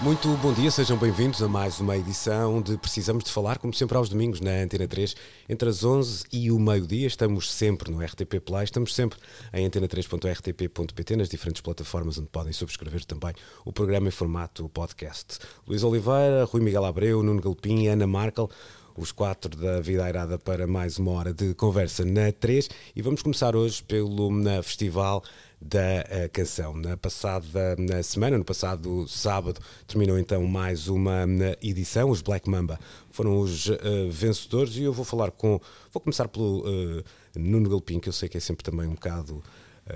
Muito 0.00 0.28
bom 0.36 0.52
dia, 0.52 0.70
sejam 0.70 0.96
bem-vindos 0.96 1.42
a 1.42 1.48
mais 1.48 1.80
uma 1.80 1.96
edição 1.96 2.62
de 2.62 2.78
Precisamos 2.78 3.24
de 3.24 3.32
Falar, 3.32 3.58
como 3.58 3.74
sempre 3.74 3.96
aos 3.96 4.08
domingos 4.08 4.40
na 4.40 4.52
Antena 4.52 4.86
3, 4.86 5.16
entre 5.48 5.68
as 5.68 5.82
11 5.82 6.24
e 6.32 6.52
o 6.52 6.58
meio-dia. 6.60 7.08
Estamos 7.08 7.50
sempre 7.50 7.90
no 7.90 8.00
RTP 8.00 8.38
Play, 8.38 8.62
estamos 8.62 8.94
sempre 8.94 9.18
em 9.52 9.68
antena3.rtp.pt, 9.68 11.16
nas 11.16 11.28
diferentes 11.28 11.60
plataformas 11.60 12.16
onde 12.16 12.28
podem 12.28 12.52
subscrever 12.52 13.04
também 13.04 13.34
o 13.64 13.72
programa 13.72 14.06
em 14.06 14.12
formato 14.12 14.68
podcast. 14.68 15.40
Luís 15.66 15.82
Oliveira, 15.82 16.44
Rui 16.44 16.62
Miguel 16.62 16.84
Abreu, 16.84 17.20
Nuno 17.20 17.42
Galpim, 17.42 17.88
Ana 17.88 18.06
Markel 18.06 18.48
os 18.98 19.12
quatro 19.12 19.56
da 19.56 19.80
Vida 19.80 20.04
Airada 20.04 20.38
para 20.38 20.66
mais 20.66 20.98
uma 20.98 21.12
hora 21.12 21.32
de 21.32 21.54
conversa 21.54 22.04
na 22.04 22.32
3 22.32 22.68
e 22.96 23.00
vamos 23.00 23.22
começar 23.22 23.54
hoje 23.54 23.82
pelo 23.84 24.30
na 24.32 24.60
Festival 24.60 25.22
da 25.60 25.78
uh, 25.80 26.28
Canção. 26.32 26.76
Na 26.76 26.96
passada 26.96 27.76
na 27.78 28.02
semana, 28.02 28.36
no 28.36 28.44
passado 28.44 29.06
sábado, 29.06 29.60
terminou 29.86 30.18
então 30.18 30.44
mais 30.46 30.88
uma 30.88 31.24
edição. 31.62 32.10
Os 32.10 32.20
Black 32.20 32.50
Mamba 32.50 32.78
foram 33.10 33.38
os 33.38 33.68
uh, 33.68 33.78
vencedores 34.10 34.74
e 34.76 34.82
eu 34.82 34.92
vou 34.92 35.04
falar 35.04 35.30
com. 35.30 35.60
Vou 35.92 36.00
começar 36.00 36.26
pelo 36.26 36.60
uh, 36.66 37.04
Nuno 37.36 37.70
Galpim, 37.70 38.00
que 38.00 38.08
eu 38.08 38.12
sei 38.12 38.28
que 38.28 38.36
é 38.36 38.40
sempre 38.40 38.64
também 38.64 38.88
um 38.88 38.94
bocado 38.94 39.42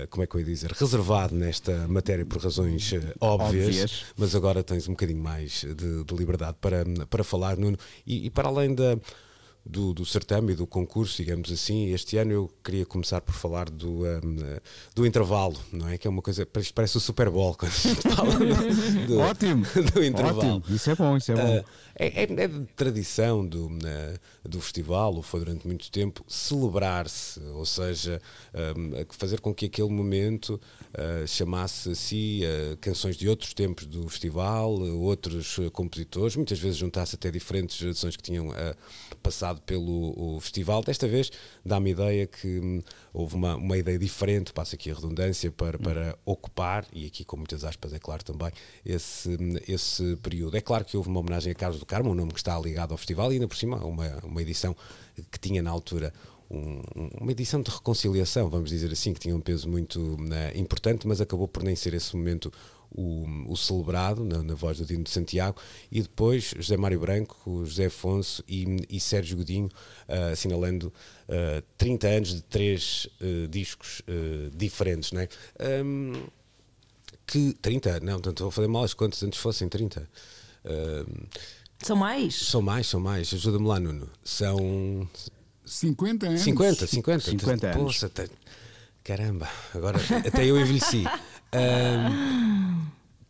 como 0.09 0.23
é 0.23 0.27
que 0.27 0.35
eu 0.35 0.39
ia 0.39 0.45
dizer, 0.45 0.71
reservado 0.71 1.35
nesta 1.35 1.87
matéria 1.87 2.25
por 2.25 2.41
razões 2.41 2.93
óbvias, 3.19 3.67
óbvias. 3.67 4.05
mas 4.17 4.35
agora 4.35 4.63
tens 4.63 4.87
um 4.87 4.91
bocadinho 4.91 5.21
mais 5.21 5.65
de, 5.75 6.03
de 6.03 6.15
liberdade 6.15 6.57
para, 6.59 6.83
para 7.09 7.23
falar, 7.23 7.57
Nuno, 7.57 7.77
e, 8.05 8.25
e 8.25 8.29
para 8.29 8.47
além 8.47 8.73
da 8.73 8.97
do, 9.65 9.93
do 9.93 10.05
certame 10.05 10.53
e 10.53 10.55
do 10.55 10.67
concurso, 10.67 11.17
digamos 11.17 11.51
assim. 11.51 11.93
Este 11.93 12.17
ano 12.17 12.31
eu 12.31 12.51
queria 12.63 12.85
começar 12.85 13.21
por 13.21 13.33
falar 13.33 13.69
do, 13.69 14.03
um, 14.03 14.59
do 14.93 15.05
intervalo, 15.05 15.57
não 15.71 15.87
é? 15.87 15.97
Que 15.97 16.07
é 16.07 16.09
uma 16.09 16.21
coisa, 16.21 16.45
parece 16.45 16.97
o 16.97 16.99
Super 16.99 17.29
Bowl 17.29 17.55
quando 17.55 17.71
a 17.71 17.75
gente 17.75 18.01
fala 18.01 18.33
do, 18.33 19.07
do, 19.07 19.19
ótimo, 19.19 19.65
do 19.93 20.03
intervalo. 20.03 20.57
Ótimo. 20.57 20.75
Isso 20.75 20.89
é 20.89 20.95
bom, 20.95 21.17
isso 21.17 21.31
é 21.31 21.35
bom. 21.35 21.59
Uh, 21.59 21.65
é, 21.95 22.07
é, 22.07 22.23
é, 22.23 22.47
de 22.47 22.65
tradição 22.75 23.45
do, 23.45 23.67
uh, 23.67 24.49
do 24.49 24.59
festival, 24.59 25.15
ou 25.15 25.21
foi 25.21 25.39
durante 25.39 25.65
muito 25.65 25.89
tempo, 25.91 26.25
celebrar-se, 26.27 27.39
ou 27.39 27.65
seja, 27.65 28.21
um, 28.75 29.05
fazer 29.09 29.39
com 29.39 29.53
que 29.53 29.67
aquele 29.67 29.89
momento 29.89 30.59
uh, 30.93 31.27
chamasse 31.27 31.91
a 31.91 31.95
si 31.95 32.41
canções 32.81 33.15
de 33.15 33.29
outros 33.29 33.53
tempos 33.53 33.85
do 33.85 34.07
festival, 34.09 34.73
outros 34.73 35.57
compositores, 35.71 36.35
muitas 36.35 36.59
vezes 36.59 36.77
juntasse 36.77 37.15
até 37.15 37.31
diferentes 37.31 37.77
gerações 37.77 38.15
que 38.15 38.23
tinham 38.23 38.49
passado 39.21 39.52
pelo 39.61 40.39
festival. 40.39 40.83
Desta 40.83 41.07
vez 41.07 41.31
dá-me 41.65 41.91
ideia 41.91 42.27
que 42.27 42.59
hum, 42.59 42.81
houve 43.13 43.35
uma, 43.35 43.55
uma 43.55 43.77
ideia 43.77 43.97
diferente, 43.97 44.53
passa 44.53 44.75
aqui 44.75 44.91
a 44.91 44.93
redundância, 44.93 45.51
para, 45.51 45.77
para 45.77 46.17
ocupar, 46.25 46.85
e 46.93 47.05
aqui 47.05 47.23
com 47.23 47.37
muitas 47.37 47.63
aspas, 47.63 47.93
é 47.93 47.99
claro 47.99 48.23
também, 48.23 48.51
esse, 48.85 49.29
hum, 49.29 49.55
esse 49.67 50.15
período. 50.17 50.57
É 50.57 50.61
claro 50.61 50.85
que 50.85 50.97
houve 50.97 51.09
uma 51.09 51.19
homenagem 51.19 51.51
a 51.51 51.55
Carlos 51.55 51.79
do 51.79 51.85
Carmo, 51.85 52.11
um 52.11 52.15
nome 52.15 52.31
que 52.31 52.39
está 52.39 52.57
ligado 52.59 52.91
ao 52.91 52.97
festival, 52.97 53.31
e 53.31 53.35
ainda 53.35 53.47
por 53.47 53.57
cima 53.57 53.77
uma, 53.77 54.19
uma 54.23 54.41
edição 54.41 54.75
que 55.31 55.39
tinha 55.39 55.61
na 55.61 55.69
altura 55.69 56.13
um, 56.49 56.81
uma 57.19 57.31
edição 57.31 57.61
de 57.61 57.71
reconciliação, 57.71 58.49
vamos 58.49 58.69
dizer 58.69 58.91
assim, 58.91 59.13
que 59.13 59.19
tinha 59.19 59.35
um 59.35 59.41
peso 59.41 59.67
muito 59.67 59.99
uh, 59.99 60.57
importante, 60.57 61.07
mas 61.07 61.19
acabou 61.19 61.47
por 61.47 61.63
nem 61.63 61.75
ser 61.75 61.93
esse 61.93 62.15
momento 62.15 62.51
o, 62.93 63.25
o 63.47 63.57
celebrado 63.57 64.23
na, 64.23 64.43
na, 64.43 64.55
voz 64.55 64.77
do 64.77 64.85
Dino 64.85 65.03
de 65.03 65.09
Santiago 65.09 65.59
e 65.91 66.01
depois 66.01 66.53
José 66.55 66.77
Mário 66.77 66.99
Branco, 66.99 67.65
José 67.65 67.85
Afonso 67.85 68.43
e, 68.47 68.85
e 68.89 68.99
Sérgio 68.99 69.37
Godinho 69.37 69.67
uh, 70.07 70.31
assinalando 70.31 70.93
uh, 71.27 71.63
30 71.77 72.07
anos 72.07 72.29
de 72.35 72.41
três 72.43 73.07
uh, 73.21 73.47
discos 73.47 74.01
diferentes, 74.55 75.11
não 75.11 75.21
é? 75.21 75.29
Um, 75.83 76.13
que 77.25 77.53
30, 77.61 77.99
não, 78.01 78.13
portanto 78.13 78.41
vou 78.41 78.51
fazer 78.51 78.67
mal 78.67 78.83
as 78.83 78.93
contas 78.93 79.23
antes 79.23 79.39
fossem 79.39 79.67
30. 79.67 80.07
são 81.81 81.95
mais? 81.95 82.35
São 82.35 82.61
mais, 82.61 82.87
são 82.87 82.99
mais. 82.99 83.33
Ajuda-me 83.33 83.67
lá, 83.67 83.79
Nuno. 83.79 84.09
São 84.23 85.07
50 85.65 86.27
anos. 86.27 86.41
50, 86.41 86.87
50. 86.87 87.31
50 87.31 87.67
anos. 87.67 87.81
Poxa, 87.81 88.07
até, 88.07 88.27
caramba, 89.03 89.49
agora 89.73 89.97
até 90.25 90.45
eu 90.45 90.59
envelheci. 90.59 91.03
Um, 91.53 92.85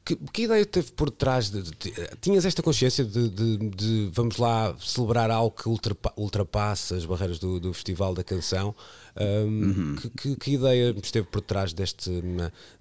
que, 0.05 0.15
que, 0.15 0.43
ideia 0.43 0.65
teve 0.65 0.91
por 0.91 1.09
trás 1.09 1.49
de, 1.49 1.61
de, 1.61 1.71
de 1.71 1.91
tinhas 2.19 2.45
esta 2.45 2.61
consciência 2.61 3.05
de, 3.05 3.29
de, 3.29 4.09
vamos 4.13 4.37
lá 4.37 4.75
celebrar 4.79 5.31
algo 5.31 5.51
que 5.51 5.67
ultrapa, 5.67 6.13
ultrapassa 6.17 6.95
as 6.95 7.05
barreiras 7.05 7.39
do, 7.39 7.59
do 7.59 7.73
Festival 7.73 8.13
da 8.13 8.23
Canção 8.23 8.75
um, 9.19 9.45
uhum. 9.45 9.95
que, 9.95 10.09
que, 10.09 10.35
que, 10.35 10.51
ideia 10.53 10.95
esteve 11.01 11.27
por 11.27 11.41
trás 11.41 11.71
deste, 11.71 12.11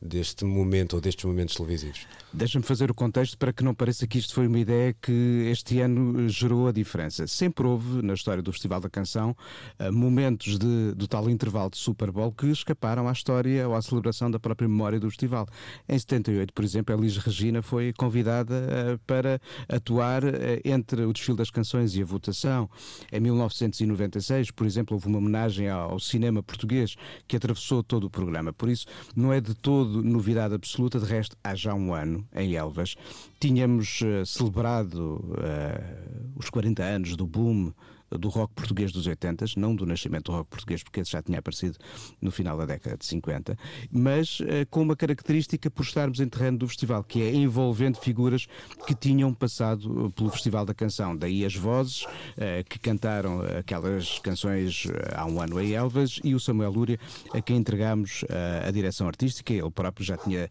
deste 0.00 0.44
momento 0.44 0.94
ou 0.94 1.00
destes 1.00 1.24
momentos 1.24 1.54
televisivos? 1.54 2.06
Deixa-me 2.32 2.64
fazer 2.64 2.90
o 2.90 2.94
contexto 2.94 3.36
para 3.36 3.52
que 3.52 3.62
não 3.62 3.74
pareça 3.74 4.06
que 4.06 4.18
isto 4.18 4.32
foi 4.32 4.46
uma 4.46 4.58
ideia 4.58 4.94
que 4.94 5.48
este 5.50 5.80
ano 5.80 6.26
gerou 6.30 6.68
a 6.68 6.72
diferença. 6.72 7.26
Sempre 7.26 7.66
houve, 7.66 8.00
na 8.00 8.14
história 8.14 8.42
do 8.42 8.50
Festival 8.50 8.80
da 8.80 8.88
Canção, 8.88 9.36
eh, 9.78 9.90
momentos 9.90 10.58
de, 10.58 10.94
do 10.94 11.06
tal 11.06 11.28
intervalo 11.28 11.68
de 11.68 11.76
Super 11.76 12.10
Bowl 12.10 12.32
que 12.32 12.46
escaparam 12.46 13.06
à 13.06 13.12
história 13.12 13.68
ou 13.68 13.74
à 13.74 13.82
celebração 13.82 14.30
da 14.30 14.40
própria 14.40 14.66
memória 14.66 14.98
do 14.98 15.10
festival. 15.10 15.46
Em 15.86 15.98
78, 15.98 16.54
por 16.54 16.64
exemplo, 16.64 16.94
a 16.94 16.98
Elis 16.98 17.18
Regina 17.18 17.60
foi 17.60 17.92
convidada 17.92 18.54
eh, 18.54 18.98
para 19.06 19.38
atuar 19.68 20.24
eh, 20.24 20.62
entre 20.64 21.04
o 21.04 21.12
desfile 21.12 21.36
das 21.36 21.50
canções 21.50 21.94
e 21.94 22.00
a 22.00 22.04
votação. 22.06 22.70
Em 23.12 23.20
1996, 23.20 24.50
por 24.52 24.66
exemplo, 24.66 24.94
houve 24.94 25.06
uma 25.08 25.18
homenagem 25.18 25.68
ao 25.68 26.00
cinema 26.00 26.21
cinema 26.22 26.42
português 26.42 26.96
que 27.26 27.36
atravessou 27.36 27.82
todo 27.82 28.04
o 28.04 28.10
programa. 28.10 28.52
Por 28.52 28.68
isso, 28.68 28.86
não 29.16 29.32
é 29.32 29.40
de 29.40 29.54
todo 29.54 30.02
novidade 30.02 30.54
absoluta. 30.54 31.00
De 31.00 31.06
resto, 31.06 31.36
há 31.42 31.54
já 31.54 31.74
um 31.74 31.92
ano, 31.92 32.24
em 32.34 32.54
Elvas, 32.54 32.94
tínhamos 33.40 34.00
uh, 34.02 34.24
celebrado 34.24 35.16
uh, 35.16 36.32
os 36.36 36.48
40 36.48 36.82
anos 36.82 37.16
do 37.16 37.26
boom 37.26 37.72
do 38.18 38.28
rock 38.28 38.54
português 38.54 38.92
dos 38.92 39.06
80, 39.06 39.44
não 39.56 39.74
do 39.74 39.86
nascimento 39.86 40.26
do 40.30 40.32
rock 40.32 40.50
português, 40.50 40.82
porque 40.82 41.00
esse 41.00 41.12
já 41.12 41.22
tinha 41.22 41.38
aparecido 41.38 41.78
no 42.20 42.30
final 42.30 42.56
da 42.56 42.66
década 42.66 42.96
de 42.96 43.06
50, 43.06 43.56
mas 43.90 44.40
uh, 44.40 44.44
com 44.70 44.82
uma 44.82 44.96
característica 44.96 45.70
por 45.70 45.82
estarmos 45.82 46.20
em 46.20 46.28
terreno 46.28 46.58
do 46.58 46.68
festival, 46.68 47.02
que 47.04 47.22
é 47.22 47.34
envolvendo 47.34 47.98
figuras 47.98 48.46
que 48.86 48.94
tinham 48.94 49.32
passado 49.32 50.12
pelo 50.16 50.30
Festival 50.30 50.64
da 50.64 50.74
Canção. 50.74 51.16
Daí 51.16 51.44
as 51.44 51.54
vozes 51.54 52.04
uh, 52.04 52.64
que 52.68 52.78
cantaram 52.78 53.40
aquelas 53.58 54.18
canções 54.18 54.86
há 55.14 55.26
um 55.26 55.40
ano 55.40 55.60
em 55.60 55.72
Elvas 55.72 56.20
e 56.24 56.34
o 56.34 56.40
Samuel 56.40 56.70
Lúria, 56.70 56.98
a 57.32 57.40
quem 57.40 57.56
entregámos 57.56 58.24
a 58.66 58.70
direção 58.70 59.06
artística. 59.06 59.52
Ele 59.52 59.70
próprio 59.70 60.04
já 60.04 60.16
tinha 60.16 60.48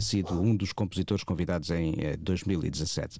sido 0.00 0.40
um 0.40 0.54
dos 0.54 0.72
compositores 0.72 1.24
convidados 1.24 1.70
em 1.70 1.94
2017. 2.20 3.18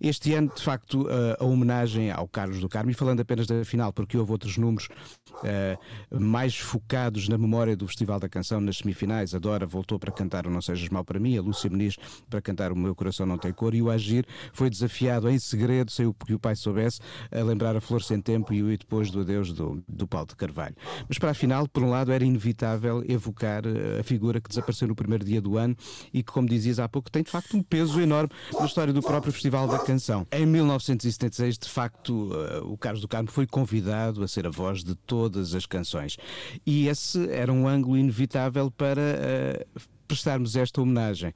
Este 0.00 0.34
ano, 0.34 0.50
de 0.54 0.62
facto, 0.62 1.06
a 1.38 1.44
homenagem 1.44 2.10
ao 2.10 2.26
Carlos 2.28 2.60
do 2.60 2.68
Carmo, 2.68 2.90
e 2.90 2.94
falando 2.94 3.20
apenas 3.20 3.35
apenas 3.36 3.46
da 3.46 3.64
final, 3.64 3.92
porque 3.92 4.16
houve 4.16 4.32
outros 4.32 4.56
números 4.56 4.88
uh, 5.32 6.20
mais 6.20 6.56
focados 6.56 7.28
na 7.28 7.36
memória 7.36 7.76
do 7.76 7.86
Festival 7.86 8.18
da 8.18 8.28
Canção 8.28 8.60
nas 8.60 8.78
semifinais. 8.78 9.34
A 9.34 9.38
Dora 9.38 9.66
voltou 9.66 9.98
para 9.98 10.10
cantar 10.10 10.46
o 10.46 10.50
Não 10.50 10.62
Sejas 10.62 10.88
Mal 10.88 11.04
para 11.04 11.20
Mim, 11.20 11.36
a 11.36 11.42
Lúcia 11.42 11.68
Muniz 11.68 11.96
para 12.30 12.40
cantar 12.40 12.72
O 12.72 12.76
Meu 12.76 12.94
Coração 12.94 13.26
Não 13.26 13.36
Tem 13.36 13.52
Cor 13.52 13.74
e 13.74 13.82
o 13.82 13.90
Agir 13.90 14.24
foi 14.52 14.70
desafiado 14.70 15.28
em 15.28 15.38
segredo, 15.38 15.90
sem 15.90 16.10
que 16.12 16.34
o 16.34 16.38
pai 16.38 16.56
soubesse, 16.56 17.00
a 17.30 17.42
lembrar 17.42 17.76
a 17.76 17.80
Flor 17.80 18.02
Sem 18.02 18.20
Tempo 18.20 18.54
e 18.54 18.62
o 18.62 18.76
Depois 18.76 19.10
do 19.10 19.20
Adeus 19.20 19.52
do, 19.52 19.82
do 19.86 20.06
Paulo 20.06 20.28
de 20.28 20.36
Carvalho. 20.36 20.74
Mas 21.08 21.18
para 21.18 21.30
a 21.30 21.34
final, 21.34 21.68
por 21.68 21.82
um 21.82 21.90
lado, 21.90 22.12
era 22.12 22.24
inevitável 22.24 23.04
evocar 23.06 23.64
eh, 23.66 24.00
a 24.00 24.02
figura 24.02 24.40
que 24.40 24.48
desapareceu 24.48 24.88
no 24.88 24.94
primeiro 24.94 25.24
dia 25.24 25.40
do 25.40 25.56
ano 25.58 25.76
e 26.12 26.22
que, 26.22 26.32
como 26.32 26.48
dizias 26.48 26.78
há 26.78 26.88
pouco, 26.88 27.10
tem 27.10 27.22
de 27.22 27.30
facto 27.30 27.56
um 27.56 27.62
peso 27.62 28.00
enorme 28.00 28.30
na 28.58 28.66
história 28.66 28.92
do 28.92 29.02
próprio 29.02 29.32
Festival 29.32 29.68
da 29.68 29.78
Canção. 29.78 30.26
Em 30.32 30.46
1976, 30.46 31.58
de 31.58 31.68
facto, 31.68 32.30
uh, 32.32 32.72
o 32.72 32.76
Carlos 32.76 33.00
do 33.00 33.08
Carmo 33.08 33.25
foi 33.32 33.46
convidado 33.46 34.22
a 34.22 34.28
ser 34.28 34.46
a 34.46 34.50
voz 34.50 34.82
de 34.82 34.94
todas 34.94 35.54
as 35.54 35.66
canções. 35.66 36.16
E 36.64 36.88
esse 36.88 37.30
era 37.30 37.52
um 37.52 37.66
ângulo 37.66 37.96
inevitável 37.96 38.70
para 38.70 39.00
uh, 39.00 39.80
prestarmos 40.06 40.56
esta 40.56 40.80
homenagem. 40.80 41.34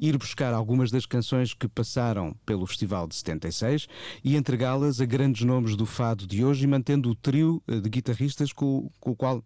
Ir 0.00 0.16
buscar 0.16 0.52
algumas 0.52 0.90
das 0.90 1.06
canções 1.06 1.54
que 1.54 1.66
passaram 1.66 2.34
pelo 2.44 2.66
Festival 2.66 3.08
de 3.08 3.16
76 3.16 3.88
e 4.22 4.36
entregá-las 4.36 5.00
a 5.00 5.06
grandes 5.06 5.44
nomes 5.44 5.74
do 5.74 5.86
fado 5.86 6.26
de 6.26 6.44
hoje 6.44 6.64
e 6.64 6.66
mantendo 6.66 7.10
o 7.10 7.14
trio 7.14 7.62
eh, 7.66 7.80
de 7.80 7.88
guitarristas 7.88 8.52
com, 8.52 8.88
com 9.00 9.10
o 9.10 9.16
qual 9.16 9.42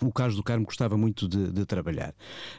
o 0.00 0.12
Carlos 0.12 0.36
do 0.36 0.42
Carmo 0.42 0.64
gostava 0.64 0.96
muito 0.96 1.28
de, 1.28 1.50
de, 1.50 1.64
trabalhar. 1.64 2.14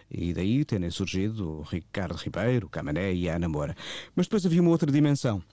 E 0.10 0.34
daí 0.34 0.64
terem 0.64 0.90
surgido 0.90 1.60
o 1.60 1.62
Ricardo 1.62 2.16
Ribeiro, 2.16 2.68
o 2.68 2.70
Camané 2.70 3.14
e 3.14 3.30
a 3.30 3.36
Ana 3.36 3.50
Moura. 3.50 3.76
Mas 4.16 4.28
depois 4.28 4.46
havia 4.46 4.62
uma 4.62 4.72
outra 4.72 4.92
dimensão 4.92 5.44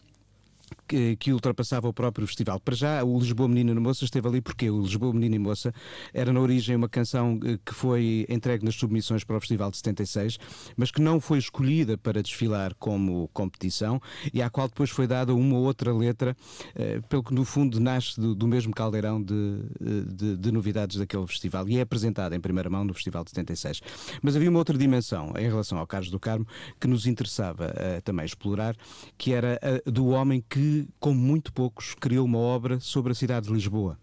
que, 1.16 1.32
ultrapassava 1.32 1.88
o 1.88 1.92
próprio 1.92 2.26
festival. 2.26 2.58
Para 2.58 2.74
já, 2.74 3.04
o 3.04 3.18
Lisboa 3.18 3.48
Menino 3.48 3.72
e 3.72 3.80
Moça 3.80 4.04
esteve 4.04 4.26
ali 4.26 4.40
porque 4.40 4.68
o 4.68 4.82
Lisboa 4.82 5.12
Menino 5.12 5.36
e 5.36 5.38
Moça 5.38 5.72
era 6.12 6.32
na 6.32 6.40
origem 6.40 6.74
uma 6.74 6.88
canção 6.88 7.38
eh, 7.44 7.58
que 7.64 7.72
foi 7.72 8.26
entregue 8.28 8.64
nas 8.64 8.74
submissões 8.74 9.22
para 9.22 9.36
o 9.36 9.40
Festival 9.40 9.70
de 9.70 9.76
76, 9.76 10.38
mas 10.76 10.90
que 10.90 11.00
não 11.00 11.20
foi 11.20 11.38
escolhida 11.38 11.96
para 11.96 12.22
desfilar 12.22 12.74
como 12.74 13.28
competição 13.32 14.00
e 14.34 14.42
à 14.42 14.50
qual 14.50 14.66
depois 14.66 14.90
foi 14.90 15.06
dada 15.06 15.32
uma 15.34 15.58
outra 15.58 15.94
letra, 15.94 16.36
eh, 16.74 17.00
pelo 17.08 17.22
que 17.22 17.34
no 17.34 17.44
fundo 17.44 17.78
nasce 17.78 18.20
do, 18.20 18.34
do 18.34 18.48
mesmo 18.48 18.74
caldeirão 18.74 19.22
de, 19.22 19.60
eh, 19.80 20.12
de, 20.12 20.36
de, 20.36 20.52
novidades 20.52 20.96
daquele 20.96 21.26
festival 21.26 21.68
e 21.68 21.78
é 21.78 21.82
apresentada 21.82 22.34
em 22.34 22.40
primeira 22.40 22.68
mão 22.68 22.84
no 22.84 22.94
Festival 22.94 23.22
de 23.22 23.30
76. 23.30 23.80
Mas 24.22 24.34
havia 24.34 24.50
uma 24.50 24.58
outra 24.58 24.76
dimensão 24.76 25.32
em 25.38 25.46
relação 25.46 25.78
ao 25.78 25.86
Carlos 25.86 26.10
do 26.10 26.18
Carmo 26.18 26.46
que 26.80 26.88
nos 26.88 27.06
interessava 27.06 27.72
também 28.04 28.24
explorar, 28.24 28.74
que 29.16 29.32
era 29.32 29.60
a 29.62 29.90
do 29.90 30.08
homem 30.08 30.42
que 30.48 30.79
que, 30.84 30.88
com 30.98 31.14
muito 31.14 31.52
poucos, 31.52 31.94
criou 31.94 32.24
uma 32.24 32.38
obra 32.38 32.80
sobre 32.80 33.12
a 33.12 33.14
cidade 33.14 33.46
de 33.46 33.52
Lisboa. 33.52 33.98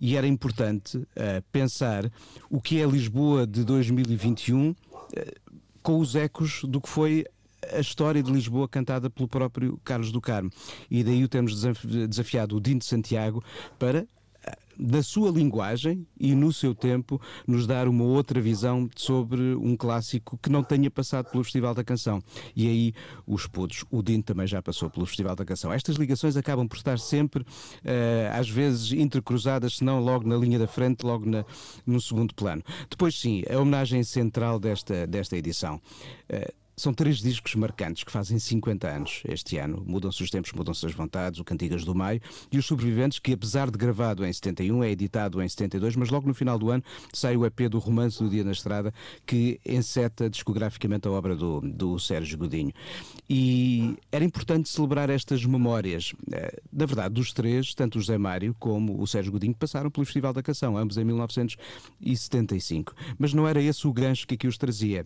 E 0.00 0.16
era 0.16 0.26
importante 0.26 0.96
uh, 0.98 1.06
pensar 1.50 2.10
o 2.48 2.60
que 2.60 2.80
é 2.80 2.86
Lisboa 2.86 3.46
de 3.46 3.64
2021 3.64 4.70
uh, 4.70 4.76
eh, 5.14 5.34
com 5.82 5.98
os 5.98 6.14
ecos 6.14 6.62
do 6.64 6.80
que 6.80 6.88
foi 6.88 7.24
a 7.72 7.80
história 7.80 8.22
de 8.22 8.30
Lisboa 8.30 8.68
cantada 8.68 9.10
pelo 9.10 9.26
próprio 9.26 9.80
Carlos 9.82 10.12
do 10.12 10.20
Carmo. 10.20 10.50
E 10.90 11.02
daí 11.02 11.24
o 11.24 11.28
temos 11.28 11.60
desafiado 12.08 12.56
o 12.56 12.60
Dino 12.60 12.78
de 12.78 12.86
Santiago 12.86 13.42
para 13.78 14.06
na 14.78 15.02
sua 15.02 15.30
linguagem 15.30 16.06
e 16.18 16.34
no 16.34 16.52
seu 16.52 16.74
tempo, 16.74 17.20
nos 17.46 17.66
dar 17.66 17.88
uma 17.88 18.04
outra 18.04 18.40
visão 18.40 18.88
sobre 18.96 19.54
um 19.56 19.76
clássico 19.76 20.38
que 20.38 20.48
não 20.48 20.62
tenha 20.62 20.90
passado 20.90 21.30
pelo 21.30 21.42
Festival 21.42 21.74
da 21.74 21.82
Canção. 21.82 22.22
E 22.54 22.66
aí 22.66 22.94
os 23.26 23.46
putos, 23.46 23.84
o 23.90 24.02
Dino 24.02 24.22
também 24.22 24.46
já 24.46 24.62
passou 24.62 24.88
pelo 24.88 25.06
Festival 25.06 25.34
da 25.34 25.44
Canção. 25.44 25.72
Estas 25.72 25.96
ligações 25.96 26.36
acabam 26.36 26.68
por 26.68 26.76
estar 26.76 26.98
sempre, 26.98 27.42
uh, 27.42 28.38
às 28.38 28.48
vezes, 28.48 28.92
intercruzadas, 28.92 29.76
se 29.76 29.84
não 29.84 30.00
logo 30.00 30.26
na 30.28 30.36
linha 30.36 30.58
da 30.58 30.68
frente, 30.68 31.04
logo 31.04 31.28
na, 31.28 31.44
no 31.84 32.00
segundo 32.00 32.34
plano. 32.34 32.62
Depois, 32.88 33.18
sim, 33.18 33.42
a 33.50 33.58
homenagem 33.58 34.04
central 34.04 34.60
desta, 34.60 35.06
desta 35.06 35.36
edição. 35.36 35.80
Uh, 36.30 36.67
são 36.78 36.94
três 36.94 37.18
discos 37.18 37.54
marcantes 37.56 38.04
que 38.04 38.12
fazem 38.12 38.38
50 38.38 38.88
anos 38.88 39.22
este 39.28 39.58
ano. 39.58 39.82
Mudam-se 39.84 40.22
os 40.22 40.30
tempos, 40.30 40.52
mudam-se 40.52 40.86
as 40.86 40.92
vontades, 40.92 41.40
o 41.40 41.44
Cantigas 41.44 41.84
do 41.84 41.94
Maio 41.94 42.20
e 42.52 42.58
os 42.58 42.66
Sobreviventes, 42.66 43.18
que 43.18 43.32
apesar 43.32 43.70
de 43.70 43.76
gravado 43.76 44.24
em 44.24 44.32
71, 44.32 44.84
é 44.84 44.90
editado 44.90 45.42
em 45.42 45.48
72, 45.48 45.96
mas 45.96 46.08
logo 46.08 46.28
no 46.28 46.34
final 46.34 46.58
do 46.58 46.70
ano 46.70 46.82
sai 47.12 47.36
o 47.36 47.44
EP 47.44 47.62
do 47.68 47.78
Romance 47.78 48.22
do 48.22 48.30
Dia 48.30 48.44
na 48.44 48.52
Estrada, 48.52 48.94
que 49.26 49.60
enceta 49.66 50.30
discograficamente 50.30 51.08
a 51.08 51.10
obra 51.10 51.34
do, 51.34 51.60
do 51.60 51.98
Sérgio 51.98 52.38
Godinho. 52.38 52.72
E 53.28 53.96
era 54.12 54.24
importante 54.24 54.68
celebrar 54.68 55.10
estas 55.10 55.44
memórias. 55.44 56.14
Eh, 56.32 56.62
na 56.72 56.86
verdade, 56.86 57.14
dos 57.14 57.32
três, 57.32 57.74
tanto 57.74 57.96
o 57.96 58.00
José 58.00 58.16
Mário 58.16 58.54
como 58.58 59.02
o 59.02 59.06
Sérgio 59.06 59.32
Godinho 59.32 59.54
passaram 59.54 59.90
pelo 59.90 60.06
Festival 60.06 60.32
da 60.32 60.42
Canção, 60.42 60.76
ambos 60.76 60.96
em 60.96 61.04
1975. 61.04 62.94
Mas 63.18 63.34
não 63.34 63.48
era 63.48 63.60
esse 63.60 63.86
o 63.86 63.92
gancho 63.92 64.26
que 64.26 64.34
aqui 64.34 64.46
os 64.46 64.56
trazia 64.56 65.04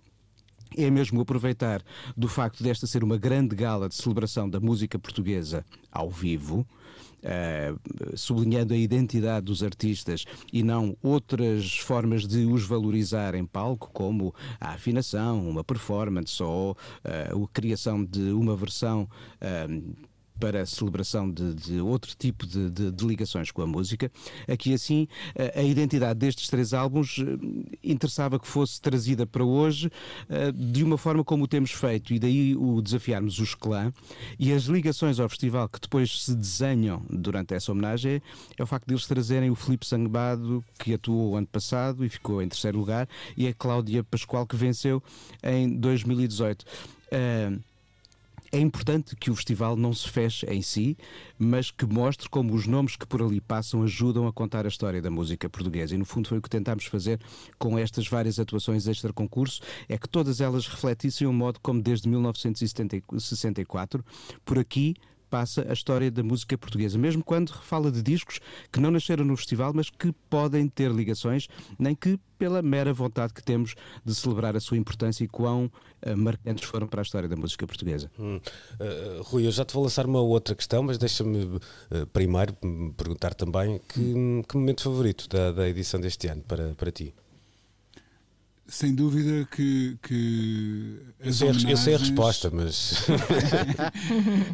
é 0.76 0.90
mesmo 0.90 1.20
aproveitar 1.20 1.82
do 2.16 2.28
facto 2.28 2.62
desta 2.62 2.86
ser 2.86 3.02
uma 3.04 3.16
grande 3.16 3.54
gala 3.54 3.88
de 3.88 3.94
celebração 3.94 4.48
da 4.48 4.60
música 4.60 4.98
portuguesa 4.98 5.64
ao 5.90 6.10
vivo. 6.10 6.66
Uh, 7.22 8.16
sublinhando 8.16 8.74
a 8.74 8.76
identidade 8.76 9.46
dos 9.46 9.62
artistas 9.62 10.24
e 10.52 10.60
não 10.60 10.96
outras 11.00 11.78
formas 11.78 12.26
de 12.26 12.44
os 12.46 12.64
valorizar 12.64 13.36
em 13.36 13.46
palco, 13.46 13.90
como 13.92 14.34
a 14.60 14.70
afinação, 14.70 15.48
uma 15.48 15.62
performance 15.62 16.42
ou 16.42 16.72
uh, 16.72 17.44
a 17.44 17.48
criação 17.52 18.04
de 18.04 18.32
uma 18.32 18.56
versão. 18.56 19.08
Uh, 19.40 19.94
para 20.42 20.62
a 20.62 20.66
celebração 20.66 21.30
de, 21.30 21.54
de 21.54 21.80
outro 21.80 22.16
tipo 22.18 22.44
de, 22.44 22.68
de, 22.68 22.90
de, 22.90 23.06
ligações 23.06 23.52
com 23.52 23.62
a 23.62 23.66
música. 23.66 24.10
Aqui, 24.48 24.74
assim, 24.74 25.06
a, 25.38 25.60
a 25.60 25.62
identidade 25.62 26.18
destes 26.18 26.48
três 26.48 26.74
álbuns 26.74 27.20
eh, 27.20 27.78
interessava 27.84 28.40
que 28.40 28.48
fosse 28.48 28.80
trazida 28.80 29.24
para 29.24 29.44
hoje 29.44 29.88
eh, 30.28 30.50
de 30.50 30.82
uma 30.82 30.98
forma 30.98 31.22
como 31.22 31.44
o 31.44 31.46
temos 31.46 31.70
feito, 31.70 32.12
e 32.12 32.18
daí 32.18 32.56
o 32.56 32.82
desafiarmos 32.82 33.38
os 33.38 33.54
clã 33.54 33.92
e 34.36 34.52
as 34.52 34.64
ligações 34.64 35.20
ao 35.20 35.28
festival 35.28 35.68
que 35.68 35.78
depois 35.78 36.24
se 36.24 36.34
desenham 36.34 37.06
durante 37.08 37.54
essa 37.54 37.70
homenagem 37.70 38.20
é 38.58 38.62
o 38.64 38.66
facto 38.66 38.88
de 38.88 38.94
eles 38.94 39.06
trazerem 39.06 39.48
o 39.48 39.54
Filipe 39.54 39.86
Sangbado, 39.86 40.64
que 40.76 40.92
atuou 40.92 41.36
ano 41.36 41.46
passado 41.46 42.04
e 42.04 42.08
ficou 42.08 42.42
em 42.42 42.48
terceiro 42.48 42.76
lugar, 42.76 43.08
e 43.36 43.46
a 43.46 43.54
Cláudia 43.54 44.02
Pascoal, 44.02 44.44
que 44.44 44.56
venceu 44.56 45.00
em 45.40 45.68
2018. 45.68 46.62
Uh, 47.12 47.62
é 48.54 48.60
importante 48.60 49.16
que 49.16 49.30
o 49.30 49.34
festival 49.34 49.76
não 49.76 49.94
se 49.94 50.06
feche 50.06 50.44
em 50.44 50.60
si, 50.60 50.94
mas 51.38 51.70
que 51.70 51.86
mostre 51.86 52.28
como 52.28 52.52
os 52.52 52.66
nomes 52.66 52.96
que 52.96 53.06
por 53.06 53.22
ali 53.22 53.40
passam 53.40 53.82
ajudam 53.82 54.26
a 54.26 54.32
contar 54.32 54.66
a 54.66 54.68
história 54.68 55.00
da 55.00 55.10
música 55.10 55.48
portuguesa. 55.48 55.94
E 55.94 55.98
no 55.98 56.04
fundo 56.04 56.28
foi 56.28 56.36
o 56.36 56.42
que 56.42 56.50
tentámos 56.50 56.84
fazer 56.84 57.18
com 57.58 57.78
estas 57.78 58.06
várias 58.06 58.38
atuações 58.38 58.86
extra-concurso, 58.86 59.62
é 59.88 59.96
que 59.96 60.06
todas 60.06 60.42
elas 60.42 60.66
refletissem 60.66 61.26
o 61.26 61.32
modo 61.32 61.58
como 61.60 61.80
desde 61.80 62.10
1964, 62.10 64.04
por 64.44 64.58
aqui, 64.58 64.96
passa 65.32 65.64
a 65.66 65.72
história 65.72 66.10
da 66.10 66.22
música 66.22 66.58
portuguesa, 66.58 66.98
mesmo 66.98 67.24
quando 67.24 67.54
fala 67.54 67.90
de 67.90 68.02
discos 68.02 68.38
que 68.70 68.78
não 68.78 68.90
nasceram 68.90 69.24
no 69.24 69.34
festival, 69.34 69.72
mas 69.74 69.88
que 69.88 70.12
podem 70.28 70.68
ter 70.68 70.90
ligações, 70.90 71.48
nem 71.78 71.94
que 71.94 72.20
pela 72.38 72.60
mera 72.60 72.92
vontade 72.92 73.32
que 73.32 73.42
temos 73.42 73.74
de 74.04 74.14
celebrar 74.14 74.54
a 74.54 74.60
sua 74.60 74.76
importância 74.76 75.24
e 75.24 75.28
quão 75.28 75.70
uh, 76.04 76.16
marcantes 76.18 76.68
foram 76.68 76.86
para 76.86 77.00
a 77.00 77.04
história 77.04 77.30
da 77.30 77.36
música 77.36 77.66
portuguesa. 77.66 78.10
Hum. 78.18 78.40
Uh, 78.78 79.22
Rui, 79.22 79.46
eu 79.46 79.50
já 79.50 79.64
te 79.64 79.72
vou 79.72 79.84
lançar 79.84 80.04
uma 80.04 80.20
outra 80.20 80.54
questão, 80.54 80.82
mas 80.82 80.98
deixa-me 80.98 81.44
uh, 81.44 81.60
primeiro 82.12 82.54
perguntar 82.94 83.32
também 83.32 83.80
que, 83.88 84.42
que 84.46 84.54
momento 84.54 84.82
favorito 84.82 85.28
da, 85.30 85.50
da 85.50 85.66
edição 85.66 85.98
deste 85.98 86.28
ano 86.28 86.42
para, 86.42 86.74
para 86.74 86.90
ti? 86.90 87.14
Sem 88.66 88.94
dúvida 88.94 89.46
que. 89.50 89.98
que 90.02 90.98
eu, 91.20 91.32
sei, 91.32 91.48
homenagens... 91.48 91.70
eu 91.70 91.76
sei 91.76 91.94
a 91.94 91.98
resposta, 91.98 92.50
mas. 92.50 93.06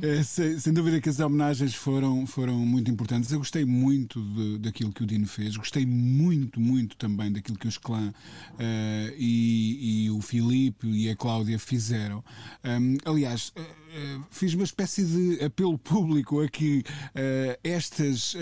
É, 0.03 0.23
sem, 0.23 0.59
sem, 0.59 0.73
dúvida 0.73 1.01
que 1.01 1.09
as 1.09 1.19
homenagens 1.21 1.75
foram, 1.75 2.27
foram 2.27 2.55
muito 2.55 2.91
importantes. 2.91 3.31
Eu 3.31 3.39
gostei 3.39 3.65
muito 3.65 4.21
de, 4.21 4.59
daquilo 4.59 4.93
que 4.93 5.03
o 5.03 5.07
Dino 5.07 5.27
fez, 5.27 5.57
gostei 5.57 5.85
muito, 5.85 6.61
muito 6.61 6.97
também 6.97 7.33
daquilo 7.33 7.59
que 7.59 7.67
os 7.67 7.77
clã 7.77 8.09
uh, 8.09 9.15
e, 9.17 10.07
e, 10.07 10.11
o 10.11 10.21
Filipe 10.21 10.87
e 10.87 11.11
a 11.11 11.17
Cláudia 11.17 11.59
fizeram. 11.59 12.25
Um, 12.65 12.97
aliás. 13.05 13.53
Uh, 13.57 13.88
fiz 14.31 14.55
uma 14.55 14.65
espécie 14.65 15.05
de 15.05 15.45
apelo 15.45 15.79
público 15.79 16.41
a 16.41 16.49
que 16.49 16.79
uh, 16.79 17.59
estas 17.63 18.35
uh, 18.35 18.39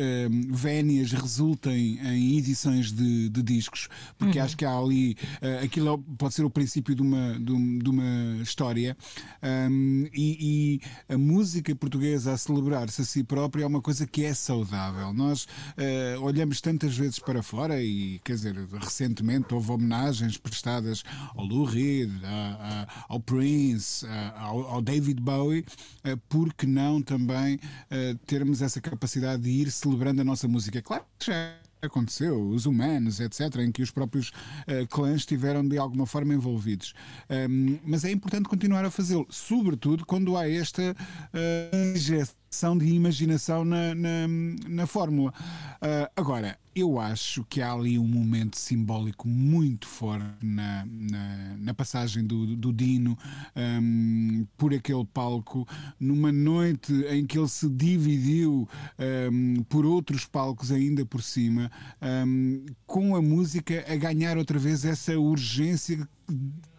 vénias 0.50 1.12
resultem 1.12 1.98
em 2.00 2.38
edições 2.38 2.92
de, 2.92 3.28
de 3.28 3.42
discos, 3.42 3.88
porque 4.18 4.38
uhum. 4.38 4.44
acho 4.44 4.56
que 4.56 4.64
há 4.64 4.76
ali. 4.76 5.16
Uh, 5.42 5.64
aquilo 5.64 5.98
pode 6.18 6.34
ser 6.34 6.44
o 6.44 6.50
princípio 6.50 6.94
de 6.94 7.02
uma, 7.02 7.38
de, 7.38 7.78
de 7.78 7.90
uma 7.90 8.42
história. 8.42 8.96
Um, 9.42 10.08
e, 10.12 10.80
e, 11.08 11.14
a 11.14 11.18
música 11.18 11.74
portuguesa 11.74 12.32
a 12.32 12.36
celebrar-se 12.36 13.02
a 13.02 13.04
si 13.04 13.22
própria 13.22 13.64
é 13.64 13.66
uma 13.66 13.80
coisa 13.80 14.06
que 14.06 14.24
é 14.24 14.34
saudável. 14.34 15.12
Nós 15.12 15.46
olhamos 16.20 16.60
tantas 16.60 16.96
vezes 16.96 17.18
para 17.18 17.42
fora 17.42 17.82
e, 17.82 18.20
quer 18.24 18.34
dizer, 18.34 18.54
recentemente 18.80 19.54
houve 19.54 19.70
homenagens 19.70 20.36
prestadas 20.36 21.02
ao 21.34 21.44
Lou 21.44 21.64
Reed, 21.64 22.10
a, 22.24 22.28
a, 22.28 23.04
ao 23.08 23.20
Prince, 23.20 24.06
a, 24.06 24.40
ao, 24.40 24.60
ao 24.66 24.82
David 24.82 25.20
Bowie 25.20 25.45
Bowie, 25.46 25.64
eh, 26.02 26.16
porque 26.28 26.66
não 26.66 27.00
também 27.00 27.58
eh, 27.90 28.16
termos 28.26 28.62
essa 28.62 28.80
capacidade 28.80 29.42
de 29.42 29.50
ir 29.50 29.70
celebrando 29.70 30.20
a 30.20 30.24
nossa 30.24 30.48
música? 30.48 30.82
Claro 30.82 31.04
que 31.18 31.26
já 31.26 31.54
aconteceu, 31.80 32.40
os 32.40 32.66
humanos, 32.66 33.20
etc., 33.20 33.56
em 33.60 33.70
que 33.70 33.82
os 33.82 33.92
próprios 33.92 34.30
uh, 34.30 34.88
clãs 34.90 35.20
estiveram 35.20 35.66
de 35.66 35.78
alguma 35.78 36.04
forma 36.04 36.34
envolvidos. 36.34 36.94
Um, 37.30 37.78
mas 37.84 38.04
é 38.04 38.10
importante 38.10 38.48
continuar 38.48 38.84
a 38.84 38.90
fazê-lo, 38.90 39.26
sobretudo 39.30 40.04
quando 40.04 40.36
há 40.36 40.48
esta 40.50 40.96
injeção 41.94 42.34
de 42.78 42.86
imaginação 42.86 43.64
na, 43.64 43.94
na, 43.94 44.28
na 44.68 44.86
fórmula. 44.86 45.32
Uh, 45.82 46.10
agora, 46.16 46.58
eu 46.74 46.98
acho 46.98 47.44
que 47.44 47.62
há 47.62 47.72
ali 47.72 47.98
um 47.98 48.06
momento 48.06 48.58
simbólico 48.58 49.26
muito 49.26 49.86
forte 49.86 50.26
na, 50.42 50.86
na, 50.86 51.56
na 51.58 51.74
passagem 51.74 52.24
do, 52.24 52.54
do 52.56 52.72
Dino 52.72 53.16
um, 53.56 54.46
por 54.58 54.74
aquele 54.74 55.04
palco, 55.06 55.66
numa 55.98 56.30
noite 56.30 56.92
em 57.10 57.26
que 57.26 57.38
ele 57.38 57.48
se 57.48 57.68
dividiu 57.68 58.68
um, 59.32 59.62
por 59.64 59.86
outros 59.86 60.26
palcos 60.26 60.70
ainda 60.70 61.04
por 61.04 61.22
cima, 61.22 61.70
um, 62.26 62.66
com 62.86 63.16
a 63.16 63.22
música 63.22 63.84
a 63.88 63.96
ganhar 63.96 64.36
outra 64.36 64.58
vez 64.58 64.84
essa 64.84 65.18
urgência 65.18 66.06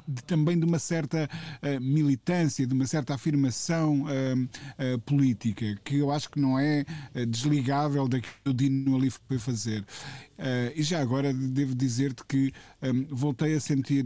de, 0.08 0.24
também 0.24 0.58
de 0.58 0.66
uma 0.66 0.80
certa 0.80 1.30
uh, 1.62 1.82
militância, 1.82 2.66
de 2.66 2.74
uma 2.74 2.88
certa 2.88 3.14
afirmação 3.14 4.04
uh, 4.04 5.00
política, 5.00 5.78
que 5.84 5.98
eu 5.98 6.12
acho 6.12 6.30
que 6.30 6.40
não 6.40 6.58
é 6.58 6.86
desligável 7.28 8.08
daquilo 8.08 8.34
que 8.44 8.50
o 8.50 8.54
Dino 8.54 8.96
ali 8.96 9.10
foi 9.10 9.38
fazer. 9.38 9.86
e 10.76 10.84
já 10.84 11.02
agora 11.02 11.34
devo 11.34 11.76
dizer-te 11.76 12.24
que 12.26 12.52
um, 12.82 13.06
voltei 13.16 13.56
a 13.56 13.60
sentir 13.60 14.06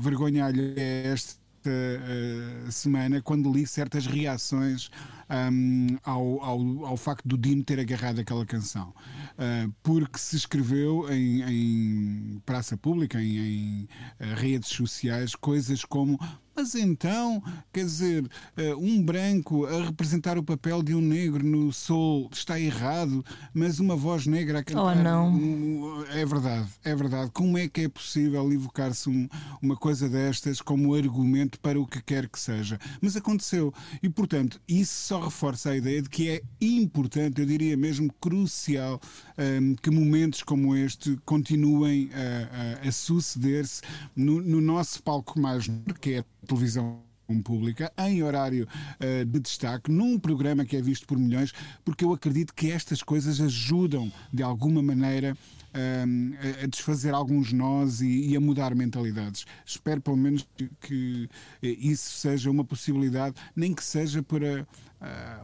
vergonha 0.00 0.46
alheia 0.46 1.10
a 1.10 1.14
este 1.14 1.38
uh, 1.66 2.70
semana 2.70 3.20
quando 3.20 3.52
li 3.52 3.66
certas 3.66 4.06
reações 4.06 4.90
um, 5.30 5.96
ao, 6.02 6.42
ao, 6.42 6.86
ao, 6.86 6.96
facto 6.96 7.26
do 7.26 7.36
Dino 7.36 7.62
ter 7.62 7.78
agarrado 7.78 8.20
aquela 8.20 8.46
canção. 8.46 8.94
Uh, 9.38 9.72
porque 9.82 10.18
se 10.18 10.36
escreveu 10.36 11.10
em, 11.12 11.42
em 11.42 12.42
praça 12.44 12.76
pública, 12.76 13.20
em, 13.20 13.38
em 13.38 13.88
uh, 14.20 14.34
redes 14.34 14.68
sociais, 14.68 15.34
coisas 15.34 15.84
como 15.84 16.18
mas 16.58 16.74
então, 16.74 17.40
quer 17.72 17.84
dizer, 17.84 18.28
eh, 18.56 18.74
um 18.74 19.00
branco 19.00 19.64
a 19.64 19.84
representar 19.84 20.36
o 20.36 20.42
papel 20.42 20.82
de 20.82 20.92
um 20.92 21.00
negro 21.00 21.46
no 21.46 21.72
sol 21.72 22.28
está 22.32 22.58
errado, 22.58 23.24
mas 23.54 23.78
uma 23.78 23.94
voz 23.94 24.26
negra 24.26 24.58
a 24.58 24.64
cantar. 24.64 24.96
Oh, 24.96 25.00
não. 25.00 26.04
É 26.08 26.26
verdade, 26.26 26.68
é 26.82 26.96
verdade. 26.96 27.30
Como 27.30 27.56
é 27.56 27.68
que 27.68 27.82
é 27.82 27.88
possível 27.88 28.52
evocar-se 28.52 29.08
um, 29.08 29.28
uma 29.62 29.76
coisa 29.76 30.08
destas 30.08 30.60
como 30.60 30.96
argumento 30.96 31.60
para 31.60 31.80
o 31.80 31.86
que 31.86 32.02
quer 32.02 32.28
que 32.28 32.40
seja? 32.40 32.76
Mas 33.00 33.14
aconteceu. 33.14 33.72
E, 34.02 34.08
portanto, 34.08 34.60
isso 34.66 35.06
só 35.06 35.17
reforça 35.20 35.70
a 35.70 35.76
ideia 35.76 36.02
de 36.02 36.08
que 36.08 36.30
é 36.30 36.42
importante, 36.60 37.40
eu 37.40 37.46
diria 37.46 37.76
mesmo 37.76 38.12
crucial, 38.20 39.00
um, 39.38 39.74
que 39.74 39.90
momentos 39.90 40.42
como 40.42 40.74
este 40.76 41.18
continuem 41.24 42.10
a, 42.12 42.84
a, 42.84 42.88
a 42.88 42.92
suceder-se 42.92 43.82
no, 44.14 44.40
no 44.40 44.60
nosso 44.60 45.02
palco 45.02 45.38
mais, 45.40 45.68
que 46.00 46.14
é 46.14 46.24
televisão 46.46 47.02
pública 47.44 47.92
em 47.98 48.22
horário 48.22 48.66
uh, 48.66 49.24
de 49.24 49.40
destaque, 49.40 49.90
num 49.90 50.18
programa 50.18 50.64
que 50.64 50.76
é 50.76 50.80
visto 50.82 51.06
por 51.06 51.18
milhões, 51.18 51.52
porque 51.84 52.04
eu 52.04 52.12
acredito 52.12 52.54
que 52.54 52.70
estas 52.70 53.02
coisas 53.02 53.40
ajudam 53.40 54.10
de 54.32 54.42
alguma 54.42 54.82
maneira 54.82 55.36
uh, 55.74 56.64
a 56.64 56.66
desfazer 56.66 57.12
alguns 57.12 57.52
nós 57.52 58.00
e, 58.00 58.30
e, 58.30 58.36
a 58.36 58.40
mudar 58.40 58.74
mentalidades. 58.74 59.44
Espero 59.64 60.00
pelo 60.00 60.16
menos 60.16 60.46
que, 60.56 60.70
que 60.80 61.28
isso 61.62 62.16
seja 62.16 62.50
uma 62.50 62.64
possibilidade, 62.64 63.34
nem 63.54 63.74
que 63.74 63.84
seja 63.84 64.22
para 64.22 64.66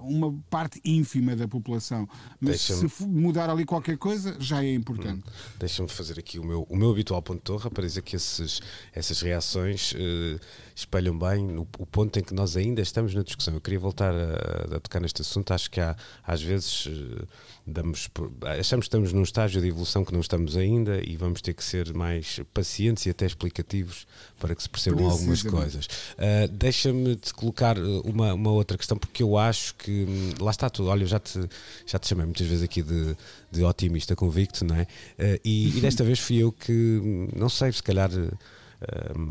uma 0.01 0.35
parte 0.51 0.81
ínfima 0.85 1.37
da 1.37 1.47
população. 1.47 2.09
Mas 2.41 2.61
se 2.61 3.07
mudar 3.07 3.49
ali 3.49 3.65
qualquer 3.65 3.97
coisa, 3.97 4.37
já 4.41 4.65
é 4.65 4.73
importante. 4.73 5.23
Hum. 5.27 5.33
Deixa-me 5.59 5.89
fazer 5.89 6.19
aqui 6.19 6.39
o 6.39 6.45
meu, 6.45 6.67
o 6.69 6.77
meu 6.77 6.91
habitual 6.91 7.23
ponto 7.23 7.39
de 7.39 7.45
torre 7.45 7.71
para 7.71 7.85
dizer 7.85 8.03
que 8.03 8.17
esses, 8.17 8.61
essas 8.93 9.21
reações 9.21 9.93
uh, 9.93 10.41
espelham 10.75 11.17
bem 11.17 11.45
no, 11.47 11.63
o 11.79 11.87
ponto 11.87 12.19
em 12.19 12.23
que 12.23 12.35
nós 12.35 12.57
ainda 12.57 12.83
estamos 12.83 13.15
na 13.15 13.23
discussão. 13.23 13.55
Eu 13.55 13.61
queria 13.61 13.79
voltar 13.79 14.13
a, 14.15 14.77
a 14.77 14.81
tocar 14.81 15.01
neste 15.01 15.23
assunto. 15.23 15.53
Acho 15.53 15.71
que 15.71 15.81
há, 15.81 15.97
às 16.27 16.43
vezes, 16.43 16.87
uh, 16.87 17.27
damos, 17.67 18.11
achamos 18.59 18.85
que 18.85 18.89
estamos 18.89 19.13
num 19.13 19.23
estágio 19.23 19.61
de 19.61 19.69
evolução 19.69 20.05
que 20.05 20.13
não 20.13 20.21
estamos 20.21 20.57
ainda 20.57 21.01
e 21.03 21.17
vamos 21.17 21.41
ter 21.41 21.55
que 21.55 21.63
ser 21.63 21.95
mais 21.95 22.41
pacientes 22.53 23.07
e 23.07 23.11
até 23.11 23.25
explicativos 23.25 24.07
para 24.39 24.55
que 24.55 24.63
se 24.63 24.69
percebam 24.69 25.09
algumas 25.09 25.43
coisas. 25.43 25.87
Uh, 25.87 26.49
Deixa-me 26.51 27.17
te 27.17 27.33
colocar 27.33 27.79
uma, 27.79 28.35
uma 28.35 28.51
outra 28.51 28.77
questão, 28.77 28.99
porque 28.99 29.23
eu 29.23 29.39
acho 29.39 29.44
que 29.53 30.05
hum, 30.05 30.35
lá 30.41 30.51
está 30.51 30.69
tudo. 30.71 30.89
Olha, 30.89 31.03
eu 31.03 31.07
já 31.07 31.19
te, 31.19 31.41
já 31.87 31.99
te 31.99 32.09
chamei 32.09 32.25
muitas 32.25 32.47
vezes 32.47 32.63
aqui 32.63 32.83
de, 32.83 33.17
de 33.51 33.65
otimista 33.65 34.15
convicto, 34.15 34.65
não 34.65 34.77
é? 34.77 34.83
Uh, 34.83 35.41
e, 35.45 35.79
e, 35.79 35.81
desta 35.81 36.03
vez 36.05 36.19
fui 36.19 36.37
eu 36.37 36.53
que, 36.53 36.73
hum, 36.73 37.29
não 37.35 37.49
sei, 37.49 37.73
se 37.73 37.83
calhar. 37.83 38.11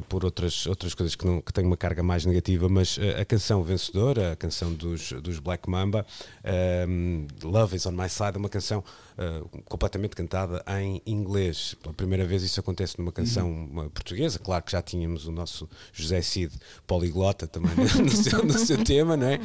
Por 0.10 0.26
outras, 0.26 0.66
outras 0.66 0.94
coisas 0.94 1.16
que, 1.16 1.26
não, 1.26 1.42
que 1.42 1.54
têm 1.54 1.66
uma 1.66 1.78
carga 1.78 2.02
mais 2.02 2.26
negativa, 2.26 2.68
mas 2.70 2.98
uh, 2.98 3.22
a 3.22 3.26
canção 3.26 3.64
vencedora, 3.64 4.34
a 4.34 4.36
canção 4.36 4.74
dos, 4.74 5.12
dos 5.14 5.40
Black 5.40 5.70
Mamba, 5.70 6.06
uh, 6.44 7.48
Love 7.48 7.76
is 7.76 7.86
on 7.86 7.92
My 7.92 8.10
Side, 8.10 8.36
é 8.36 8.38
uma 8.38 8.50
canção 8.50 8.84
uh, 9.18 9.64
completamente 9.66 10.16
cantada 10.16 10.64
em 10.80 11.02
inglês. 11.06 11.76
Pela 11.82 11.94
primeira 11.94 12.26
vez 12.26 12.44
isso 12.44 12.60
acontece 12.60 12.98
numa 12.98 13.12
canção 13.12 13.50
uhum. 13.50 13.90
portuguesa. 13.90 14.40
Claro 14.40 14.64
que 14.64 14.72
já 14.72 14.82
tínhamos 14.82 15.28
o 15.28 15.32
nosso 15.32 15.70
José 15.92 16.22
Cid 16.22 16.54
poliglota 16.88 17.48
também 17.48 17.74
no, 17.76 18.10
seu, 18.10 18.44
no 18.44 18.58
seu, 18.58 18.84
tema, 18.84 19.16
não 19.18 19.28
é? 19.28 19.40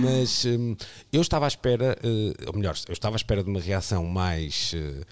Mas 0.00 0.44
um, 0.44 0.76
eu 1.12 1.20
estava 1.20 1.46
à 1.46 1.48
espera, 1.48 1.98
uh, 2.02 2.48
ou 2.48 2.54
melhor, 2.54 2.76
eu 2.86 2.92
estava 2.92 3.16
à 3.16 3.18
espera 3.18 3.42
de 3.42 3.50
uma 3.50 3.60
reação 3.60 4.04
mais. 4.04 4.72
Uh, 4.74 5.04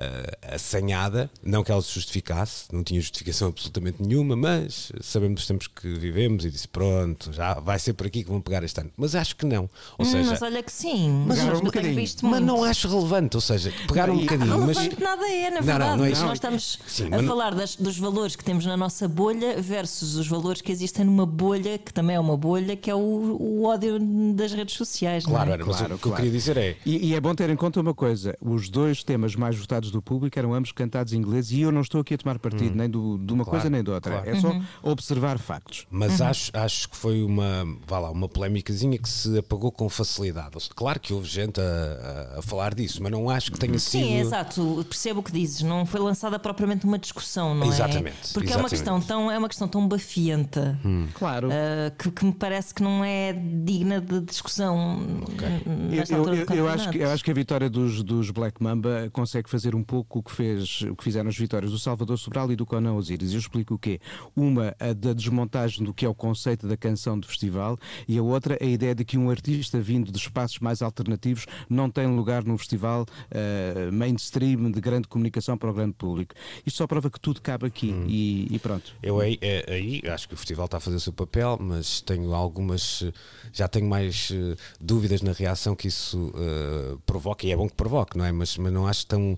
uh, 0.00 0.54
assanhada, 0.54 1.30
não 1.42 1.62
que 1.62 1.70
ela 1.70 1.82
se 1.82 1.92
justificasse, 1.92 2.64
não 2.72 2.82
tinha 2.82 3.00
justificação 3.00 3.48
absolutamente 3.48 4.02
nenhuma, 4.02 4.34
mas 4.34 4.92
sabemos 5.00 5.40
dos 5.40 5.46
tempos 5.46 5.66
que 5.66 5.88
vivemos 5.94 6.44
e 6.44 6.50
disse: 6.50 6.68
pronto, 6.68 7.32
já 7.32 7.54
vai 7.54 7.78
ser 7.78 7.92
por 7.92 8.06
aqui 8.06 8.24
que 8.24 8.30
vão 8.30 8.40
pegar 8.40 8.62
este 8.64 8.80
ano. 8.80 8.90
Mas 8.96 9.14
acho 9.14 9.36
que 9.36 9.46
não. 9.46 9.68
Ou 9.98 10.06
hum, 10.06 10.10
seja, 10.10 10.30
mas 10.30 10.42
olha 10.42 10.62
que 10.62 10.72
sim, 10.72 11.24
mas, 11.26 11.38
um 11.40 11.60
bocadinho. 11.60 12.06
mas 12.22 12.42
não 12.42 12.64
acho 12.64 12.88
relevante, 12.88 13.36
ou 13.36 13.40
seja, 13.40 13.72
pegaram 13.86 14.14
um 14.14 14.20
bocadinho. 14.20 14.50
Relevante 14.50 14.96
mas... 14.96 14.98
nada 14.98 15.30
é, 15.30 15.50
na 15.50 15.60
verdade. 15.60 15.80
Não, 15.80 15.90
não, 15.90 15.96
não 15.96 16.04
é 16.04 16.10
Nós 16.10 16.32
estamos 16.34 16.78
sim, 16.86 17.08
a 17.12 17.22
falar 17.22 17.54
das, 17.54 17.76
dos 17.76 17.98
valores 17.98 18.36
que 18.36 18.44
temos 18.44 18.64
na 18.64 18.76
nossa 18.76 19.06
bolha 19.06 19.60
versus 19.60 20.16
os 20.16 20.26
valores 20.26 20.60
que 20.60 20.72
existem 20.72 21.04
numa 21.04 21.26
bolha, 21.26 21.78
que 21.78 21.92
também 21.92 22.16
é 22.16 22.20
uma 22.20 22.36
bolha, 22.36 22.76
que 22.76 22.90
é 22.90 22.94
o, 22.94 22.98
o 22.98 23.64
ódio 23.64 23.98
das 24.34 24.52
redes 24.52 24.74
sociais. 24.74 25.24
Claro, 25.24 25.50
é? 25.50 25.54
era, 25.54 25.64
mas 25.64 25.76
claro, 25.76 25.94
o 25.94 25.98
que 25.98 26.02
claro. 26.02 26.14
eu 26.14 26.16
queria 26.16 26.38
dizer 26.38 26.56
é. 26.56 26.76
E, 26.84 27.08
e 27.08 27.14
é 27.14 27.20
bom 27.20 27.34
ter 27.34 27.50
em 27.50 27.56
conta 27.56 27.80
uma 27.80 27.94
coisa: 27.94 28.36
os 28.40 28.68
dois 28.68 29.02
temas 29.02 29.34
mais 29.34 29.56
votados 29.56 29.89
do 29.90 30.02
público 30.02 30.38
eram 30.38 30.54
ambos 30.54 30.72
cantados 30.72 31.12
em 31.12 31.16
inglês 31.16 31.50
e 31.50 31.60
eu 31.60 31.72
não 31.72 31.80
estou 31.80 32.00
aqui 32.00 32.14
a 32.14 32.18
tomar 32.18 32.38
partido 32.38 32.72
hum. 32.72 32.76
nem 32.76 32.88
do, 32.88 33.18
de 33.18 33.32
uma 33.32 33.44
claro, 33.44 33.58
coisa 33.58 33.70
nem 33.70 33.82
de 33.82 33.90
outra. 33.90 34.12
Claro. 34.12 34.30
É 34.30 34.40
só 34.40 34.50
uhum. 34.50 34.62
observar 34.82 35.38
factos. 35.38 35.86
Mas 35.90 36.20
uhum. 36.20 36.26
acho, 36.26 36.50
acho 36.54 36.88
que 36.88 36.96
foi 36.96 37.22
uma, 37.22 37.66
vá 37.86 37.98
lá, 37.98 38.10
uma 38.10 38.28
polémicazinha 38.28 38.98
que 38.98 39.08
se 39.08 39.38
apagou 39.38 39.70
com 39.70 39.88
facilidade. 39.88 40.50
Claro 40.74 41.00
que 41.00 41.12
houve 41.12 41.28
gente 41.28 41.60
a, 41.60 42.34
a, 42.34 42.38
a 42.38 42.42
falar 42.42 42.74
disso, 42.74 43.02
mas 43.02 43.12
não 43.12 43.28
acho 43.28 43.52
que 43.52 43.58
tenha 43.58 43.78
sido. 43.78 44.02
Sim, 44.02 44.18
exato. 44.18 44.84
Percebo 44.88 45.20
o 45.20 45.22
que 45.22 45.32
dizes. 45.32 45.62
Não 45.62 45.86
foi 45.86 46.00
lançada 46.00 46.38
propriamente 46.38 46.84
uma 46.84 46.98
discussão, 46.98 47.54
não 47.54 47.66
exatamente, 47.66 48.16
é? 48.30 48.32
Porque 48.32 48.48
exatamente. 48.48 48.52
é 48.52 48.56
uma 48.56 48.68
questão 48.68 49.00
tão, 49.00 49.30
é 49.30 49.38
uma 49.38 49.48
questão 49.48 49.68
tão 49.68 49.86
bafienta. 49.86 50.78
Hum. 50.84 51.08
Claro. 51.14 51.48
Uh, 51.48 51.96
que, 51.98 52.10
que, 52.10 52.24
me 52.24 52.32
parece 52.32 52.74
que 52.74 52.82
não 52.82 53.04
é 53.04 53.32
digna 53.32 54.00
de 54.00 54.20
discussão. 54.20 55.00
Okay. 55.32 55.62
Eu, 55.90 56.34
eu, 56.34 56.56
eu, 56.56 56.68
acho 56.68 56.90
que, 56.90 56.98
eu 56.98 57.10
acho 57.10 57.24
que 57.24 57.30
a 57.30 57.34
vitória 57.34 57.68
dos, 57.68 58.02
dos 58.02 58.30
Black 58.30 58.62
Mamba 58.62 59.08
consegue 59.12 59.48
fazer 59.48 59.74
um 59.74 59.79
pouco 59.82 60.20
o 60.20 60.22
que 60.22 60.32
fez, 60.32 60.82
o 60.82 60.94
que 60.94 61.04
fizeram 61.04 61.28
as 61.28 61.36
vitórias 61.36 61.70
do 61.70 61.78
Salvador 61.78 62.18
Sobral 62.18 62.50
e 62.52 62.56
do 62.56 62.66
Conan 62.66 62.94
Osiris. 62.94 63.32
Eu 63.32 63.38
explico 63.38 63.74
o 63.74 63.78
quê? 63.78 64.00
Uma, 64.34 64.74
a 64.78 64.92
da 64.92 65.12
desmontagem 65.12 65.84
do 65.84 65.94
que 65.94 66.04
é 66.04 66.08
o 66.08 66.14
conceito 66.14 66.66
da 66.66 66.76
canção 66.76 67.18
de 67.18 67.26
festival 67.26 67.78
e 68.06 68.18
a 68.18 68.22
outra, 68.22 68.58
a 68.60 68.64
ideia 68.64 68.94
de 68.94 69.04
que 69.04 69.16
um 69.18 69.30
artista 69.30 69.80
vindo 69.80 70.10
de 70.10 70.18
espaços 70.18 70.58
mais 70.58 70.82
alternativos 70.82 71.46
não 71.68 71.90
tem 71.90 72.06
lugar 72.06 72.44
num 72.44 72.56
festival 72.58 73.04
uh, 73.04 73.92
mainstream 73.92 74.70
de 74.70 74.80
grande 74.80 75.08
comunicação 75.08 75.56
para 75.56 75.70
o 75.70 75.72
grande 75.72 75.94
público. 75.94 76.34
Isto 76.66 76.78
só 76.78 76.86
prova 76.86 77.10
que 77.10 77.20
tudo 77.20 77.40
cabe 77.40 77.66
aqui 77.66 77.92
hum. 77.92 78.06
e, 78.08 78.48
e, 78.50 78.58
pronto. 78.58 78.94
Eu 79.02 79.20
aí, 79.20 79.38
é, 79.40 79.72
aí 79.72 80.02
acho 80.06 80.28
que 80.28 80.34
o 80.34 80.36
festival 80.36 80.66
está 80.66 80.78
a 80.78 80.80
fazer 80.80 80.96
o 80.96 81.00
seu 81.00 81.12
papel, 81.12 81.58
mas 81.60 82.00
tenho 82.00 82.34
algumas, 82.34 83.04
já 83.52 83.68
tenho 83.68 83.88
mais 83.88 84.30
uh, 84.30 84.56
dúvidas 84.80 85.22
na 85.22 85.32
reação 85.32 85.74
que 85.74 85.88
isso 85.88 86.32
uh, 86.34 86.98
provoca, 87.06 87.46
e 87.46 87.52
é 87.52 87.56
bom 87.56 87.68
que 87.68 87.74
provoque, 87.74 88.16
não 88.16 88.24
é? 88.24 88.32
Mas, 88.32 88.56
mas 88.56 88.72
não 88.72 88.86
acho 88.86 89.06
tão 89.06 89.36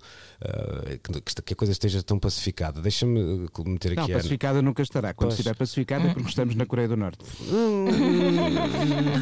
que, 1.03 1.43
que 1.43 1.53
a 1.53 1.57
coisa 1.57 1.73
esteja 1.73 2.03
tão 2.03 2.19
pacificada. 2.19 2.81
Deixa-me 2.81 3.21
eh, 3.21 3.69
meter 3.69 3.93
aqui. 3.93 4.01
Não, 4.01 4.09
pacificada 4.09 4.59
a... 4.59 4.63
nunca 4.63 4.83
estará. 4.83 5.15
Quando 5.15 5.31
pois. 5.31 5.39
estiver 5.39 5.55
pacificada 5.55 6.09
é 6.09 6.15
porque 6.15 6.29
estamos 6.29 6.55
na 6.55 6.67
Coreia 6.67 6.89
do 6.89 6.97
Norte. 6.97 7.25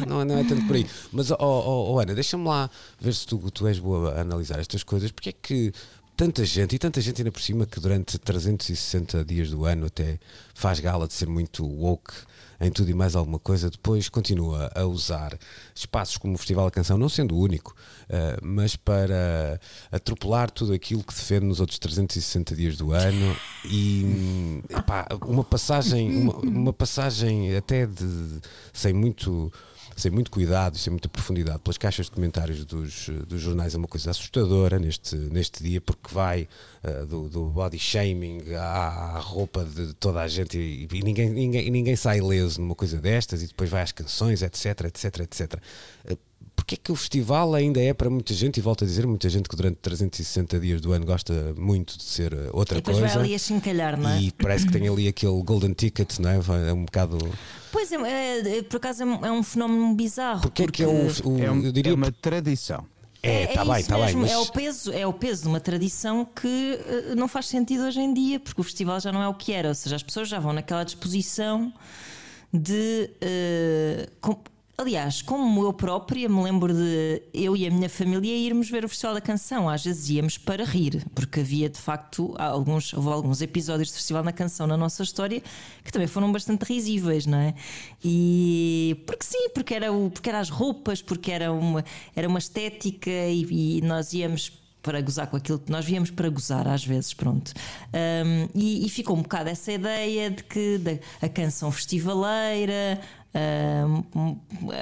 não, 0.07 0.25
não 0.25 0.37
é 0.37 0.43
tanto 0.43 0.65
por 0.65 0.75
aí. 0.75 0.87
Mas, 1.11 1.31
oh, 1.31 1.37
oh, 1.39 1.93
oh 1.93 1.99
Ana, 1.99 2.13
deixa-me 2.13 2.45
lá 2.45 2.69
ver 2.99 3.13
se 3.13 3.25
tu, 3.25 3.37
tu 3.51 3.67
és 3.67 3.79
boa 3.79 4.13
a 4.13 4.21
analisar 4.21 4.59
estas 4.59 4.83
coisas. 4.83 5.11
Porque 5.11 5.29
é 5.29 5.33
que 5.33 5.71
tanta 6.15 6.45
gente, 6.45 6.75
e 6.75 6.79
tanta 6.79 7.01
gente 7.01 7.21
ainda 7.21 7.31
por 7.31 7.41
cima 7.41 7.65
que 7.65 7.79
durante 7.79 8.17
360 8.19 9.25
dias 9.25 9.49
do 9.49 9.65
ano 9.65 9.87
até 9.87 10.19
faz 10.53 10.79
gala 10.79 11.07
de 11.07 11.13
ser 11.13 11.27
muito 11.27 11.65
woke 11.65 12.13
em 12.61 12.71
tudo 12.71 12.91
e 12.91 12.93
mais 12.93 13.15
alguma 13.15 13.39
coisa, 13.39 13.71
depois 13.71 14.07
continua 14.07 14.71
a 14.75 14.85
usar 14.85 15.37
espaços 15.73 16.17
como 16.17 16.35
o 16.35 16.37
Festival 16.37 16.65
da 16.65 16.71
Canção, 16.71 16.95
não 16.95 17.09
sendo 17.09 17.35
o 17.35 17.39
único, 17.39 17.75
uh, 18.03 18.39
mas 18.41 18.75
para 18.75 19.59
atropelar 19.91 20.51
tudo 20.51 20.71
aquilo 20.71 21.03
que 21.03 21.13
defende 21.13 21.47
nos 21.47 21.59
outros 21.59 21.79
360 21.79 22.55
dias 22.55 22.77
do 22.77 22.93
ano 22.93 23.35
e 23.65 24.61
epá, 24.69 25.07
uma 25.25 25.43
passagem, 25.43 26.15
uma, 26.15 26.35
uma 26.37 26.73
passagem 26.73 27.55
até 27.55 27.87
de 27.87 28.39
sem 28.71 28.93
muito 28.93 29.51
sem 29.95 30.11
muito 30.11 30.31
cuidado 30.31 30.75
e 30.75 30.79
sem 30.79 30.91
muita 30.91 31.09
profundidade 31.09 31.59
pelas 31.59 31.77
caixas 31.77 32.05
de 32.07 32.11
comentários 32.11 32.65
dos, 32.65 33.09
dos 33.27 33.41
jornais 33.41 33.73
é 33.75 33.77
uma 33.77 33.87
coisa 33.87 34.11
assustadora 34.11 34.79
neste, 34.79 35.15
neste 35.15 35.63
dia, 35.63 35.81
porque 35.81 36.13
vai 36.13 36.47
uh, 36.83 37.05
do, 37.05 37.29
do, 37.29 37.45
body 37.45 37.79
shaming 37.79 38.53
à, 38.55 39.15
à, 39.15 39.19
roupa 39.19 39.63
de 39.63 39.93
toda 39.93 40.21
a 40.21 40.27
gente 40.27 40.57
e, 40.57 40.87
e 40.91 41.03
ninguém, 41.03 41.29
ninguém, 41.29 41.69
ninguém 41.69 41.95
sai 41.95 42.19
ileso 42.19 42.61
numa 42.61 42.75
coisa 42.75 42.99
destas 42.99 43.43
e 43.43 43.47
depois 43.47 43.69
vai 43.69 43.81
às 43.81 43.91
canções, 43.91 44.41
etc, 44.41 44.85
etc, 44.85 45.19
etc. 45.19 45.53
Uh, 46.09 46.30
porque 46.61 46.75
é 46.75 46.77
que 46.77 46.91
o 46.91 46.95
festival 46.95 47.55
ainda 47.55 47.81
é 47.81 47.91
para 47.91 48.07
muita 48.07 48.35
gente, 48.35 48.57
e 48.57 48.61
volto 48.61 48.83
a 48.83 48.87
dizer, 48.87 49.07
muita 49.07 49.27
gente 49.29 49.49
que 49.49 49.55
durante 49.55 49.77
360 49.77 50.59
dias 50.59 50.79
do 50.79 50.93
ano 50.93 51.07
gosta 51.07 51.55
muito 51.57 51.97
de 51.97 52.03
ser 52.03 52.33
eh, 52.33 52.49
outra 52.53 52.77
e 52.77 52.81
depois 52.81 52.99
coisa. 52.99 53.15
vai 53.15 53.23
ali 53.23 53.33
a 53.33 53.39
chincalhar, 53.39 53.99
não 53.99 54.11
é? 54.11 54.21
E 54.21 54.31
parece 54.31 54.67
que 54.67 54.71
tem 54.71 54.87
ali 54.87 55.07
aquele 55.07 55.41
golden 55.41 55.73
ticket, 55.73 56.19
não 56.19 56.29
é? 56.29 56.35
É 56.69 56.73
um 56.73 56.85
bocado. 56.85 57.17
Pois 57.71 57.91
é, 57.91 57.95
é, 57.95 58.57
é 58.59 58.61
por 58.61 58.77
acaso 58.77 59.01
é 59.01 59.31
um 59.31 59.41
fenómeno 59.41 59.95
bizarro. 59.95 60.41
Porque, 60.41 60.63
porque... 60.63 60.83
é 60.83 60.85
que 60.85 60.91
é 60.91 60.93
o, 61.25 61.31
o 61.31 61.43
é, 61.43 61.51
um, 61.51 61.63
eu 61.63 61.71
diria, 61.71 61.93
é 61.93 61.95
uma 61.95 62.11
tradição. 62.11 62.85
É, 63.23 63.45
está 63.45 63.61
é, 63.61 63.63
é 63.63 63.67
bem, 63.67 63.79
está 63.79 63.97
bem. 63.97 64.15
Mas... 64.17 64.31
É, 64.31 64.37
o 64.37 64.45
peso, 64.45 64.93
é 64.93 65.07
o 65.07 65.13
peso 65.13 65.41
de 65.41 65.47
uma 65.47 65.59
tradição 65.59 66.25
que 66.25 66.79
uh, 67.11 67.15
não 67.15 67.27
faz 67.27 67.47
sentido 67.47 67.85
hoje 67.85 67.99
em 67.99 68.13
dia, 68.13 68.39
porque 68.39 68.61
o 68.61 68.63
festival 68.63 68.99
já 68.99 69.11
não 69.11 69.23
é 69.23 69.27
o 69.27 69.33
que 69.33 69.51
era, 69.51 69.69
ou 69.69 69.75
seja, 69.75 69.95
as 69.95 70.03
pessoas 70.03 70.29
já 70.29 70.39
vão 70.39 70.53
naquela 70.53 70.83
disposição 70.83 71.73
de. 72.53 73.09
Uh, 73.17 74.11
com, 74.21 74.50
aliás, 74.81 75.21
como 75.21 75.63
eu 75.63 75.71
própria 75.71 76.27
me 76.27 76.43
lembro 76.43 76.73
de 76.73 77.21
eu 77.33 77.55
e 77.55 77.67
a 77.67 77.71
minha 77.71 77.87
família 77.87 78.35
irmos 78.35 78.69
ver 78.69 78.83
o 78.83 78.89
Festival 78.89 79.13
da 79.13 79.21
Canção, 79.21 79.69
às 79.69 79.83
vezes 79.83 80.09
íamos 80.09 80.37
para 80.37 80.65
rir, 80.65 81.05
porque 81.13 81.39
havia 81.39 81.69
de 81.69 81.77
facto 81.77 82.35
alguns, 82.37 82.91
houve 82.93 83.09
alguns 83.09 83.41
episódios 83.41 83.89
do 83.91 83.95
Festival 83.95 84.23
da 84.23 84.31
Canção 84.31 84.65
na 84.65 84.75
nossa 84.75 85.03
história 85.03 85.41
que 85.83 85.91
também 85.91 86.07
foram 86.07 86.31
bastante 86.31 86.63
risíveis, 86.63 87.25
não 87.25 87.37
é? 87.37 87.53
E 88.03 89.01
porque 89.05 89.23
sim, 89.23 89.49
porque 89.49 89.73
era, 89.73 89.93
o, 89.93 90.09
porque 90.09 90.29
era 90.29 90.39
as 90.39 90.49
roupas, 90.49 91.01
porque 91.01 91.31
era 91.31 91.51
uma, 91.51 91.85
era 92.15 92.27
uma 92.27 92.39
estética 92.39 93.09
e, 93.09 93.77
e 93.77 93.81
nós 93.81 94.13
íamos 94.13 94.61
para 94.81 94.99
gozar 94.99 95.27
com 95.27 95.37
aquilo 95.37 95.59
que 95.59 95.71
nós 95.71 95.85
víamos 95.85 96.09
para 96.09 96.27
gozar 96.29 96.67
às 96.67 96.83
vezes, 96.83 97.13
pronto. 97.13 97.53
Um, 97.93 98.47
e, 98.55 98.85
e, 98.85 98.89
ficou 98.89 99.15
um 99.15 99.21
bocado 99.21 99.49
essa 99.49 99.71
ideia 99.71 100.31
de 100.31 100.43
que 100.43 100.77
da, 100.79 100.97
a 101.21 101.29
canção 101.29 101.71
festivaleira, 101.71 102.99
um, 103.33 104.37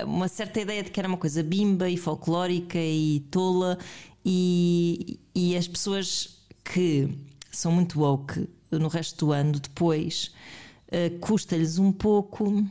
uma 0.05 0.27
certa 0.27 0.59
ideia 0.59 0.83
de 0.83 0.89
que 0.89 0.99
era 0.99 1.07
uma 1.07 1.17
coisa 1.17 1.43
bimba 1.43 1.89
e 1.89 1.97
folclórica 1.97 2.79
e 2.79 3.19
tola, 3.31 3.77
e, 4.25 5.19
e 5.33 5.55
as 5.55 5.67
pessoas 5.67 6.39
que 6.63 7.09
são 7.51 7.71
muito 7.71 7.99
woke 7.99 8.47
no 8.71 8.87
resto 8.87 9.25
do 9.25 9.31
ano 9.31 9.59
depois 9.59 10.31
uh, 10.87 11.17
custa-lhes 11.19 11.79
um 11.79 11.91
pouco 11.91 12.63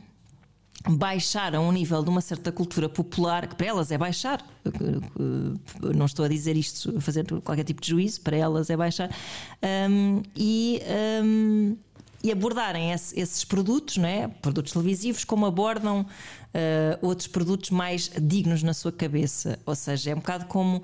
baixar 0.87 1.53
a 1.55 1.59
um 1.59 1.71
nível 1.71 2.01
de 2.03 2.09
uma 2.09 2.21
certa 2.21 2.51
cultura 2.51 2.87
popular, 2.87 3.47
que 3.47 3.55
para 3.55 3.67
elas 3.67 3.91
é 3.91 3.97
baixar, 3.97 4.45
não 5.93 6.05
estou 6.05 6.23
a 6.23 6.27
dizer 6.29 6.55
isto 6.55 6.97
a 6.97 7.01
fazer 7.01 7.25
qualquer 7.41 7.65
tipo 7.65 7.81
de 7.81 7.89
juízo, 7.89 8.21
para 8.21 8.37
elas 8.37 8.69
é 8.69 8.77
baixar, 8.77 9.13
um, 9.89 10.21
e, 10.35 10.81
um, 11.21 11.75
e 12.23 12.31
abordarem 12.31 12.91
esse, 12.91 13.19
esses 13.19 13.43
produtos, 13.45 13.97
não 13.97 14.07
é? 14.07 14.27
produtos 14.27 14.73
televisivos, 14.73 15.23
como 15.23 15.45
abordam 15.45 16.01
uh, 16.01 16.05
outros 17.01 17.27
produtos 17.27 17.69
mais 17.69 18.11
dignos 18.21 18.61
na 18.63 18.73
sua 18.73 18.91
cabeça. 18.91 19.59
Ou 19.65 19.75
seja, 19.75 20.11
é 20.11 20.13
um 20.13 20.19
bocado 20.19 20.45
como. 20.45 20.83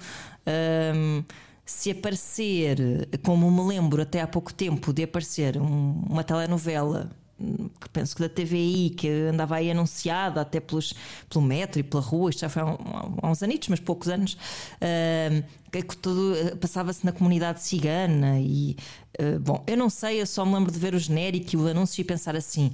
Um, 0.95 1.23
se 1.67 1.89
aparecer, 1.89 2.77
como 3.23 3.49
me 3.49 3.73
lembro 3.75 3.99
até 3.99 4.21
há 4.21 4.27
pouco 4.27 4.53
tempo 4.53 4.93
de 4.93 5.01
aparecer 5.01 5.57
um, 5.57 6.03
uma 6.07 6.23
telenovela 6.23 7.09
que 7.37 7.89
penso 7.89 8.15
que 8.15 8.21
da 8.21 8.29
TVI, 8.29 8.91
que 8.91 9.09
andava 9.09 9.55
aí 9.55 9.69
anunciada 9.69 10.39
até 10.39 10.59
pelos, 10.59 10.93
pelo 11.29 11.43
metro 11.43 11.79
e 11.79 11.83
pela 11.83 12.01
rua, 12.01 12.29
isto 12.29 12.39
já 12.39 12.49
foi 12.49 12.61
há, 12.61 12.77
há 13.21 13.29
uns 13.29 13.43
anitos, 13.43 13.67
mas 13.67 13.79
poucos 13.79 14.07
anos, 14.07 14.37
uh, 14.75 15.43
que 15.69 15.97
tudo 15.97 16.55
passava-se 16.57 17.05
na 17.05 17.11
comunidade 17.11 17.61
cigana. 17.61 18.39
E 18.39 18.77
uh, 19.19 19.39
bom, 19.39 19.63
eu 19.67 19.77
não 19.77 19.89
sei, 19.89 20.21
eu 20.21 20.25
só 20.25 20.45
me 20.45 20.53
lembro 20.53 20.71
de 20.71 20.79
ver 20.79 20.95
o 20.95 20.99
genérico 20.99 21.55
e 21.55 21.57
o 21.57 21.67
anúncio 21.67 22.01
e 22.01 22.03
pensar 22.03 22.35
assim: 22.35 22.71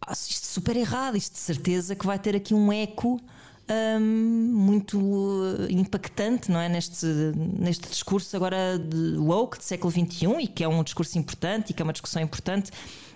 ah, 0.00 0.12
isto 0.12 0.44
é 0.44 0.52
super 0.52 0.76
errado, 0.76 1.16
isto 1.16 1.32
de 1.34 1.40
certeza 1.40 1.94
que 1.94 2.06
vai 2.06 2.18
ter 2.18 2.36
aqui 2.36 2.54
um 2.54 2.72
eco. 2.72 3.20
Um, 3.70 4.00
muito 4.00 4.98
impactante 5.70 6.50
não 6.50 6.58
é 6.58 6.68
neste, 6.68 7.06
neste 7.36 7.88
discurso 7.88 8.36
agora 8.36 8.76
de 8.76 9.16
woke 9.16 9.56
do 9.56 9.62
século 9.62 9.90
XXI 9.90 10.26
e 10.40 10.48
que 10.48 10.64
é 10.64 10.68
um 10.68 10.82
discurso 10.82 11.16
importante 11.16 11.70
e 11.70 11.72
que 11.72 11.80
é 11.80 11.84
uma 11.84 11.92
discussão 11.92 12.20
importante 12.20 12.72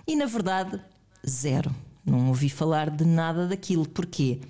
e 0.06 0.14
na 0.14 0.24
verdade, 0.24 0.80
zero. 1.28 1.74
Não 2.04 2.28
ouvi 2.28 2.48
falar 2.48 2.88
de 2.88 3.04
nada 3.04 3.48
daquilo. 3.48 3.88
Porquê? 3.88 4.40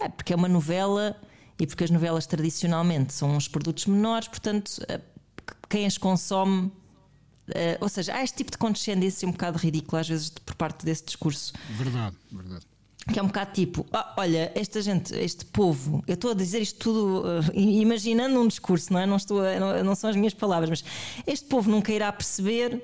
É 0.00 0.08
porque 0.08 0.32
é 0.32 0.36
uma 0.36 0.48
novela 0.48 1.16
e 1.58 1.66
porque 1.66 1.84
as 1.84 1.90
novelas 1.90 2.26
tradicionalmente 2.26 3.12
são 3.12 3.36
uns 3.36 3.46
produtos 3.46 3.86
menores, 3.86 4.26
portanto, 4.26 4.84
eh, 4.88 5.00
quem 5.68 5.86
as 5.86 5.96
consome. 5.96 6.72
Uh, 7.48 7.76
ou 7.80 7.88
seja, 7.88 8.14
há 8.14 8.22
este 8.22 8.38
tipo 8.38 8.50
de 8.50 8.58
condescendência 8.58 9.28
um 9.28 9.32
bocado 9.32 9.58
ridícula 9.58 10.00
às 10.00 10.08
vezes 10.08 10.30
por 10.30 10.54
parte 10.54 10.84
desse 10.84 11.04
discurso. 11.04 11.52
Verdade, 11.70 12.16
verdade. 12.32 12.66
Que 13.12 13.18
é 13.18 13.22
um 13.22 13.26
bocado 13.26 13.52
tipo, 13.52 13.84
ah, 13.92 14.14
olha, 14.16 14.50
esta 14.54 14.80
gente, 14.80 15.14
este 15.14 15.44
povo, 15.44 16.02
eu 16.06 16.14
estou 16.14 16.30
a 16.30 16.34
dizer 16.34 16.62
isto 16.62 16.78
tudo 16.78 17.22
uh, 17.22 17.58
imaginando 17.58 18.40
um 18.40 18.48
discurso, 18.48 18.90
não 18.90 18.98
é? 18.98 19.04
Não, 19.04 19.16
estou 19.16 19.42
a, 19.42 19.60
não, 19.60 19.84
não 19.84 19.94
são 19.94 20.08
as 20.08 20.16
minhas 20.16 20.32
palavras, 20.32 20.70
mas 20.70 20.84
este 21.26 21.46
povo 21.46 21.70
nunca 21.70 21.92
irá 21.92 22.10
perceber 22.10 22.82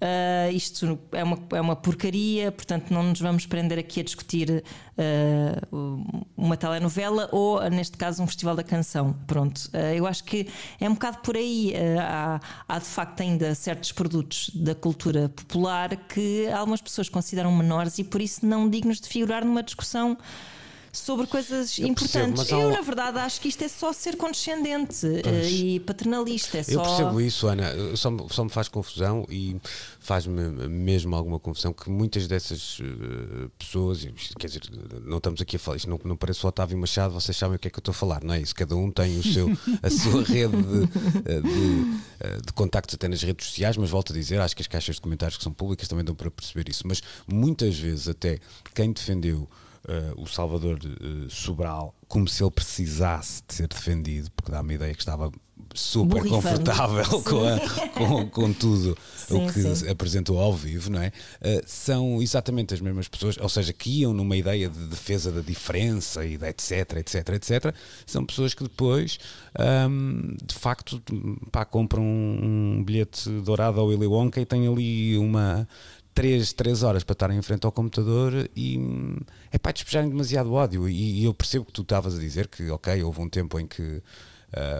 Uh, 0.00 0.50
isto 0.54 0.98
é 1.12 1.22
uma, 1.22 1.38
é 1.52 1.60
uma 1.60 1.76
porcaria, 1.76 2.50
portanto, 2.50 2.90
não 2.90 3.02
nos 3.02 3.20
vamos 3.20 3.44
prender 3.44 3.78
aqui 3.78 4.00
a 4.00 4.02
discutir 4.02 4.64
uh, 4.96 6.24
uma 6.34 6.56
telenovela 6.56 7.28
ou, 7.30 7.60
neste 7.68 7.98
caso, 7.98 8.22
um 8.22 8.26
festival 8.26 8.56
da 8.56 8.62
canção. 8.62 9.14
Pronto, 9.26 9.58
uh, 9.74 9.94
eu 9.94 10.06
acho 10.06 10.24
que 10.24 10.48
é 10.80 10.88
um 10.88 10.94
bocado 10.94 11.18
por 11.18 11.36
aí. 11.36 11.74
Há, 12.00 12.40
há, 12.66 12.78
de 12.78 12.84
facto 12.86 13.20
ainda 13.20 13.54
certos 13.54 13.92
produtos 13.92 14.50
da 14.54 14.74
cultura 14.74 15.28
popular 15.28 15.94
que 15.94 16.48
algumas 16.48 16.80
pessoas 16.80 17.10
consideram 17.10 17.54
menores 17.54 17.98
e 17.98 18.04
por 18.04 18.22
isso 18.22 18.46
não 18.46 18.70
dignos 18.70 19.00
de 19.00 19.08
figurar 19.08 19.44
numa 19.44 19.62
discussão 19.62 20.16
sobre 20.92 21.26
coisas 21.26 21.78
eu 21.78 21.86
importantes. 21.86 22.44
Percebo, 22.44 22.62
eu, 22.62 22.70
na 22.70 22.80
verdade, 22.80 23.18
acho 23.18 23.40
que 23.40 23.48
isto 23.48 23.62
é 23.62 23.68
só 23.68 23.92
ser 23.92 24.16
condescendente 24.16 25.06
uh, 25.06 25.44
e 25.48 25.80
paternalista. 25.80 26.58
É 26.58 26.64
eu 26.68 26.82
percebo 26.82 27.20
isso, 27.20 27.46
Ana. 27.46 27.96
Só, 27.96 28.10
só 28.28 28.44
me 28.44 28.50
faz 28.50 28.68
confusão 28.68 29.26
e 29.28 29.56
faz-me 30.00 30.68
mesmo 30.68 31.14
alguma 31.14 31.38
confusão 31.38 31.72
que 31.72 31.88
muitas 31.88 32.26
dessas 32.26 32.78
uh, 32.80 33.50
pessoas, 33.58 34.06
quer 34.38 34.46
dizer, 34.46 34.62
não 35.04 35.18
estamos 35.18 35.40
aqui 35.40 35.56
a 35.56 35.58
falar, 35.58 35.76
isto 35.76 35.88
não, 35.88 36.00
não 36.04 36.16
parece 36.16 36.44
o 36.44 36.48
Otávio 36.48 36.76
Machado, 36.76 37.14
vocês 37.14 37.36
sabem 37.36 37.56
o 37.56 37.58
que 37.58 37.68
é 37.68 37.70
que 37.70 37.78
eu 37.78 37.80
estou 37.80 37.92
a 37.92 37.94
falar, 37.94 38.22
não 38.24 38.34
é 38.34 38.40
isso? 38.40 38.54
Cada 38.54 38.74
um 38.74 38.90
tem 38.90 39.18
o 39.18 39.22
seu, 39.22 39.48
a 39.82 39.90
sua 39.90 40.22
rede 40.24 40.56
de, 40.56 40.82
eh, 41.24 41.40
de, 41.40 42.42
de 42.46 42.52
contactos 42.52 42.94
até 42.94 43.08
nas 43.08 43.22
redes 43.22 43.46
sociais, 43.46 43.76
mas 43.76 43.90
volto 43.90 44.12
a 44.12 44.16
dizer, 44.16 44.40
acho 44.40 44.56
que 44.56 44.62
as 44.62 44.68
caixas 44.68 44.96
de 44.96 45.00
comentários 45.00 45.36
que 45.36 45.44
são 45.44 45.52
públicas 45.52 45.86
também 45.88 46.04
dão 46.04 46.14
para 46.14 46.30
perceber 46.30 46.68
isso. 46.68 46.86
Mas 46.86 47.02
muitas 47.26 47.78
vezes, 47.78 48.08
até 48.08 48.38
quem 48.74 48.92
defendeu 48.92 49.48
uh, 49.88 50.20
o 50.20 50.26
Salvador 50.26 50.78
uh, 50.78 51.30
Sobral 51.30 51.94
como 52.08 52.26
se 52.26 52.42
ele 52.42 52.50
precisasse 52.50 53.40
de 53.46 53.54
ser 53.54 53.68
defendido, 53.68 54.30
porque 54.32 54.50
dá-me 54.50 54.72
a 54.72 54.76
ideia 54.76 54.94
que 54.94 55.00
estava 55.00 55.30
super 55.74 56.26
confortável 56.28 57.22
com, 57.22 57.44
a, 57.44 57.88
com, 57.90 58.28
com, 58.28 58.52
tudo 58.52 58.98
sim, 59.14 59.34
o 59.34 59.52
que 59.52 59.76
sim. 59.76 59.88
apresentou 59.88 60.40
ao 60.40 60.52
vivo, 60.52 60.90
não 60.90 61.00
é? 61.00 61.12
Uh, 61.40 61.62
são 61.66 62.20
exatamente 62.20 62.74
as 62.74 62.80
mesmas 62.80 63.06
pessoas, 63.06 63.36
ou 63.38 63.48
seja, 63.48 63.72
que 63.72 64.00
iam 64.00 64.12
numa 64.12 64.36
ideia 64.36 64.68
de 64.68 64.86
defesa 64.86 65.30
da 65.30 65.40
diferença 65.40 66.24
e 66.26 66.36
da 66.36 66.48
etc, 66.48 66.96
etc, 66.96 67.28
etc. 67.28 67.74
São 68.06 68.24
pessoas 68.24 68.54
que 68.54 68.64
depois, 68.64 69.18
um, 69.88 70.36
de 70.44 70.54
facto, 70.54 71.00
pá, 71.52 71.64
compram 71.64 72.02
um 72.02 72.82
bilhete 72.84 73.30
dourado 73.30 73.78
ao 73.78 73.86
Willy 73.86 74.06
Wonka 74.06 74.40
e 74.40 74.44
têm 74.46 74.66
ali 74.66 75.16
uma 75.16 75.68
3, 76.14 76.52
3 76.52 76.82
horas 76.82 77.04
para 77.04 77.12
estarem 77.12 77.38
em 77.38 77.42
frente 77.42 77.64
ao 77.64 77.72
computador 77.72 78.48
e 78.56 78.78
é 79.52 79.58
para 79.58 79.72
despejarem 79.72 80.08
demasiado 80.08 80.52
ódio. 80.52 80.88
E, 80.88 81.20
e 81.20 81.24
eu 81.24 81.34
percebo 81.34 81.64
que 81.64 81.72
tu 81.72 81.82
estavas 81.82 82.16
a 82.16 82.20
dizer 82.20 82.48
que, 82.48 82.68
ok, 82.70 83.02
houve 83.02 83.20
um 83.20 83.28
tempo 83.28 83.58
em 83.58 83.66
que 83.66 84.02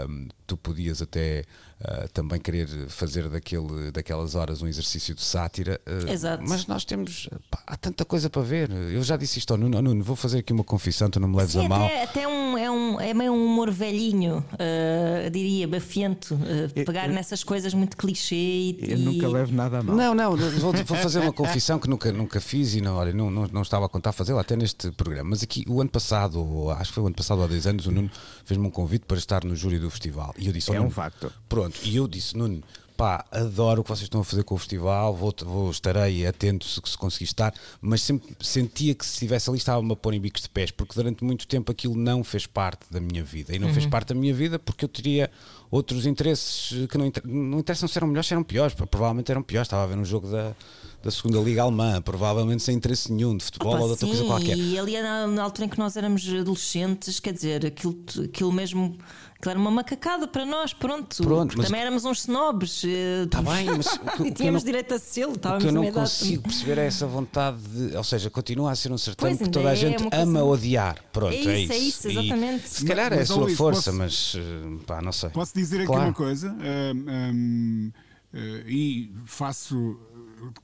um, 0.08 0.28
tu 0.50 0.56
podias 0.56 1.00
até 1.00 1.44
uh, 1.80 2.08
também 2.12 2.40
querer 2.40 2.66
fazer 2.88 3.28
daquele, 3.28 3.92
daquelas 3.92 4.34
horas 4.34 4.60
um 4.60 4.66
exercício 4.66 5.14
de 5.14 5.22
sátira. 5.22 5.80
Uh, 5.86 6.10
Exato. 6.10 6.42
Mas 6.44 6.66
nós 6.66 6.84
temos. 6.84 7.28
Pá, 7.48 7.62
há 7.64 7.76
tanta 7.76 8.04
coisa 8.04 8.28
para 8.28 8.42
ver. 8.42 8.68
Eu 8.68 9.00
já 9.04 9.16
disse 9.16 9.38
isto 9.38 9.52
ao 9.52 9.56
Nuno. 9.56 9.78
Oh, 9.78 9.82
Nuno, 9.82 10.02
vou 10.02 10.16
fazer 10.16 10.40
aqui 10.40 10.52
uma 10.52 10.64
confissão, 10.64 11.08
tu 11.08 11.20
não 11.20 11.28
me 11.28 11.36
leves 11.36 11.52
Sim, 11.52 11.66
a 11.66 11.68
mal. 11.68 11.86
Até, 11.86 12.02
até 12.02 12.28
um, 12.28 12.58
é, 12.58 12.68
um, 12.68 13.00
é 13.00 13.14
meio 13.14 13.32
um 13.32 13.46
humor 13.46 13.70
velhinho, 13.70 14.44
uh, 14.54 15.30
diria, 15.30 15.68
bafiento. 15.68 16.36
pegar 16.84 17.06
eu, 17.06 17.14
nessas 17.14 17.44
coisas 17.44 17.72
muito 17.72 17.96
clichê 17.96 18.34
e. 18.34 18.78
Eu 18.88 18.98
nunca 18.98 19.28
levo 19.28 19.54
nada 19.54 19.78
a 19.78 19.82
mal. 19.84 19.94
Não, 19.94 20.14
não, 20.14 20.36
vou, 20.36 20.72
vou 20.72 20.96
fazer 20.96 21.20
uma 21.20 21.30
confissão 21.32 21.78
que 21.78 21.88
nunca, 21.88 22.10
nunca 22.10 22.40
fiz 22.40 22.74
e 22.74 22.80
não, 22.80 22.96
olha, 22.96 23.12
não, 23.12 23.30
não, 23.30 23.46
não 23.46 23.62
estava 23.62 23.86
a 23.86 23.88
contar 23.88 24.10
fazê-la 24.10 24.40
até 24.40 24.56
neste 24.56 24.90
programa. 24.90 25.30
Mas 25.30 25.44
aqui, 25.44 25.64
o 25.68 25.80
ano 25.80 25.90
passado, 25.90 26.70
acho 26.72 26.90
que 26.90 26.94
foi 26.94 27.04
o 27.04 27.06
ano 27.06 27.14
passado, 27.14 27.40
há 27.40 27.46
10 27.46 27.66
anos, 27.68 27.86
o 27.86 27.92
Nuno 27.92 28.10
fez-me 28.44 28.66
um 28.66 28.70
convite 28.70 29.06
para 29.06 29.16
estar 29.16 29.44
no 29.44 29.54
júri 29.54 29.78
do 29.78 29.88
festival. 29.88 30.34
E 30.40 30.46
eu 30.46 30.52
disse: 30.52 30.70
É 30.70 30.74
Nuno, 30.74 30.88
um 30.88 30.90
facto. 30.90 31.32
Pronto, 31.48 31.78
e 31.84 31.94
eu 31.96 32.08
disse: 32.08 32.36
Nuno 32.36 32.62
pá, 32.96 33.24
adoro 33.30 33.80
o 33.80 33.84
que 33.84 33.88
vocês 33.88 34.02
estão 34.02 34.20
a 34.20 34.24
fazer 34.24 34.44
com 34.44 34.54
o 34.54 34.58
festival, 34.58 35.16
vou, 35.16 35.34
vou 35.42 35.70
estarei 35.70 36.26
atento 36.26 36.66
se, 36.66 36.78
se 36.84 36.98
conseguir 36.98 37.24
estar, 37.24 37.54
mas 37.80 38.02
sempre 38.02 38.36
sentia 38.40 38.94
que 38.94 39.06
se 39.06 39.12
estivesse 39.12 39.48
ali 39.48 39.56
estava-me 39.56 39.90
a 39.90 39.96
pôr 39.96 40.12
em 40.12 40.20
bicos 40.20 40.42
de 40.42 40.50
pés, 40.50 40.70
porque 40.70 40.92
durante 40.94 41.24
muito 41.24 41.46
tempo 41.46 41.72
aquilo 41.72 41.96
não 41.96 42.22
fez 42.22 42.46
parte 42.46 42.84
da 42.90 43.00
minha 43.00 43.24
vida. 43.24 43.56
E 43.56 43.58
não 43.58 43.72
fez 43.72 43.86
parte 43.86 44.08
da 44.08 44.14
minha 44.14 44.34
vida 44.34 44.58
porque 44.58 44.84
eu 44.84 44.88
teria 44.90 45.30
outros 45.70 46.04
interesses 46.04 46.86
que 46.88 46.98
não, 46.98 47.06
inter- 47.06 47.26
não 47.26 47.60
interessam 47.60 47.88
se 47.88 47.96
eram 47.96 48.06
melhores, 48.08 48.26
se 48.26 48.34
eram 48.34 48.42
piores, 48.44 48.74
provavelmente 48.74 49.30
eram 49.30 49.42
piores. 49.42 49.66
Estava 49.66 49.84
a 49.84 49.86
ver 49.86 49.96
um 49.96 50.04
jogo 50.04 50.30
da, 50.30 50.54
da 51.02 51.10
segunda 51.10 51.38
Liga 51.40 51.62
Alemã, 51.62 52.00
provavelmente 52.02 52.62
sem 52.62 52.76
interesse 52.76 53.10
nenhum 53.12 53.36
de 53.36 53.44
futebol 53.44 53.72
Opa, 53.72 53.80
ou 53.80 53.86
de 53.86 53.90
outra 53.92 54.06
sim, 54.06 54.12
coisa 54.12 54.26
qualquer. 54.26 54.56
E 54.58 54.78
ali 54.78 54.94
era 54.96 55.26
na 55.26 55.42
altura 55.42 55.66
em 55.66 55.68
que 55.70 55.78
nós 55.78 55.96
éramos 55.96 56.28
adolescentes, 56.28 57.18
quer 57.18 57.32
dizer, 57.32 57.64
aquilo, 57.66 57.98
aquilo 58.24 58.52
mesmo. 58.52 58.98
Aquilo 59.38 59.52
era 59.52 59.58
uma 59.58 59.70
macacada 59.70 60.28
para 60.28 60.44
nós, 60.44 60.74
pronto. 60.74 61.16
Pronto, 61.22 61.54
mas- 61.56 61.64
também 61.66 61.80
éramos 61.80 62.04
uns 62.04 62.18
snobs. 62.18 62.82
eh, 62.84 63.22
Está 63.24 63.40
bem, 63.40 63.64
mas 63.74 63.86
e 64.22 64.30
tínhamos 64.32 64.62
não- 64.62 64.66
direito 64.66 64.92
a 64.92 64.98
selo, 64.98 65.32
O 65.32 65.58
que 65.58 65.66
eu 65.66 65.72
não 65.72 65.90
consigo 65.90 66.42
perceber 66.42 66.76
é 66.76 66.84
essa 66.86 67.06
vontade 67.06 67.56
de. 67.62 67.96
Ou 67.96 68.04
seja, 68.04 68.28
continua 68.28 68.72
a 68.72 68.76
ser 68.76 68.92
um 68.92 68.98
certame 68.98 69.36
Pois, 69.38 69.48
que 69.48 69.50
toda 69.50 69.70
a 69.70 69.72
é 69.72 69.76
gente 69.76 70.02
uma 70.02 70.10
coisa- 70.10 70.22
ama 70.24 70.44
odiar. 70.44 71.02
Pronto, 71.10 71.32
É 71.32 71.36
é, 71.38 71.40
isso, 71.40 71.50
isso. 71.62 71.72
é 71.72 71.78
isso, 71.78 72.08
E 72.08 72.12
exatamente. 72.18 72.68
se 72.68 72.84
calhar 72.84 73.06
Mas, 73.08 73.12
é 73.12 73.16
a 73.16 73.18
mas, 73.20 73.28
sua 73.28 73.36
Luís, 73.44 73.56
força, 73.56 73.82
posso- 73.90 73.96
mas 73.98 74.36
eh, 74.36 74.84
pá, 74.86 75.00
não 75.00 75.12
sei. 75.12 75.30
Posso 75.30 75.54
dizer 75.54 75.76
aqui 75.78 75.86
Claro. 75.86 76.04
uma 76.04 76.12
coisa? 76.12 76.50
Ahm, 76.50 77.08
ahm, 77.08 77.90
eh, 78.34 78.64
e 78.68 79.10
faço, 79.24 79.98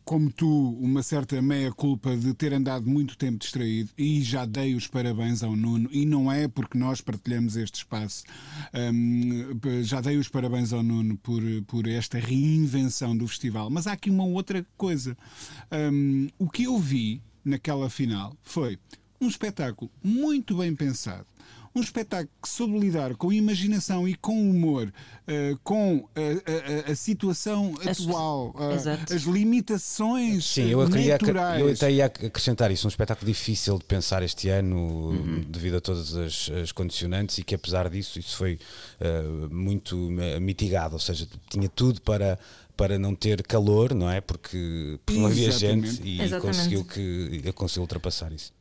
como 0.04 0.30
tu, 0.32 0.70
uma 0.80 1.02
certa 1.02 1.40
meia-culpa 1.40 2.16
de 2.16 2.32
ter 2.34 2.52
andado 2.52 2.88
muito 2.88 3.16
tempo 3.16 3.38
distraído 3.38 3.90
e 3.96 4.22
já 4.22 4.44
dei 4.44 4.74
os 4.74 4.86
parabéns 4.86 5.42
ao 5.42 5.54
Nuno. 5.54 5.88
E 5.92 6.06
não 6.06 6.30
é 6.30 6.48
porque 6.48 6.78
nós 6.78 7.00
partilhamos 7.00 7.56
este 7.56 7.76
espaço. 7.76 8.24
Ahm, 8.72 9.58
já 9.82 10.00
dei 10.00 10.16
os 10.16 10.28
parabéns 10.28 10.72
ao 10.72 10.82
Nuno 10.82 11.16
por, 11.18 11.42
por 11.66 11.86
esta 11.86 12.18
reinvenção 12.18 13.16
do 13.16 13.26
festival. 13.28 13.70
Mas 13.70 13.86
há 13.86 13.92
aqui 13.92 14.10
uma 14.10 14.24
outra 14.24 14.64
coisa. 14.76 15.16
Ahm, 15.70 16.28
o 16.38 16.48
que 16.48 16.64
eu 16.64 16.78
vi 16.78 17.22
naquela 17.44 17.90
final 17.90 18.36
foi 18.42 18.78
um 19.20 19.28
espetáculo 19.28 19.90
muito 20.02 20.56
bem 20.56 20.74
pensado 20.74 21.26
um 21.76 21.82
espetáculo 21.82 22.30
que 22.42 22.48
soube 22.48 22.78
lidar 22.78 23.14
com 23.16 23.32
imaginação 23.32 24.08
e 24.08 24.14
com 24.14 24.40
humor, 24.50 24.92
eh, 25.26 25.54
com 25.62 26.08
a, 26.14 26.20
a- 26.20 26.88
a- 26.88 26.92
a 26.92 26.96
situação 26.96 27.74
As- 27.84 28.00
atual, 28.00 28.54
eh, 28.58 28.74
Exato. 28.74 29.12
as 29.14 29.22
limitações 29.22 30.44
Sim, 30.46 30.68
eu 30.70 30.82
eh, 30.82 30.86
queria, 30.90 31.12
naturais. 31.12 31.60
eu 31.60 31.68
até 31.70 31.92
ia 31.92 32.06
acrescentar 32.06 32.70
isso, 32.70 32.86
um 32.86 32.88
espetáculo 32.88 33.26
difícil 33.26 33.78
de 33.78 33.84
pensar 33.84 34.22
este 34.22 34.48
ano 34.48 35.44
devido 35.48 35.76
a 35.76 35.80
todas 35.80 36.14
as, 36.16 36.50
as 36.50 36.72
condicionantes 36.72 37.38
e 37.38 37.44
que 37.44 37.54
apesar 37.54 37.88
disso 37.90 38.18
isso 38.18 38.36
foi 38.36 38.58
eh, 39.00 39.22
muito 39.50 40.10
eh, 40.20 40.40
mitigado, 40.40 40.94
ou 40.94 41.00
seja, 41.00 41.28
tinha 41.50 41.68
tudo 41.68 42.00
para 42.00 42.38
para 42.76 42.98
não 42.98 43.14
ter 43.14 43.42
calor, 43.42 43.94
não 43.94 44.10
é? 44.10 44.20
Porque, 44.20 44.98
porque 45.06 45.18
não 45.18 45.28
havia 45.28 45.50
gente 45.50 45.98
e 46.04 46.20
Exatamente. 46.20 46.58
conseguiu 46.58 46.84
que 46.84 47.52
conseguiu 47.54 47.80
ultrapassar 47.84 48.30
isso. 48.32 48.52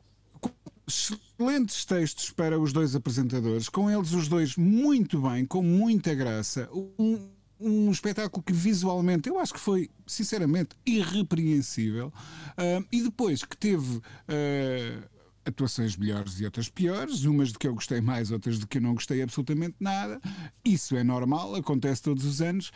Excelentes 0.88 1.86
textos 1.86 2.32
para 2.32 2.60
os 2.60 2.72
dois 2.72 2.96
apresentadores, 2.96 3.70
com 3.70 3.90
eles 3.90 4.12
os 4.14 4.28
dois 4.28 4.56
muito 4.56 5.22
bem, 5.22 5.46
com 5.46 5.62
muita 5.62 6.14
graça. 6.14 6.70
Um, 6.72 7.30
um 7.60 7.92
espetáculo 7.92 8.44
que 8.44 8.54
visualmente 8.54 9.30
eu 9.30 9.40
acho 9.40 9.54
que 9.54 9.60
foi, 9.60 9.90
sinceramente, 10.06 10.76
irrepreensível. 10.86 12.12
Ah, 12.58 12.84
e 12.92 13.02
depois 13.02 13.44
que 13.44 13.58
teve. 13.58 14.02
ah, 14.28 15.15
Atuações 15.46 15.96
melhores 15.96 16.40
e 16.40 16.46
outras 16.46 16.70
piores, 16.70 17.24
umas 17.26 17.50
de 17.50 17.60
que 17.60 17.68
eu 17.68 17.74
gostei 17.76 18.02
mais, 18.02 18.32
outras 18.32 18.58
de 18.60 18.66
que 18.66 18.80
eu 18.80 18.82
não 18.82 18.94
gostei 18.96 19.22
absolutamente 19.22 19.76
nada. 19.80 20.20
Isso 20.64 20.96
é 20.96 21.04
normal, 21.04 21.54
acontece 21.56 22.02
todos 22.02 22.26
os 22.26 22.42
anos. 22.42 22.72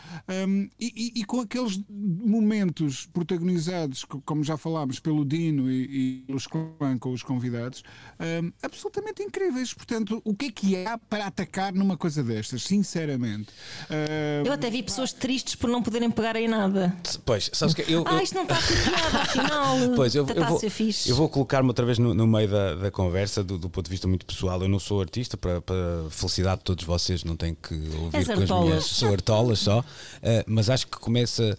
Hum, 0.48 0.70
e, 0.80 1.14
e- 1.16 1.22
e 1.22 1.26
com 1.26 1.40
aqueles 1.42 1.82
momentos 1.90 3.08
protagonizados, 3.12 4.04
co- 4.06 4.22
como 4.22 4.44
já 4.44 4.56
falámos, 4.58 5.00
pelo 5.00 5.26
Dino 5.26 5.70
e, 5.72 6.20
e 6.20 6.24
pelos 6.28 6.46
clã 6.46 6.98
com 7.00 7.12
os 7.12 7.24
convidados, 7.24 7.84
hum, 8.20 8.52
absolutamente 8.62 9.24
incríveis. 9.24 9.74
Portanto, 9.74 10.22
o 10.24 10.36
que 10.36 10.46
é 10.46 10.52
que 10.52 10.86
há 10.86 10.98
para 10.98 11.26
atacar 11.26 11.74
numa 11.74 11.98
coisa 11.98 12.24
destas, 12.24 12.64
sinceramente? 12.64 13.50
Hum, 13.90 14.46
Eu 14.46 14.54
até 14.54 14.70
vi 14.70 14.84
pessoas 14.84 15.12
tristes 15.12 15.56
por 15.56 15.70
não 15.70 15.82
poderem 15.82 16.12
pegar 16.12 16.36
em 16.36 16.48
nada. 16.48 16.96
Pois, 17.26 17.50
sabes 17.54 17.74
que 17.74 17.82
eu, 17.92 18.04
Ah, 18.06 18.14
eu- 18.18 18.22
isto 18.22 18.36
não 18.36 18.44
está 18.44 18.56
copiado, 18.56 19.18
afinal. 19.18 19.78
Pois, 19.96 20.14
eu, 20.14 20.28
eu 20.28 20.46
vou, 20.46 20.60
a 20.60 21.10
eu 21.10 21.16
vou 21.16 21.30
colocar-me 21.30 21.68
outra 21.68 21.86
vez 21.86 21.98
no, 21.98 22.14
no 22.14 22.28
meio 22.28 22.48
da, 22.50 22.59
da 22.76 22.92
conversa, 22.92 23.44
do, 23.44 23.58
do 23.58 23.70
ponto 23.70 23.86
de 23.86 23.92
vista 23.92 24.08
muito 24.08 24.26
pessoal. 24.26 24.62
Eu 24.62 24.70
não 24.70 24.80
sou 24.80 25.02
artista, 25.02 25.38
para, 25.38 25.62
para 25.62 25.76
felicidade 26.10 26.60
de 26.60 26.64
todos 26.64 26.86
vocês, 26.86 27.24
não 27.24 27.36
tenho 27.36 27.56
que 27.56 27.74
ouvir 27.74 28.18
És 28.18 28.28
com 28.28 28.34
as 28.34 28.50
minhas. 28.50 28.86
Sou 28.86 29.12
artolas 29.12 29.60
só, 29.60 29.84
eh, 30.22 30.44
mas 30.48 30.70
acho 30.70 30.88
que 30.88 30.98
começa, 30.98 31.58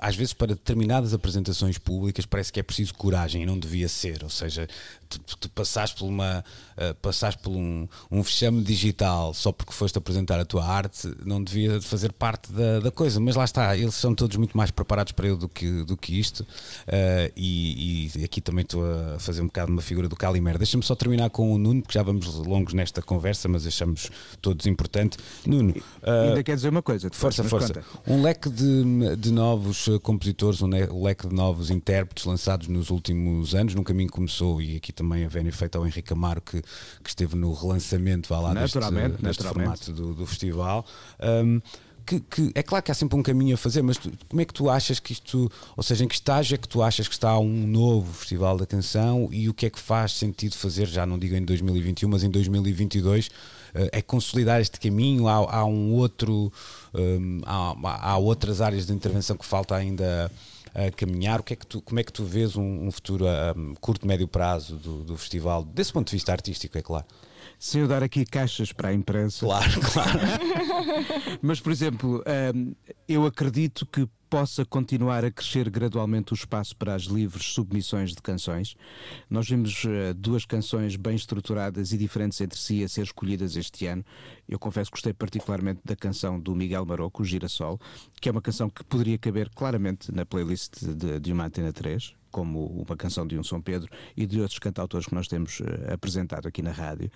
às 0.00 0.14
vezes, 0.14 0.32
para 0.34 0.48
determinadas 0.48 1.14
apresentações 1.14 1.78
públicas, 1.78 2.26
parece 2.26 2.52
que 2.52 2.60
é 2.60 2.62
preciso 2.62 2.94
coragem 2.94 3.42
e 3.42 3.46
não 3.46 3.58
devia 3.58 3.88
ser. 3.88 4.22
Ou 4.22 4.28
seja, 4.28 4.68
tu, 5.08 5.18
tu 5.38 5.48
passaste 5.50 5.98
por, 5.98 6.06
uma, 6.06 6.44
eh, 6.76 6.92
passaste 7.00 7.40
por 7.42 7.50
um, 7.52 7.88
um 8.10 8.22
vexame 8.22 8.62
digital 8.62 9.32
só 9.32 9.50
porque 9.50 9.72
foste 9.72 9.96
apresentar 9.96 10.38
a 10.38 10.44
tua 10.44 10.64
arte, 10.64 11.10
não 11.24 11.42
devia 11.42 11.80
fazer 11.80 12.12
parte 12.12 12.52
da, 12.52 12.80
da 12.80 12.90
coisa. 12.90 13.18
Mas 13.18 13.34
lá 13.34 13.44
está, 13.44 13.74
eles 13.76 13.94
são 13.94 14.14
todos 14.14 14.36
muito 14.36 14.54
mais 14.56 14.70
preparados 14.70 15.12
para 15.12 15.26
eu 15.26 15.36
do 15.36 15.48
que, 15.48 15.84
do 15.84 15.96
que 15.96 16.18
isto. 16.20 16.46
eh, 16.86 17.32
e, 17.34 18.10
e 18.16 18.24
aqui 18.24 18.40
também 18.42 18.62
estou 18.62 18.82
a 18.84 19.18
fazer 19.18 19.40
um 19.40 19.46
bocado 19.46 19.72
uma 19.72 19.82
figura 19.82 20.06
do 20.08 20.16
Calimero. 20.16 20.58
Deixa-me 20.58 20.82
só 20.82 20.94
terminar 20.94 21.30
com 21.30 21.50
o 21.52 21.56
Nuno, 21.58 21.80
porque 21.80 21.94
já 21.98 22.02
vamos 22.02 22.26
longos 22.34 22.74
nesta 22.74 23.00
conversa, 23.00 23.48
mas 23.48 23.66
achamos 23.66 24.10
todos 24.42 24.66
importante. 24.66 25.16
Nuno, 25.46 25.74
eh, 26.02 26.28
Ainda 26.28 26.42
quer 26.42 26.56
dizer 26.56 26.68
uma 26.68 26.82
coisa. 26.82 27.08
Força, 27.10 27.42
força. 27.42 27.72
conta. 27.74 27.84
Um 28.06 28.22
leque 28.22 28.50
de, 28.50 29.16
de 29.16 29.32
novos 29.32 29.61
eh, 29.70 29.98
compositores, 30.00 30.60
um, 30.62 30.68
leque 31.02 31.26
de 31.28 31.34
novos 31.34 31.70
intérpretes 31.70 32.24
lançados 32.24 32.68
nos 32.68 32.90
últimos 32.90 33.54
anos. 33.54 33.74
Num 33.74 33.82
caminho 33.84 34.10
começou, 34.10 34.60
e 34.60 34.76
aqui 34.76 34.92
também 34.92 35.24
a 35.24 35.28
vénia 35.28 35.52
feita 35.52 35.78
ao 35.78 35.86
Henrique 35.86 36.12
Amaro, 36.12 36.40
que, 36.40 36.60
que 36.62 37.08
esteve 37.08 37.36
no 37.36 37.52
relançamento 37.52 38.28
vá 38.28 38.40
lá, 38.40 38.54
deste, 38.54 38.74
Naturalmente, 38.78 39.22
deste 39.22 39.42
formato 39.42 39.92
do, 39.92 40.14
do 40.14 40.26
festival. 40.26 40.84
Um, 41.20 41.60
que, 42.04 42.18
que- 42.18 42.50
é 42.56 42.64
claro 42.64 42.84
que 42.84 42.90
há 42.90 42.94
sempre 42.94 43.16
um 43.16 43.22
caminho 43.22 43.54
a 43.54 43.56
fazer, 43.56 43.80
mas 43.80 43.96
tu- 43.96 44.10
como 44.28 44.42
é 44.42 44.44
que 44.44 44.52
tu 44.52 44.68
achas 44.68 44.98
que 44.98 45.12
isto, 45.12 45.48
ou 45.76 45.82
seja, 45.84 46.04
em 46.04 46.08
que 46.08 46.14
estágio 46.14 46.56
é 46.56 46.58
que 46.58 46.66
tu 46.66 46.82
achas 46.82 47.06
que 47.06 47.14
está 47.14 47.38
um 47.38 47.64
novo 47.66 48.12
Festival 48.12 48.56
da 48.56 48.66
Canção 48.66 49.28
e 49.30 49.48
o 49.48 49.54
que 49.54 49.66
é 49.66 49.70
que 49.70 49.78
faz 49.78 50.12
sentido 50.14 50.56
fazer, 50.56 50.88
já 50.88 51.06
não 51.06 51.16
digo 51.16 51.36
em 51.36 51.44
2021, 51.44 52.08
mas 52.08 52.24
em 52.24 52.30
2022, 52.30 53.30
eh, 53.74 53.90
é 53.92 54.02
consolidar 54.02 54.60
este 54.60 54.80
caminho? 54.80 55.28
Há, 55.28 55.34
há 55.58 55.64
um 55.64 55.92
outro, 55.92 56.52
hum, 56.94 57.40
há, 57.44 58.10
há 58.10 58.16
outras 58.18 58.60
áreas 58.60 58.86
de 58.86 58.92
intervenção 58.92 59.36
que 59.36 59.44
falta 59.44 59.74
ainda 59.74 60.30
a 60.74 60.90
caminhar? 60.90 61.40
O 61.40 61.42
que 61.42 61.52
é 61.52 61.56
que 61.56 61.66
tu, 61.66 61.80
como 61.80 62.00
é 62.00 62.04
que 62.04 62.12
tu 62.12 62.24
vês 62.24 62.56
um, 62.56 62.86
um 62.86 62.90
futuro 62.90 63.26
a 63.26 63.54
um, 63.56 63.74
curto, 63.74 64.06
médio 64.06 64.28
prazo 64.28 64.76
do, 64.76 65.04
do 65.04 65.16
festival, 65.16 65.64
desse 65.64 65.92
ponto 65.92 66.08
de 66.08 66.16
vista 66.16 66.32
artístico, 66.32 66.78
é 66.78 66.82
claro? 66.82 67.06
Sem 67.58 67.82
eu 67.82 67.88
dar 67.88 68.02
aqui 68.02 68.24
caixas 68.24 68.72
para 68.72 68.88
a 68.88 68.92
imprensa. 68.92 69.46
Claro, 69.46 69.80
claro. 69.92 70.20
Mas, 71.40 71.60
por 71.60 71.70
exemplo, 71.70 72.22
hum, 72.54 72.74
eu 73.08 73.24
acredito 73.24 73.86
que 73.86 74.08
possa 74.32 74.64
continuar 74.64 75.26
a 75.26 75.30
crescer 75.30 75.68
gradualmente 75.68 76.32
o 76.32 76.34
espaço 76.34 76.74
para 76.74 76.94
as 76.94 77.02
livres 77.02 77.44
submissões 77.48 78.14
de 78.14 78.22
canções. 78.22 78.74
Nós 79.28 79.46
vimos 79.46 79.84
eh, 79.84 80.14
duas 80.14 80.46
canções 80.46 80.96
bem 80.96 81.14
estruturadas 81.14 81.92
e 81.92 81.98
diferentes 81.98 82.40
entre 82.40 82.58
si 82.58 82.82
a 82.82 82.88
ser 82.88 83.02
escolhidas 83.02 83.56
este 83.56 83.84
ano. 83.84 84.02
Eu 84.48 84.58
confesso 84.58 84.90
que 84.90 84.94
gostei 84.96 85.12
particularmente 85.12 85.82
da 85.84 85.94
canção 85.94 86.40
do 86.40 86.54
Miguel 86.54 86.86
Maroco, 86.86 87.22
Girassol, 87.22 87.78
que 88.22 88.28
é 88.30 88.32
uma 88.32 88.40
canção 88.40 88.70
que 88.70 88.82
poderia 88.84 89.18
caber 89.18 89.50
claramente 89.50 90.10
na 90.10 90.24
playlist 90.24 90.82
de, 90.82 91.20
de 91.20 91.30
uma 91.30 91.44
Antena 91.44 91.70
3 91.70 92.21
como 92.32 92.66
uma 92.66 92.96
canção 92.96 93.26
de 93.26 93.38
um 93.38 93.44
São 93.44 93.60
Pedro 93.60 93.88
e 94.16 94.26
de 94.26 94.40
outros 94.40 94.58
cantautores 94.58 95.06
que 95.06 95.14
nós 95.14 95.28
temos 95.28 95.60
eh, 95.60 95.92
apresentado 95.92 96.48
aqui 96.48 96.62
na 96.62 96.72
rádio. 96.72 97.10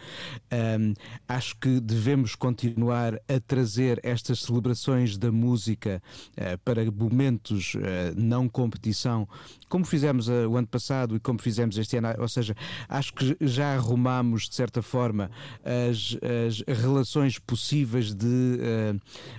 Ahm, 0.50 0.92
acho 1.26 1.56
que 1.56 1.80
devemos 1.80 2.34
continuar 2.34 3.14
a 3.28 3.40
trazer 3.40 3.98
estas 4.02 4.40
celebrações 4.40 5.16
da 5.16 5.32
música 5.32 6.02
eh, 6.36 6.56
para 6.58 6.84
momentos 6.90 7.76
eh, 7.76 8.12
não 8.16 8.48
competição, 8.48 9.28
como 9.68 9.84
fizemos 9.84 10.28
eh, 10.28 10.46
o 10.46 10.56
ano 10.56 10.66
passado 10.66 11.16
e 11.16 11.20
como 11.20 11.40
fizemos 11.40 11.78
este 11.78 11.96
ano. 11.96 12.08
Ou 12.18 12.28
seja, 12.28 12.54
acho 12.88 13.12
que 13.14 13.36
já 13.40 13.74
arrumamos, 13.74 14.48
de 14.48 14.54
certa 14.54 14.82
forma, 14.82 15.30
as, 15.64 16.16
as 16.46 16.78
relações 16.78 17.38
possíveis 17.38 18.14
de 18.14 18.58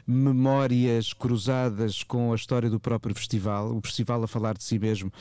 memórias 0.05 1.13
cruzadas 1.13 2.03
com 2.03 2.33
a 2.33 2.35
história 2.35 2.69
do 2.69 2.79
próprio 2.79 3.13
festival. 3.13 3.75
O 3.75 3.81
festival 3.81 4.23
a 4.23 4.27
falar 4.27 4.57
de 4.57 4.63
si 4.63 4.79
mesmo 4.79 5.11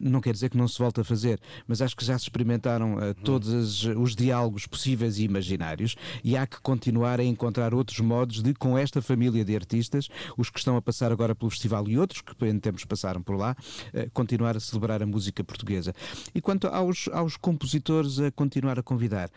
Não 0.00 0.20
quer 0.20 0.32
dizer 0.32 0.50
que 0.50 0.56
não 0.56 0.68
se 0.68 0.78
volte 0.78 1.00
a 1.00 1.04
fazer, 1.04 1.40
mas 1.66 1.82
acho 1.82 1.96
que 1.96 2.04
já 2.04 2.18
se 2.18 2.24
experimentaram 2.24 2.96
uh, 2.96 3.14
todos 3.22 3.84
os 3.84 4.16
diálogos 4.16 4.66
possíveis 4.66 5.18
e 5.18 5.24
imaginários 5.24 5.96
e 6.24 6.36
há 6.36 6.46
que 6.46 6.60
continuar 6.60 7.20
a 7.20 7.24
encontrar 7.24 7.74
outros 7.74 8.00
modos 8.00 8.42
de, 8.42 8.54
com 8.54 8.76
esta 8.76 9.02
família 9.02 9.44
de 9.44 9.54
artistas, 9.54 10.08
os 10.36 10.50
que 10.50 10.58
estão 10.58 10.76
a 10.76 10.82
passar 10.82 11.12
agora 11.12 11.34
pelo 11.34 11.50
festival 11.50 11.88
e 11.88 11.98
outros 11.98 12.20
que 12.20 12.46
em 12.46 12.58
tempos 12.58 12.84
passaram 12.84 13.22
por 13.22 13.36
lá, 13.36 13.56
uh, 13.94 14.10
continuar 14.12 14.56
a 14.56 14.60
celebrar 14.60 15.02
a 15.02 15.06
música 15.06 15.42
portuguesa. 15.44 15.92
E 16.34 16.40
quanto 16.40 16.66
aos, 16.66 17.08
aos 17.12 17.36
compositores 17.36 18.18
a 18.18 18.30
continuar 18.30 18.78
a 18.78 18.82
convidar, 18.82 19.30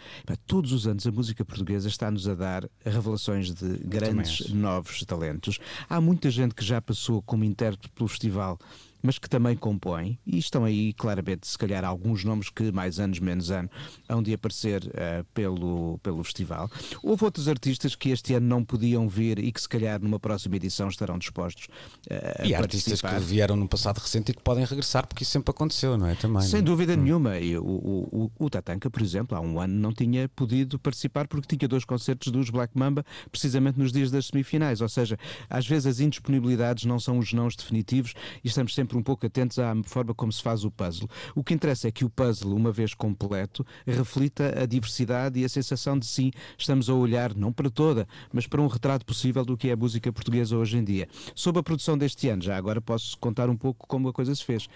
todos 0.45 0.71
os 0.71 0.87
anos 0.87 1.05
a 1.05 1.11
música 1.11 1.43
portuguesa 1.43 1.87
está-nos 1.87 2.27
a 2.27 2.35
dar 2.35 2.69
revelações 2.83 3.53
de 3.53 3.77
grandes 3.77 4.49
novos 4.49 5.03
talentos. 5.05 5.59
Há 5.89 5.99
muita 5.99 6.29
gente 6.29 6.53
que 6.53 6.63
já 6.63 6.81
passou 6.81 7.21
como 7.21 7.43
intérprete 7.43 7.89
pelo 7.89 8.07
festival 8.07 8.59
mas 9.05 9.19
que 9.19 9.29
também 9.29 9.55
compõem, 9.55 10.17
e 10.25 10.37
estão 10.37 10.65
aí 10.65 10.93
claramente, 10.93 11.47
se 11.47 11.57
calhar, 11.57 11.85
alguns 11.85 12.23
nomes 12.23 12.49
que 12.49 12.71
mais 12.71 12.99
anos, 12.99 13.19
menos 13.19 13.51
ano, 13.51 13.69
hão 14.09 14.21
de 14.21 14.33
aparecer 14.33 14.83
uh, 14.85 15.23
pelo, 15.33 15.99
pelo 15.99 16.23
festival. 16.23 16.69
Houve 17.03 17.23
outros 17.25 17.47
artistas 17.47 17.95
que 17.95 18.09
este 18.09 18.33
ano 18.33 18.47
não 18.47 18.63
podiam 18.63 19.07
vir 19.07 19.39
e 19.39 19.51
que, 19.51 19.61
se 19.61 19.69
calhar, 19.69 20.01
numa 20.01 20.19
próxima 20.19 20.55
edição 20.55 20.87
estarão 20.87 21.17
dispostos 21.17 21.67
uh, 22.09 22.41
a 22.41 22.45
E 22.45 22.55
artistas 22.55 23.01
que 23.01 23.19
vieram 23.19 23.55
no 23.55 23.67
passado 23.67 23.99
recente 23.99 24.31
e 24.31 24.33
que 24.33 24.41
podem 24.41 24.65
regressar, 24.65 25.07
porque 25.07 25.23
isso 25.23 25.31
sempre 25.31 25.51
aconteceu, 25.51 25.97
não 25.97 26.07
é? 26.07 26.15
Também, 26.15 26.41
Sem 26.41 26.53
não? 26.53 26.59
É? 26.59 26.61
dúvida 26.61 26.93
hum. 26.93 27.03
nenhuma. 27.03 27.37
E 27.39 27.57
o, 27.57 27.63
o, 27.63 28.31
o, 28.39 28.49
Tatanka, 28.49 28.89
por 28.89 29.01
exemplo, 29.01 29.37
há 29.37 29.41
um 29.41 29.59
ano 29.59 29.73
não 29.73 29.93
tinha 29.93 30.27
podido 30.29 30.79
participar 30.79 31.27
porque 31.27 31.55
tinha 31.55 31.67
dois 31.67 31.85
concertos 31.85 32.31
dos 32.31 32.49
Black 32.49 32.77
Mamba 32.77 33.05
precisamente 33.31 33.77
nos 33.77 33.91
dias 33.91 34.09
das 34.09 34.27
semifinais. 34.27 34.81
Ou 34.81 34.89
seja, 34.89 35.17
às 35.49 35.67
vezes 35.67 35.85
as 35.85 35.99
indisponibilidades 35.99 36.85
não 36.85 36.99
são 36.99 37.19
os 37.19 37.31
nãos 37.33 37.55
definitivos 37.55 38.13
e 38.43 38.47
estamos 38.47 38.73
sempre 38.73 38.94
sempre 38.95 38.99
um 38.99 39.03
pouco 39.03 39.25
atentos 39.25 39.59
à 39.59 39.73
forma 39.83 40.13
como 40.13 40.31
se 40.31 40.41
faz 40.41 40.63
o 40.63 40.71
puzzle. 40.71 41.09
O 41.35 41.43
que 41.43 41.53
interessa 41.53 41.87
é 41.87 41.91
que 41.91 42.05
o 42.05 42.09
puzzle, 42.09 42.55
uma 42.55 42.71
vez 42.71 42.93
completo, 42.93 43.65
reflita 43.85 44.61
a 44.61 44.65
diversidade 44.65 45.39
e 45.39 45.45
a 45.45 45.49
sensação 45.49 45.99
de 45.99 46.05
sim, 46.05 46.31
estamos 46.57 46.89
a 46.89 46.93
olhar 46.93 47.35
não 47.35 47.51
para 47.51 47.69
toda, 47.69 48.07
mas 48.31 48.47
para 48.47 48.61
um 48.61 48.67
retrato 48.67 49.05
possível 49.05 49.43
do 49.43 49.57
que 49.57 49.69
é 49.69 49.73
a 49.73 49.75
música 49.75 50.11
portuguesa 50.11 50.57
hoje 50.57 50.77
em 50.77 50.83
dia. 50.83 51.07
Sob 51.33 51.59
a 51.59 51.63
produção 51.63 51.97
deste 51.97 52.29
ano, 52.29 52.41
já 52.41 52.55
agora 52.55 52.81
posso 52.81 53.17
contar 53.17 53.49
um 53.49 53.57
pouco 53.57 53.85
como 53.87 54.07
a 54.07 54.13
coisa 54.13 54.33
se 54.33 54.43
fez. 54.43 54.67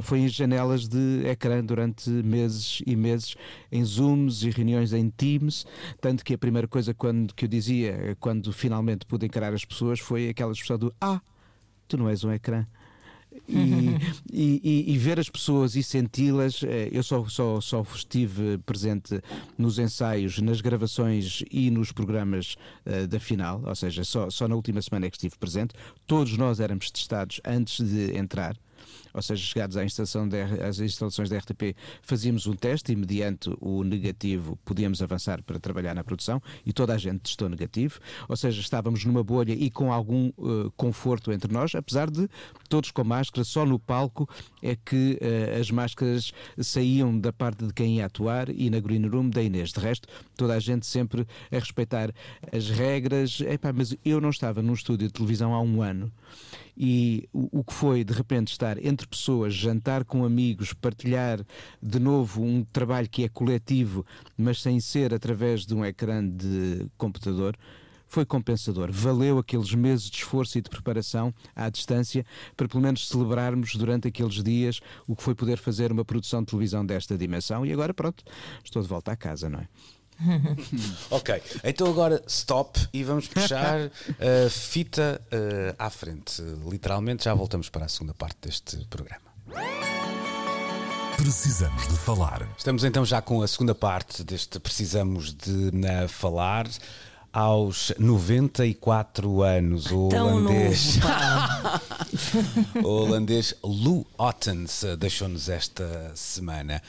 Foi 0.00 0.20
em 0.20 0.28
janelas 0.28 0.88
de 0.88 1.26
ecrã 1.26 1.64
durante 1.64 2.10
meses 2.10 2.82
e 2.86 2.96
meses, 2.96 3.36
em 3.70 3.84
Zooms 3.84 4.42
e 4.42 4.50
reuniões 4.50 4.92
em 4.92 5.10
Teams, 5.10 5.66
tanto 6.00 6.24
que 6.24 6.34
a 6.34 6.38
primeira 6.38 6.66
coisa 6.66 6.92
quando, 6.92 7.34
que 7.34 7.44
eu 7.44 7.48
dizia, 7.48 8.16
quando 8.20 8.52
finalmente 8.52 9.06
pude 9.06 9.26
encarar 9.26 9.52
as 9.52 9.64
pessoas, 9.64 10.00
foi 10.00 10.28
aquela 10.28 10.52
expressão 10.52 10.78
do 10.78 10.94
Ah, 11.00 11.20
tu 11.86 11.96
não 11.96 12.08
és 12.08 12.24
um 12.24 12.32
ecrã. 12.32 12.66
E, 13.48 13.96
e, 14.32 14.92
e, 14.92 14.98
ver 14.98 15.18
as 15.18 15.28
pessoas 15.28 15.76
e 15.76 15.82
senti-las. 15.82 16.62
Eh, 16.62 16.88
eu 16.92 17.02
só, 17.02 17.26
só, 17.28 17.60
só 17.60 17.82
estive 17.94 18.58
presente 18.58 19.20
nos 19.56 19.78
ensaios, 19.78 20.38
nas 20.40 20.60
gravações 20.60 21.42
e 21.50 21.70
nos 21.70 21.92
programas 21.92 22.56
uh, 22.86 23.06
da 23.06 23.20
final, 23.20 23.62
ou 23.64 23.74
seja, 23.74 24.04
só, 24.04 24.30
só 24.30 24.48
na 24.48 24.54
última 24.54 24.80
semana 24.82 25.06
é 25.06 25.10
que 25.10 25.16
estive 25.16 25.36
presente. 25.38 25.74
Todos 26.06 26.36
nós 26.36 26.60
éramos 26.60 26.90
testados 26.90 27.40
antes 27.44 27.84
de 27.86 28.16
entrar 28.16 28.56
ou 29.18 29.22
seja, 29.22 29.42
chegados 29.42 29.76
à 29.76 29.84
instalação 29.84 30.28
de, 30.28 30.40
às 30.40 30.78
instalações 30.78 31.28
da 31.28 31.38
RTP, 31.38 31.74
fazíamos 32.02 32.46
um 32.46 32.54
teste 32.54 32.92
e, 32.92 32.96
mediante 32.96 33.50
o 33.60 33.82
negativo, 33.82 34.56
podíamos 34.64 35.02
avançar 35.02 35.42
para 35.42 35.58
trabalhar 35.58 35.94
na 35.94 36.04
produção 36.04 36.40
e 36.64 36.72
toda 36.72 36.94
a 36.94 36.98
gente 36.98 37.20
testou 37.20 37.48
negativo, 37.48 37.98
ou 38.28 38.36
seja, 38.36 38.60
estávamos 38.60 39.04
numa 39.04 39.24
bolha 39.24 39.52
e 39.52 39.70
com 39.70 39.92
algum 39.92 40.28
uh, 40.38 40.70
conforto 40.76 41.32
entre 41.32 41.52
nós, 41.52 41.74
apesar 41.74 42.10
de 42.10 42.28
todos 42.68 42.90
com 42.90 43.02
máscara, 43.02 43.44
só 43.44 43.66
no 43.66 43.78
palco 43.78 44.28
é 44.62 44.76
que 44.76 45.18
uh, 45.20 45.60
as 45.60 45.70
máscaras 45.70 46.32
saíam 46.58 47.18
da 47.18 47.32
parte 47.32 47.66
de 47.66 47.72
quem 47.72 47.96
ia 47.96 48.06
atuar 48.06 48.48
e 48.48 48.70
na 48.70 48.78
Green 48.78 49.06
Room 49.06 49.30
da 49.30 49.42
Inês. 49.42 49.72
De 49.72 49.80
resto, 49.80 50.06
toda 50.36 50.54
a 50.54 50.60
gente 50.60 50.86
sempre 50.86 51.26
a 51.50 51.58
respeitar 51.58 52.12
as 52.52 52.70
regras. 52.70 53.40
Epá, 53.40 53.72
mas 53.72 53.96
eu 54.04 54.20
não 54.20 54.30
estava 54.30 54.62
num 54.62 54.74
estúdio 54.74 55.08
de 55.08 55.12
televisão 55.12 55.54
há 55.54 55.60
um 55.60 55.82
ano 55.82 56.12
e 56.78 57.28
o, 57.32 57.58
o, 57.58 57.64
que 57.64 57.74
foi 57.74 58.04
de 58.04 58.12
repente 58.12 58.52
estar 58.52 58.78
entre 58.84 59.04
pessoas, 59.04 59.52
jantar 59.52 60.04
com 60.04 60.24
amigos, 60.24 60.72
partilhar 60.72 61.44
de 61.82 61.98
novo 61.98 62.40
um 62.40 62.64
trabalho 62.64 63.08
que 63.08 63.24
é 63.24 63.28
coletivo, 63.28 64.06
mas 64.36 64.62
sem 64.62 64.78
ser 64.78 65.12
através 65.12 65.66
de 65.66 65.74
um 65.74 65.84
ecrã 65.84 66.24
de 66.24 66.86
computador. 66.96 67.56
Foi 68.06 68.24
compensador. 68.24 68.90
Valeu 68.90 69.38
aqueles 69.38 69.74
meses 69.74 70.08
de 70.08 70.16
esforço 70.16 70.56
e 70.56 70.62
de 70.62 70.70
preparação 70.70 71.34
à 71.54 71.68
distância 71.68 72.24
para 72.56 72.66
pelo 72.66 72.82
menos 72.82 73.06
celebrarmos 73.06 73.74
durante 73.74 74.08
aqueles 74.08 74.42
dias 74.42 74.80
o 75.06 75.14
que 75.14 75.22
foi 75.22 75.34
poder 75.34 75.58
fazer 75.58 75.92
uma 75.92 76.04
produção 76.04 76.40
de 76.40 76.46
televisão 76.46 76.86
desta 76.86 77.18
dimensão. 77.18 77.66
E 77.66 77.72
agora, 77.72 77.92
pronto, 77.92 78.24
estou 78.64 78.80
de 78.80 78.88
volta 78.88 79.12
à 79.12 79.16
casa, 79.16 79.50
não 79.50 79.58
é? 79.58 79.68
Ok, 81.10 81.42
então 81.64 81.86
agora 81.88 82.22
stop 82.26 82.88
e 82.92 83.04
vamos 83.04 83.28
puxar 83.28 83.86
a 83.86 84.50
fita 84.50 85.20
uh, 85.32 85.74
à 85.78 85.90
frente. 85.90 86.42
Literalmente, 86.68 87.24
já 87.24 87.34
voltamos 87.34 87.68
para 87.68 87.84
a 87.84 87.88
segunda 87.88 88.14
parte 88.14 88.36
deste 88.42 88.76
programa. 88.86 89.28
Precisamos 91.16 91.88
de 91.88 91.96
falar. 91.96 92.48
Estamos 92.56 92.84
então 92.84 93.04
já 93.04 93.20
com 93.20 93.42
a 93.42 93.48
segunda 93.48 93.74
parte 93.74 94.22
deste 94.22 94.58
Precisamos 94.60 95.34
de 95.34 95.68
uh, 95.68 96.08
falar 96.08 96.66
aos 97.38 97.92
94 98.00 99.42
anos. 99.42 99.92
O 99.92 100.08
Tão 100.08 100.38
holandês, 100.38 100.96
novo, 100.96 102.82
o 102.82 102.88
holandês 102.88 103.54
Lou 103.62 104.04
Ottens 104.18 104.82
eh, 104.82 104.96
deixou-nos 104.96 105.48
esta 105.48 106.10
semana. 106.16 106.82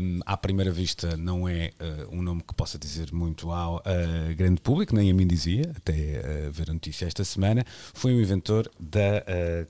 Um, 0.00 0.20
à 0.24 0.36
primeira 0.36 0.70
vista, 0.70 1.16
não 1.16 1.48
é 1.48 1.72
uh, 1.80 2.16
um 2.16 2.22
nome 2.22 2.44
que 2.46 2.54
possa 2.54 2.78
dizer 2.78 3.12
muito 3.12 3.50
ao 3.50 3.78
uh, 3.78 4.34
grande 4.36 4.60
público, 4.60 4.94
nem 4.94 5.10
a 5.10 5.14
mim 5.14 5.26
dizia, 5.26 5.72
até 5.76 5.92
uh, 5.92 6.52
ver 6.52 6.70
a 6.70 6.74
notícia 6.74 7.04
esta 7.04 7.24
semana. 7.24 7.64
Foi 7.92 8.14
um 8.14 8.20
inventor 8.20 8.70
da 8.78 9.02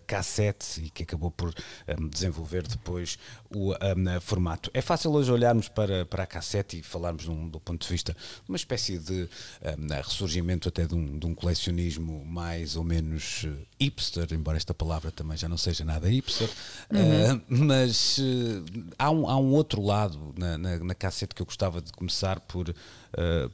cassete 0.06 0.82
e 0.84 0.90
que 0.90 1.04
acabou 1.04 1.30
por 1.30 1.54
um, 1.98 2.06
desenvolver 2.06 2.66
depois 2.66 3.18
o 3.48 3.72
um, 3.72 4.20
formato. 4.20 4.70
É 4.74 4.82
fácil 4.82 5.12
hoje 5.12 5.32
olharmos 5.32 5.70
para, 5.70 6.04
para 6.04 6.24
a 6.24 6.26
cassete 6.26 6.80
e 6.80 6.82
falarmos 6.82 7.26
num, 7.26 7.48
do 7.48 7.58
ponto 7.58 7.80
de 7.80 7.88
vista 7.88 8.12
de 8.12 8.50
uma 8.50 8.56
espécie 8.56 8.98
de 8.98 9.26
ressurgimento 10.02 10.68
até 10.68 10.86
de 10.86 10.94
um, 10.94 11.18
de 11.18 11.26
um, 11.26 11.34
colecionismo 11.34 12.24
mais 12.24 12.76
ou 12.76 12.84
menos 12.84 13.44
uh, 13.44 13.56
hipster, 13.80 14.26
embora 14.32 14.56
esta 14.56 14.74
palavra 14.74 15.10
também 15.10 15.36
já 15.36 15.48
não 15.48 15.56
seja 15.56 15.84
nada 15.84 16.08
hipster, 16.08 16.48
uhum. 16.90 17.36
uh, 17.36 17.42
mas 17.48 18.18
uh, 18.18 18.64
há, 18.98 19.10
um, 19.10 19.28
há 19.28 19.36
um 19.38 19.52
outro 19.52 19.82
lado 19.82 20.34
na, 20.36 20.58
na, 20.58 20.78
na 20.78 20.94
cassete 20.94 21.34
que 21.34 21.42
eu 21.42 21.46
gostava 21.46 21.80
de 21.80 21.92
começar 21.92 22.40
por, 22.40 22.74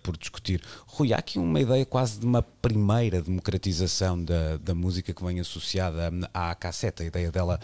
por 0.02 0.16
discutir. 0.16 0.62
Rui, 0.86 1.12
há 1.12 1.18
aqui 1.18 1.38
uma 1.38 1.60
ideia 1.60 1.84
quase 1.84 2.20
de 2.20 2.26
uma 2.26 2.42
primeira 2.42 3.20
democratização 3.20 4.22
da, 4.22 4.56
da 4.58 4.74
música 4.74 5.12
que 5.12 5.24
vem 5.24 5.40
associada 5.40 6.12
à 6.32 6.54
cassete, 6.54 7.02
a 7.02 7.06
ideia 7.06 7.32
dela 7.32 7.58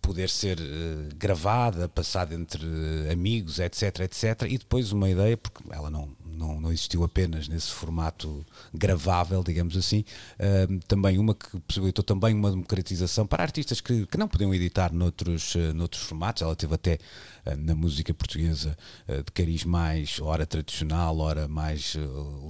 poder 0.00 0.28
ser 0.28 0.58
uh, 0.58 1.14
gravada, 1.16 1.88
passada 1.88 2.34
entre 2.34 2.66
amigos, 3.12 3.58
etc, 3.58 4.00
etc, 4.00 4.42
e 4.48 4.58
depois 4.58 4.92
uma 4.92 5.08
ideia, 5.08 5.36
porque 5.36 5.62
ela 5.70 5.90
não, 5.90 6.10
não, 6.40 6.58
não 6.58 6.72
existiu 6.72 7.04
apenas 7.04 7.46
nesse 7.46 7.70
formato 7.70 8.44
gravável, 8.72 9.44
digamos 9.44 9.76
assim, 9.76 10.04
uh, 10.38 10.80
também 10.88 11.18
uma 11.18 11.34
que 11.34 11.60
possibilitou 11.60 12.02
também 12.02 12.34
uma 12.34 12.50
democratização 12.50 13.26
para 13.26 13.42
artistas 13.42 13.80
que, 13.80 14.06
que 14.06 14.16
não 14.16 14.26
podiam 14.26 14.54
editar 14.54 14.92
noutros, 14.92 15.54
uh, 15.54 15.74
noutros 15.74 16.02
formatos. 16.02 16.40
Ela 16.40 16.56
teve 16.56 16.74
até 16.74 16.98
uh, 17.46 17.56
na 17.56 17.74
música 17.74 18.14
portuguesa 18.14 18.76
de 19.06 19.32
cariz 19.32 19.64
mais, 19.64 20.20
ora 20.20 20.46
tradicional, 20.46 21.18
ora 21.18 21.46
mais 21.48 21.96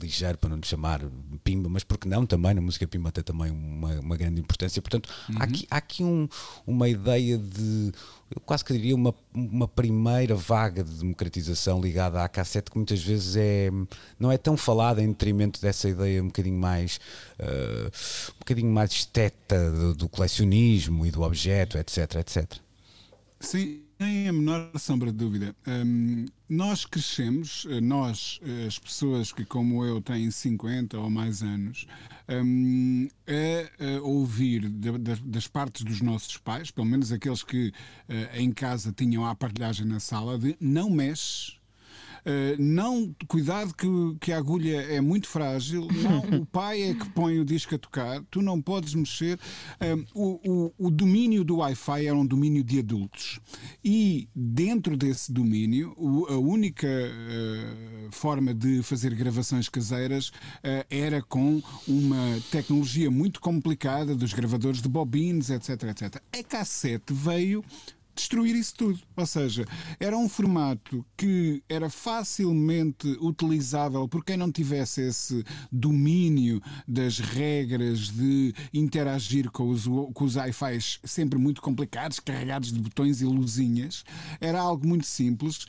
ligeiro, 0.01 0.39
para 0.39 0.51
não 0.51 0.57
lhe 0.59 0.67
chamar 0.67 1.01
pimba, 1.43 1.69
mas 1.69 1.83
porque 1.83 2.09
não 2.09 2.25
também, 2.27 2.55
na 2.55 2.61
música 2.61 2.87
pimba 2.87 3.11
tem 3.11 3.25
também 3.25 3.51
uma, 3.51 3.99
uma 4.01 4.17
grande 4.17 4.41
importância. 4.41 4.81
Portanto, 4.81 5.09
uhum. 5.29 5.37
há 5.39 5.45
aqui, 5.45 5.67
há 5.71 5.77
aqui 5.77 6.05
um, 6.05 6.29
uma 6.67 6.89
ideia 6.89 7.39
de 7.39 7.93
eu 8.35 8.41
quase 8.41 8.65
que 8.65 8.73
diria 8.73 8.95
uma, 8.95 9.13
uma 9.35 9.67
primeira 9.67 10.35
vaga 10.37 10.85
de 10.85 10.93
democratização 10.93 11.81
ligada 11.81 12.23
à 12.23 12.29
cassete 12.29 12.71
que 12.71 12.77
muitas 12.77 13.03
vezes 13.03 13.35
é, 13.37 13.71
não 14.19 14.31
é 14.31 14.39
tão 14.39 14.57
falada 14.57 15.03
em 15.03 15.09
detrimento 15.09 15.61
dessa 15.61 15.89
ideia 15.89 16.23
um 16.23 16.27
bocadinho 16.27 16.59
mais 16.59 17.01
uh, 17.41 17.87
um 18.37 18.39
bocadinho 18.39 18.73
mais 18.73 18.93
esteta 18.93 19.71
do, 19.73 19.95
do 19.95 20.09
colecionismo 20.09 21.05
e 21.05 21.11
do 21.11 21.23
objeto, 21.23 21.77
etc, 21.77 22.15
etc. 22.17 22.55
Sim, 23.41 23.83
nem 24.01 24.29
a 24.29 24.33
menor 24.33 24.71
sombra 24.79 25.13
de 25.13 25.19
dúvida. 25.19 25.55
Um, 25.67 26.25
nós 26.49 26.87
crescemos, 26.87 27.67
eh, 27.69 27.81
nós, 27.83 28.41
eh, 28.43 28.67
as 28.67 28.79
pessoas 28.79 29.31
que, 29.31 29.45
como 29.45 29.85
eu, 29.85 30.01
têm 30.01 30.31
50 30.31 30.99
ou 30.99 31.11
mais 31.11 31.43
anos, 31.43 31.87
um, 32.29 33.07
a, 33.29 33.85
a, 33.85 34.01
ouvir 34.01 34.69
de, 34.69 34.99
de, 34.99 35.15
das 35.17 35.47
partes 35.47 35.85
dos 35.85 36.01
nossos 36.01 36.39
pais, 36.39 36.71
pelo 36.71 36.87
menos 36.87 37.13
aqueles 37.13 37.43
que 37.45 37.69
uh, 37.69 38.37
em 38.37 38.51
casa 38.51 38.91
tinham 38.91 39.25
a 39.25 39.31
aparelhagem 39.31 39.87
na 39.87 40.01
sala, 40.01 40.39
de 40.39 40.57
não 40.59 40.89
mexe 40.91 41.60
não, 42.59 43.15
cuidado 43.27 43.75
que, 43.75 43.87
que 44.21 44.33
a 44.33 44.39
agulha 44.39 44.83
é 44.83 45.01
muito 45.01 45.29
frágil, 45.29 45.87
não, 46.03 46.41
o 46.41 46.47
pai 46.47 46.83
é 46.83 46.95
que 46.95 47.09
põe 47.11 47.39
o 47.39 47.45
disco 47.45 47.75
a 47.75 47.79
tocar, 47.79 48.23
tu 48.31 48.43
não 48.43 48.61
podes 48.61 48.95
mexer. 48.95 49.39
Uh, 49.81 50.07
o, 50.15 50.51
o, 50.51 50.87
o, 50.87 50.91
domínio 50.91 51.45
do 51.45 51.57
Wi-Fi 51.57 52.07
era 52.07 52.17
um 52.17 52.27
domínio 52.27 52.63
de 52.63 52.79
adultos. 52.79 53.41
E 53.85 54.29
dentro 54.35 54.97
desse 54.97 55.33
domínio, 55.33 55.95
a 56.29 56.37
única 56.37 56.87
uh, 56.87 58.13
forma 58.13 58.53
de 58.53 58.83
fazer 58.83 59.15
gravações 59.15 59.69
caseiras 59.69 60.33
era 60.89 61.23
com 61.23 61.63
uma 61.87 62.41
tecnologia 62.51 63.11
muito 63.11 63.41
complicada 63.41 64.15
dos 64.15 64.33
gravadores 64.33 64.83
de 64.83 64.89
bobines, 64.89 65.51
etc, 65.51 65.83
etc. 65.85 66.23
A 66.33 66.43
cassete 66.43 67.13
veio 67.13 67.65
destruir 68.21 68.55
isso 68.55 68.75
tudo. 68.75 69.01
Ou 69.17 69.27
seja, 69.27 69.67
era 69.99 70.17
um 70.17 70.29
formato 70.29 71.05
que 71.17 71.63
era 71.69 71.89
facilmente 71.89 73.09
utilizável 73.21 74.07
por 74.07 74.25
quem 74.25 74.37
não 74.37 74.53
tivesse 74.53 75.01
esse 75.03 75.45
domínio 75.73 76.63
das 76.87 77.19
regras 77.19 78.11
de 78.11 78.55
interagir 78.73 79.51
com 79.51 79.69
os, 79.69 79.87
com 79.87 80.25
os 80.25 80.37
Wi-Fi 80.37 80.79
sempre 81.05 81.39
muito 81.39 81.61
complicados, 81.61 82.21
carregados 82.21 82.73
de 82.73 82.81
botões 82.81 83.21
e 83.21 83.25
luzinhas. 83.25 84.05
Era 84.41 84.61
algo 84.61 84.87
muito 84.87 85.07
simples. 85.07 85.67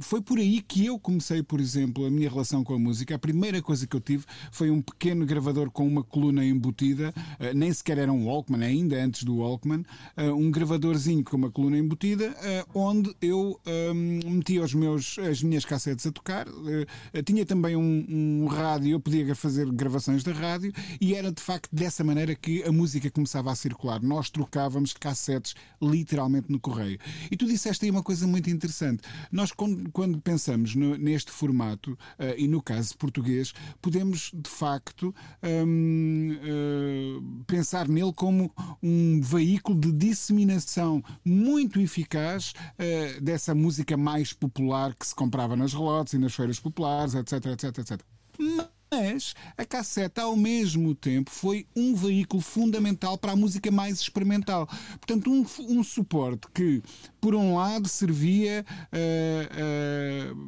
Foi 0.00 0.20
por 0.20 0.38
aí 0.38 0.60
que 0.60 0.86
eu 0.86 0.98
comecei, 0.98 1.42
por 1.42 1.60
exemplo, 1.60 2.06
a 2.06 2.10
minha 2.10 2.28
relação 2.28 2.64
com 2.64 2.74
a 2.74 2.78
música. 2.78 3.14
A 3.14 3.18
primeira 3.18 3.60
coisa 3.62 3.86
que 3.86 3.94
eu 3.94 4.00
tive 4.00 4.24
foi 4.50 4.70
um 4.70 4.80
pequeno 4.80 5.24
gravador 5.26 5.70
com 5.70 5.86
uma 5.86 6.02
coluna 6.02 6.44
embutida, 6.44 7.12
ah, 7.38 7.52
nem 7.54 7.72
sequer 7.72 7.98
era 7.98 8.12
um 8.12 8.26
Walkman, 8.26 8.64
ainda 8.64 9.02
antes 9.02 9.24
do 9.24 9.36
Walkman, 9.36 9.84
ah, 10.16 10.32
um 10.32 10.50
gravadorzinho 10.50 11.22
com 11.30 11.36
uma 11.36 11.50
coluna 11.50 11.76
embutida, 11.76 12.30
uh, 12.30 12.78
onde 12.78 13.14
eu 13.20 13.60
um, 13.66 14.30
metia 14.30 14.62
os 14.62 14.72
meus, 14.72 15.18
as 15.18 15.42
minhas 15.42 15.64
cassetes 15.64 16.06
a 16.06 16.12
tocar. 16.12 16.48
Uh, 16.48 16.86
tinha 17.24 17.44
também 17.44 17.76
um, 17.76 18.06
um, 18.08 18.46
rádio, 18.46 18.92
eu 18.92 19.00
podia 19.00 19.34
fazer 19.34 19.70
gravações 19.72 20.22
da 20.22 20.32
rádio, 20.32 20.72
e 21.00 21.14
era 21.14 21.32
de 21.32 21.42
facto 21.42 21.68
dessa 21.72 22.04
maneira 22.04 22.34
que 22.34 22.62
a 22.62 22.72
música 22.72 23.10
começava 23.10 23.50
a 23.50 23.54
circular. 23.54 24.02
Nós 24.02 24.30
trocávamos 24.30 24.92
cassetes 24.92 25.54
literalmente 25.82 26.50
no 26.50 26.60
correio. 26.60 26.98
E 27.30 27.36
tu 27.36 27.46
disseste 27.46 27.84
aí 27.84 27.90
uma 27.90 28.02
coisa 28.02 28.26
muito 28.26 28.48
interessante. 28.48 29.02
Nós, 29.30 29.52
quando, 29.52 29.90
quando 29.90 30.20
pensamos 30.20 30.74
no, 30.74 30.96
neste 30.96 31.30
formato, 31.30 31.92
uh, 31.92 32.34
e 32.36 32.46
no 32.46 32.62
caso 32.62 32.96
português, 32.96 33.52
podemos 33.82 34.30
de 34.32 34.50
facto 34.50 35.14
um, 35.66 37.44
pensar 37.46 37.88
nele 37.88 38.12
como 38.12 38.52
um 38.82 39.20
veículo 39.20 39.78
de 39.78 39.92
disseminação 39.92 41.02
muito 41.24 41.80
eficaz 41.80 42.52
uh, 42.52 43.20
dessa 43.20 43.54
música 43.54 43.96
mais 43.96 44.32
popular 44.32 44.94
que 44.94 45.06
se 45.06 45.14
comprava 45.14 45.56
nas 45.56 45.72
relotes 45.72 46.14
e 46.14 46.18
nas 46.18 46.34
feiras 46.34 46.60
populares, 46.60 47.14
etc, 47.14 47.46
etc, 47.46 47.78
etc. 47.78 48.00
Mas 48.90 49.34
a 49.56 49.64
cassete, 49.64 50.20
ao 50.20 50.36
mesmo 50.36 50.94
tempo, 50.94 51.30
foi 51.30 51.66
um 51.74 51.94
veículo 51.94 52.40
fundamental 52.40 53.18
para 53.18 53.32
a 53.32 53.36
música 53.36 53.70
mais 53.70 54.00
experimental. 54.00 54.68
Portanto, 55.00 55.30
um, 55.30 55.44
um 55.68 55.82
suporte 55.82 56.46
que, 56.54 56.82
por 57.26 57.34
um 57.34 57.56
lado, 57.56 57.88
servia 57.88 58.64
uh, 58.92 60.32
uh, 60.32 60.46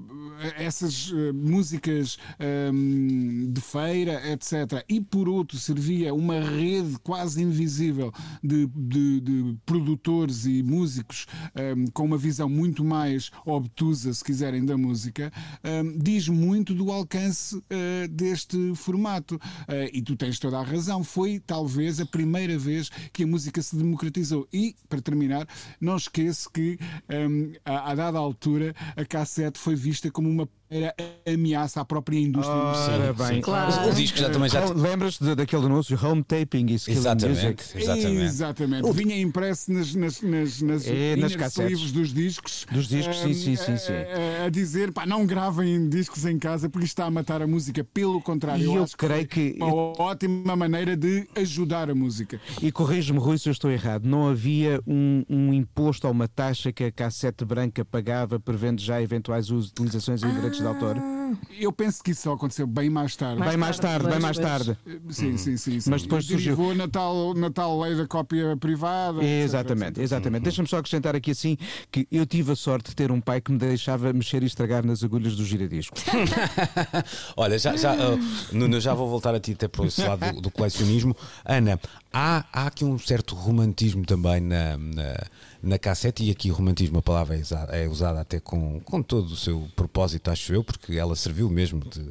essas 0.57 1.11
uh, 1.11 1.35
músicas 1.35 2.17
um, 2.73 3.51
de 3.53 3.61
feira, 3.61 4.23
etc., 4.31 4.85
e 4.89 5.01
por 5.01 5.29
outro, 5.29 5.59
servia 5.59 6.15
uma 6.15 6.39
rede 6.39 6.97
quase 7.03 7.43
invisível 7.43 8.13
de, 8.45 8.69
de, 8.69 9.21
de 9.21 9.57
produtores 9.67 10.47
e 10.47 10.63
músicos 10.63 11.27
um, 11.77 11.87
com 11.89 12.05
uma 12.05 12.17
visão 12.17 12.49
muito 12.49 12.85
mais 12.85 13.33
obtusa, 13.45 14.15
se 14.15 14.23
quiserem, 14.23 14.65
da 14.65 14.79
música, 14.79 15.33
um, 15.65 15.99
diz 15.99 16.29
muito 16.29 16.73
do 16.75 16.93
alcance 16.93 17.61
deste 18.09 18.57
este 18.57 18.75
formato. 18.77 19.35
Uh, 19.35 19.91
e 19.93 20.01
tu 20.01 20.15
tens 20.15 20.39
toda 20.39 20.59
a 20.59 20.63
razão. 20.63 21.03
Foi 21.03 21.41
talvez 21.41 21.99
a 21.99 22.07
primeira 22.07 22.57
vez 22.57 22.89
que 23.13 23.25
a 23.25 23.27
música 23.27 23.61
se 23.61 23.75
democratizou. 23.75 24.47
E, 24.53 24.77
para 24.89 25.01
terminar, 25.01 25.45
não 25.81 25.97
esqueço 25.97 26.49
que 26.51 26.68
um, 27.09 27.53
a, 27.65 27.93
a 27.93 27.95
dada 27.95 28.19
altura 28.19 28.75
a 28.97 29.05
cassete 29.05 29.59
foi 29.59 29.75
vista 29.75 30.11
como 30.11 30.29
uma 30.29 30.49
era 30.71 30.95
ameaça 31.27 31.81
à 31.81 31.85
própria 31.85 32.19
indústria 32.19 32.55
Ora, 32.55 33.13
bem. 33.13 33.41
Claro. 33.41 33.89
O 33.89 33.95
disco 33.95 34.19
já 34.19 34.29
também 34.29 34.51
já. 34.51 34.65
Lembras-te 34.67 35.35
daquele 35.35 35.67
anúncio 35.67 35.99
Home 36.03 36.23
Taping 36.23 36.67
e 36.67 36.75
Exatamente. 36.75 37.65
Exatamente. 37.75 38.23
Exatamente. 38.23 38.93
Vinha 38.93 39.19
impresso 39.19 39.73
nas, 39.73 39.95
nas, 39.95 40.21
nas, 40.21 40.61
nas, 40.61 40.87
é, 40.87 41.17
nas 41.17 41.35
cassetes. 41.35 41.91
dos 41.93 42.13
discos. 42.13 42.67
Dos 42.71 42.87
discos, 42.87 43.19
sim, 43.19 43.35
sim, 43.35 43.57
sim. 43.57 43.77
sim. 43.77 43.93
A, 43.93 44.47
a, 44.47 44.49
dizer, 44.51 44.93
pá, 44.93 45.07
não 45.07 45.25
gravem 45.25 45.89
discos 45.89 46.27
em 46.27 46.39
casa 46.39 46.69
porque 46.69 46.87
está 46.87 47.07
a 47.07 47.11
matar 47.11 47.41
a 47.41 47.47
música. 47.47 47.83
Pelo 47.83 48.21
contrário, 48.21 48.63
e 48.63 48.67
eu, 48.67 48.75
eu 48.75 48.85
acho 48.85 48.97
creio 48.97 49.27
que. 49.27 49.57
Uma 49.59 50.03
ótima 50.03 50.55
maneira 50.55 50.97
de 50.97 51.27
ajudar 51.37 51.91
a 51.91 51.95
música. 51.95 52.41
E 52.61 52.71
corrijo-me, 52.71 53.19
Rui, 53.19 53.39
se 53.39 53.49
eu 53.49 53.53
estou 53.53 53.71
errado. 53.71 54.05
Não 54.05 54.29
havia 54.29 54.81
um, 54.87 55.25
um 55.29 55.53
imposto 55.53 56.07
ou 56.07 56.13
uma 56.13 56.29
taxa 56.29 56.73
que 56.73 56.85
a 56.85 56.93
cassete 56.93 57.45
branca 57.45 57.85
pagava 57.85 58.39
prevendo 58.39 58.81
já 58.81 59.01
eventuais 59.01 59.51
utilizações 59.51 60.23
em 60.23 60.33
direitos 60.33 60.58
de 60.63 60.67
autor? 60.67 60.97
Eu 61.59 61.73
penso 61.73 62.03
que 62.03 62.13
isso 62.13 62.23
só 62.23 62.33
aconteceu 62.33 62.67
bem 62.67 62.89
mais 62.89 63.15
tarde. 63.17 63.43
bem 63.43 63.57
mais 63.57 63.79
tarde, 63.79 64.09
bem 64.09 64.21
mais 64.21 64.39
tarde. 64.39 64.77
Sim, 65.11 65.37
sim, 65.37 65.57
sim, 65.57 65.81
sim. 65.81 65.91
Mas 65.91 66.03
depois 66.03 66.25
surgiu. 66.25 66.75
na 66.75 66.89
tal, 66.89 67.35
na 67.35 67.51
tal 67.51 67.81
lei 67.81 67.95
da 67.95 68.07
cópia 68.07 68.57
privada. 68.57 69.23
Exatamente, 69.23 69.91
etc, 69.91 69.99
etc. 69.99 70.03
exatamente. 70.03 70.43
Deixa-me 70.43 70.69
só 70.69 70.79
acrescentar 70.79 71.15
aqui 71.15 71.33
assim 71.33 71.57
que 71.91 72.07
eu 72.11 72.25
tive 72.25 72.53
a 72.53 72.57
sorte 72.57 72.91
de 72.91 72.97
ter 72.97 73.11
um 73.11 73.21
pai 73.21 73.41
que 73.41 73.53
me 73.53 73.59
deixava 73.59 74.13
mexer 74.13 74.43
e 74.43 74.47
estragar 74.47 74.85
nas 74.87 75.03
agulhas 75.05 75.37
do 75.37 75.45
giradisco. 75.45 75.97
Olha, 77.37 77.59
já, 77.59 77.77
já, 77.77 77.95
uh, 77.95 78.19
Nuno, 78.53 78.81
já 78.81 78.95
vou 78.95 79.09
voltar 79.09 79.35
a 79.35 79.41
ti 79.41 79.53
até 79.53 79.69
para 79.69 79.87
esse 79.87 80.03
lado 80.03 80.33
do, 80.33 80.41
do 80.43 80.51
colecionismo. 80.51 81.17
Ana, 81.45 81.79
há, 82.13 82.45
há 82.53 82.67
aqui 82.67 82.85
um 82.85 82.99
certo 82.99 83.35
romantismo 83.35 84.05
também 84.05 84.41
na, 84.41 84.77
na 84.77 85.17
na 85.63 85.79
cassete, 85.79 86.25
e 86.25 86.31
aqui 86.31 86.51
romantismo, 86.51 86.99
a 86.99 87.03
palavra 87.03 87.37
é 87.37 87.41
usada, 87.41 87.77
é 87.77 87.89
usada 87.89 88.21
até 88.21 88.41
com, 88.41 88.81
com 88.81 89.03
todo 89.03 89.27
o 89.27 89.37
seu 89.37 89.69
propósito, 89.75 90.31
acho 90.31 90.53
eu, 90.53 90.63
porque 90.63 90.95
ela 90.95 91.17
serviu 91.17 91.51
mesmo 91.51 91.81
de 91.81 92.11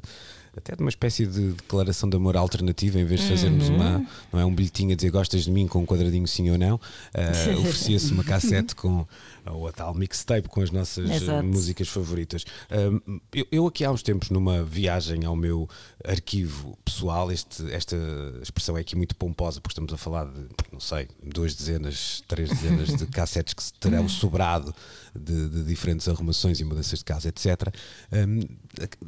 até 0.56 0.76
de 0.76 0.82
uma 0.82 0.90
espécie 0.90 1.28
de 1.28 1.52
declaração 1.52 2.10
de 2.10 2.18
amor 2.18 2.36
alternativa, 2.36 3.00
em 3.00 3.06
vez 3.06 3.22
de 3.22 3.28
fazermos 3.28 3.70
uhum. 3.70 3.76
uma, 3.76 4.08
não 4.34 4.40
é, 4.40 4.46
um 4.46 4.54
bilhetinho 4.54 4.92
a 4.92 4.96
dizer 4.96 5.12
gostas 5.12 5.44
de 5.44 5.52
mim 5.52 5.68
com 5.68 5.84
um 5.84 5.86
quadradinho 5.86 6.28
sim 6.28 6.50
ou 6.50 6.58
não, 6.58 6.78
uh, 6.78 7.62
oferecia-se 7.62 8.12
uma 8.12 8.24
cassete 8.24 8.74
com 8.74 9.06
ou 9.46 9.68
a 9.68 9.72
tal 9.72 9.94
mixtape 9.94 10.50
com 10.50 10.62
as 10.62 10.72
nossas 10.72 11.10
Exato. 11.10 11.46
músicas 11.46 11.88
favoritas. 11.88 12.44
Uh, 12.72 13.22
eu, 13.32 13.48
eu, 13.52 13.68
aqui 13.68 13.86
há 13.86 13.92
uns 13.92 14.02
tempos, 14.02 14.32
numa 14.32 14.64
viagem 14.64 15.26
ao 15.26 15.36
meu 15.36 15.70
arquivo 16.08 16.78
pessoal, 16.84 17.32
este, 17.32 17.72
esta 17.72 17.96
expressão 18.42 18.78
é 18.78 18.82
aqui 18.82 18.96
muito 18.96 19.16
pomposa, 19.16 19.60
porque 19.60 19.74
estamos 19.74 19.94
a 19.94 19.98
falar 19.98 20.26
de, 20.26 20.48
não 20.72 20.80
sei, 20.80 21.08
duas 21.22 21.54
dezenas, 21.54 22.24
três 22.28 22.50
dezenas 22.50 22.96
de 22.96 23.06
cassetes 23.12 23.54
que 23.54 23.80
terão 23.80 24.08
sobrado 24.08 24.74
de, 25.14 25.50
de, 25.50 25.64
diferentes 25.64 26.08
arrumações 26.08 26.60
e 26.60 26.64
mudanças 26.64 27.00
de 27.00 27.06
casa, 27.06 27.28
etc. 27.28 27.74
Um, 28.12 28.40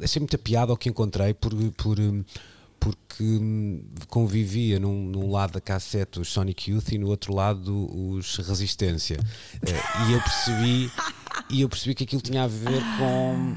achei 0.02 0.20
muita 0.20 0.38
piada 0.38 0.72
ao 0.72 0.76
que 0.76 0.88
encontrei 0.88 1.34
por. 1.34 1.52
por 1.72 1.96
porque 2.78 3.38
convivia 4.08 4.80
num, 4.80 5.04
num, 5.04 5.30
lado 5.30 5.52
da 5.52 5.60
cassete 5.60 6.18
os 6.18 6.32
Sonic 6.32 6.70
Youth 6.70 6.92
e 6.92 6.96
no 6.96 7.08
outro 7.08 7.34
lado 7.34 7.86
os 7.94 8.36
Resistência. 8.36 9.18
Uh, 9.56 10.08
e 10.08 10.12
eu 10.14 10.22
percebi 10.22 10.90
e 11.50 11.60
eu 11.60 11.68
percebi 11.68 11.94
que 11.94 12.04
aquilo 12.04 12.22
tinha 12.22 12.44
a 12.44 12.46
ver 12.46 12.80
com 12.98 13.54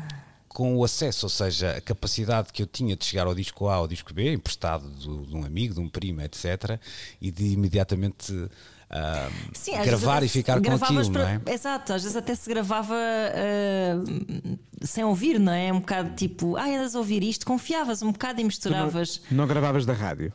com 0.54 0.78
o 0.78 0.84
acesso, 0.84 1.26
ou 1.26 1.30
seja, 1.30 1.78
a 1.78 1.82
capacidade 1.82 2.54
que 2.54 2.62
eu 2.62 2.68
tinha 2.68 2.96
de 2.96 3.04
chegar 3.04 3.26
ao 3.26 3.36
disco 3.36 3.68
A 3.68 3.76
ao 3.76 3.88
disco 3.88 4.14
B, 4.14 4.34
emprestado 4.34 4.88
de, 4.90 5.26
de 5.26 5.36
um 5.36 5.44
amigo, 5.44 5.74
de 5.74 5.80
um 5.80 5.90
primo, 5.90 6.22
etc., 6.22 6.80
e 7.20 7.32
de 7.32 7.48
imediatamente 7.48 8.34
Sim, 9.54 9.82
gravar 9.84 10.24
e 10.24 10.28
ficar 10.28 10.62
com 10.62 10.72
aquilo, 10.72 11.12
para... 11.12 11.24
não 11.24 11.30
é? 11.48 11.54
Exato, 11.54 11.94
às 11.94 12.04
vezes 12.04 12.16
até 12.16 12.36
se 12.36 12.48
gravava 12.48 12.96
uh, 12.96 14.60
sem 14.82 15.04
ouvir, 15.04 15.40
não 15.40 15.52
é? 15.52 15.74
Um 15.74 15.80
bocado 15.80 16.12
tipo, 16.16 16.56
ah, 16.56 16.66
andas 16.66 16.96
a 16.96 17.00
ouvir 17.00 17.24
isto, 17.24 17.46
confiavas 17.46 18.04
um 18.04 18.12
bocado 18.12 18.42
e 18.42 18.44
misturavas. 18.44 19.22
Não, 19.32 19.40
não 19.40 19.48
gravavas 19.48 19.86
da 19.86 19.94
rádio? 19.94 20.32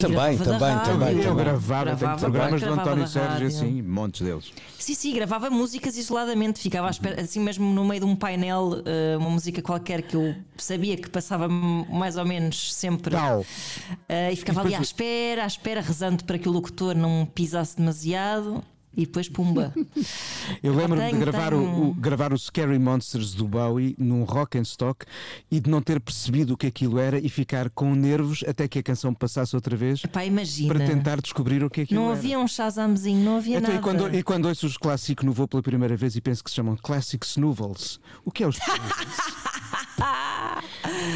Também, 0.00 0.38
também, 0.38 0.78
também. 0.84 1.22
Eu 1.22 1.34
gravava, 1.34 1.84
gravava 1.84 2.18
programas 2.18 2.60
do 2.62 2.72
António 2.72 3.06
Sérgio, 3.06 3.46
assim, 3.46 3.82
montes 3.82 4.22
deles. 4.22 4.52
Sim, 4.78 4.94
sim, 4.94 5.14
gravava 5.14 5.50
músicas 5.50 5.96
isoladamente, 5.96 6.58
ficava 6.60 6.88
à 6.88 6.90
espera, 6.90 7.20
assim 7.20 7.40
mesmo 7.40 7.72
no 7.72 7.84
meio 7.84 8.00
de 8.00 8.06
um 8.06 8.16
painel, 8.16 8.82
eh, 8.84 9.16
uma 9.18 9.30
música 9.30 9.60
qualquer 9.60 10.02
que 10.02 10.16
eu 10.16 10.34
sabia 10.56 10.96
que 10.96 11.08
passava 11.10 11.48
mais 11.48 12.16
ou 12.16 12.24
menos 12.24 12.72
sempre. 12.74 13.10
Tal. 13.14 13.40
Uh, 13.40 14.32
e 14.32 14.36
ficava 14.36 14.62
e 14.62 14.66
ali 14.66 14.74
à 14.74 14.80
espera, 14.80 15.44
à 15.44 15.46
espera, 15.46 15.80
rezando 15.80 16.24
para 16.24 16.38
que 16.38 16.48
o 16.48 16.52
locutor 16.52 16.94
não 16.94 17.26
pisasse 17.26 17.76
demasiado. 17.76 18.64
E 18.96 19.06
depois 19.06 19.28
pumba. 19.28 19.72
Eu 20.62 20.74
lembro-me 20.74 21.10
de 21.12 21.18
gravar, 21.18 21.50
tenho- 21.50 21.88
o, 21.90 21.94
gravar 21.94 22.32
o 22.32 22.38
Scary 22.38 22.78
Monsters 22.78 23.34
do 23.34 23.46
Bowie 23.46 23.94
num 23.98 24.24
rock 24.24 24.58
and 24.58 24.62
stock 24.62 25.04
e 25.50 25.60
de 25.60 25.70
não 25.70 25.80
ter 25.80 26.00
percebido 26.00 26.54
o 26.54 26.56
que 26.56 26.66
aquilo 26.66 26.98
era 26.98 27.18
e 27.18 27.28
ficar 27.28 27.70
com 27.70 27.94
nervos 27.94 28.44
até 28.48 28.66
que 28.66 28.78
a 28.78 28.82
canção 28.82 29.14
passasse 29.14 29.54
outra 29.54 29.76
vez 29.76 30.02
Pá, 30.06 30.24
imagina. 30.24 30.74
para 30.74 30.84
tentar 30.86 31.20
descobrir 31.20 31.62
o 31.62 31.70
que 31.70 31.82
aquilo 31.82 32.00
Não 32.00 32.08
era. 32.10 32.18
havia 32.18 32.38
um 32.38 32.48
Shazamzinho, 32.48 33.24
não 33.24 33.36
havia 33.36 33.58
Então, 33.58 33.70
nada. 33.70 33.80
e, 33.80 33.82
quando, 33.82 34.14
e 34.16 34.22
quando 34.22 34.46
ouço 34.46 34.66
os 34.66 34.76
Classic 34.76 35.24
Nouveau 35.24 35.46
pela 35.46 35.62
primeira 35.62 35.96
vez 35.96 36.16
e 36.16 36.20
penso 36.20 36.42
que 36.42 36.50
se 36.50 36.56
chamam 36.56 36.76
Classic 36.76 37.24
Snoovels, 37.24 38.00
o 38.24 38.30
que 38.32 38.42
é 38.42 38.48
os 38.48 38.58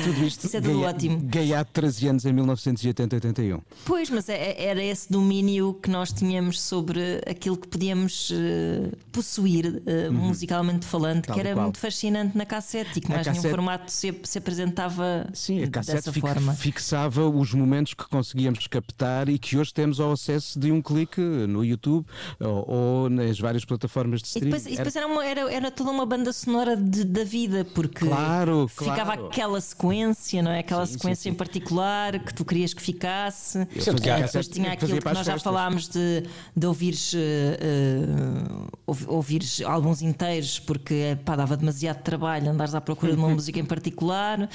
Tudo 0.05 0.25
isto 0.25 0.47
Isso 0.47 0.57
é 0.57 0.61
tudo 0.61 0.83
ótimo. 0.83 1.21
gaiado 1.25 1.69
13 1.73 2.09
anos 2.09 2.25
em 2.25 2.33
1980-81. 2.33 3.61
Pois, 3.85 4.09
mas 4.11 4.29
é- 4.29 4.35
é- 4.53 4.65
era 4.67 4.83
esse 4.83 5.11
domínio 5.11 5.75
que 5.83 5.91
nós 5.91 6.13
tínhamos 6.13 6.61
sobre 6.61 7.21
aquilo 7.27 7.57
que 7.57 7.69
podíamos 7.69 8.31
eh, 8.33 8.91
possuir 9.13 9.83
eh, 9.87 10.11
musicalmente 10.11 10.87
falando, 10.87 11.17
Uhum. 11.17 11.23
Tal 11.23 11.35
que 11.37 11.41
e 11.41 11.47
era 11.47 11.61
muito 11.61 11.79
fascinante 11.79 12.37
na 12.37 12.45
cassete 12.47 12.99
e 12.99 13.01
que 13.01 13.07
A 13.07 13.17
mais 13.17 13.27
nenhum 13.27 13.37
cassete- 13.37 13.55
formato 13.55 13.93
se, 13.93 14.21
se 14.25 14.39
apresentava 14.39 15.29
Sim, 15.33 15.63
a 15.63 15.69
cassete 15.69 15.97
dessa 15.97 16.13
fi- 16.13 16.21
forma. 16.21 16.55
fixava 16.55 17.29
os 17.29 17.53
momentos 17.55 17.95
que 17.95 18.05
conseguíamos 18.09 18.67
captar 18.67 19.29
e 19.29 19.39
que 19.39 19.57
hoje 19.57 19.73
temos 19.73 20.01
ao 20.01 20.13
acesso 20.13 20.59
de 20.59 20.71
um 20.73 20.81
clique 20.83 21.21
no 21.21 21.65
YouTube 21.65 22.07
ou, 22.41 22.71
ou 22.71 23.11
nas 23.11 23.39
várias 23.39 23.65
plataformas 23.65 24.21
de 24.21 24.27
E 24.27 24.29
streaming. 24.29 24.51
depois, 24.51 24.67
e 24.73 24.77
depois 24.77 24.97
era, 24.97 25.07
uma- 25.07 25.25
era, 25.25 25.53
era 25.53 25.71
toda 25.71 25.91
uma 25.91 26.07
banda 26.07 26.33
sonora 26.33 26.77
de- 26.77 27.05
da 27.05 27.25
vida, 27.25 27.65
porque 27.75 28.07
Claro, 28.07 28.67
ficava 28.69 29.05
claro. 29.13 29.27
aquela 29.27 29.61
sequência, 29.75 30.43
não 30.43 30.51
é? 30.51 30.61
Aquela 30.61 30.87
Sim, 30.87 30.93
sim, 30.93 30.99
sequência 30.99 31.23
sim. 31.25 31.29
em 31.31 31.35
particular 31.35 32.19
que 32.21 32.33
tu 32.33 32.45
querias 32.45 32.73
que 32.73 32.81
ficasse. 32.83 33.67
Que 33.67 33.79
Eh, 33.79 34.13
há- 34.13 34.21
depois 34.21 34.49
tinha 34.49 34.65
fazia 34.67 34.73
aquilo 34.73 34.99
que 34.99 35.05
nós 35.07 35.19
já 35.19 35.25
festas. 35.35 35.43
falámos 35.43 35.89
de, 35.89 36.25
de 36.57 36.67
ouvires, 36.67 37.13
eh, 37.15 37.59
eh, 37.61 38.67
ouv- 38.87 39.09
ouvires 39.09 39.61
álbuns 39.63 40.03
inteiros, 40.03 40.59
porque 40.59 41.17
pá, 41.25 41.37
dava 41.37 41.57
demasiado 41.57 42.03
trabalho 42.03 42.51
andares 42.51 42.75
à 42.75 42.81
procura 42.81 43.13
de 43.13 43.19
uma 43.19 43.29
música 43.35 43.59
em 43.59 43.65
particular. 43.65 44.49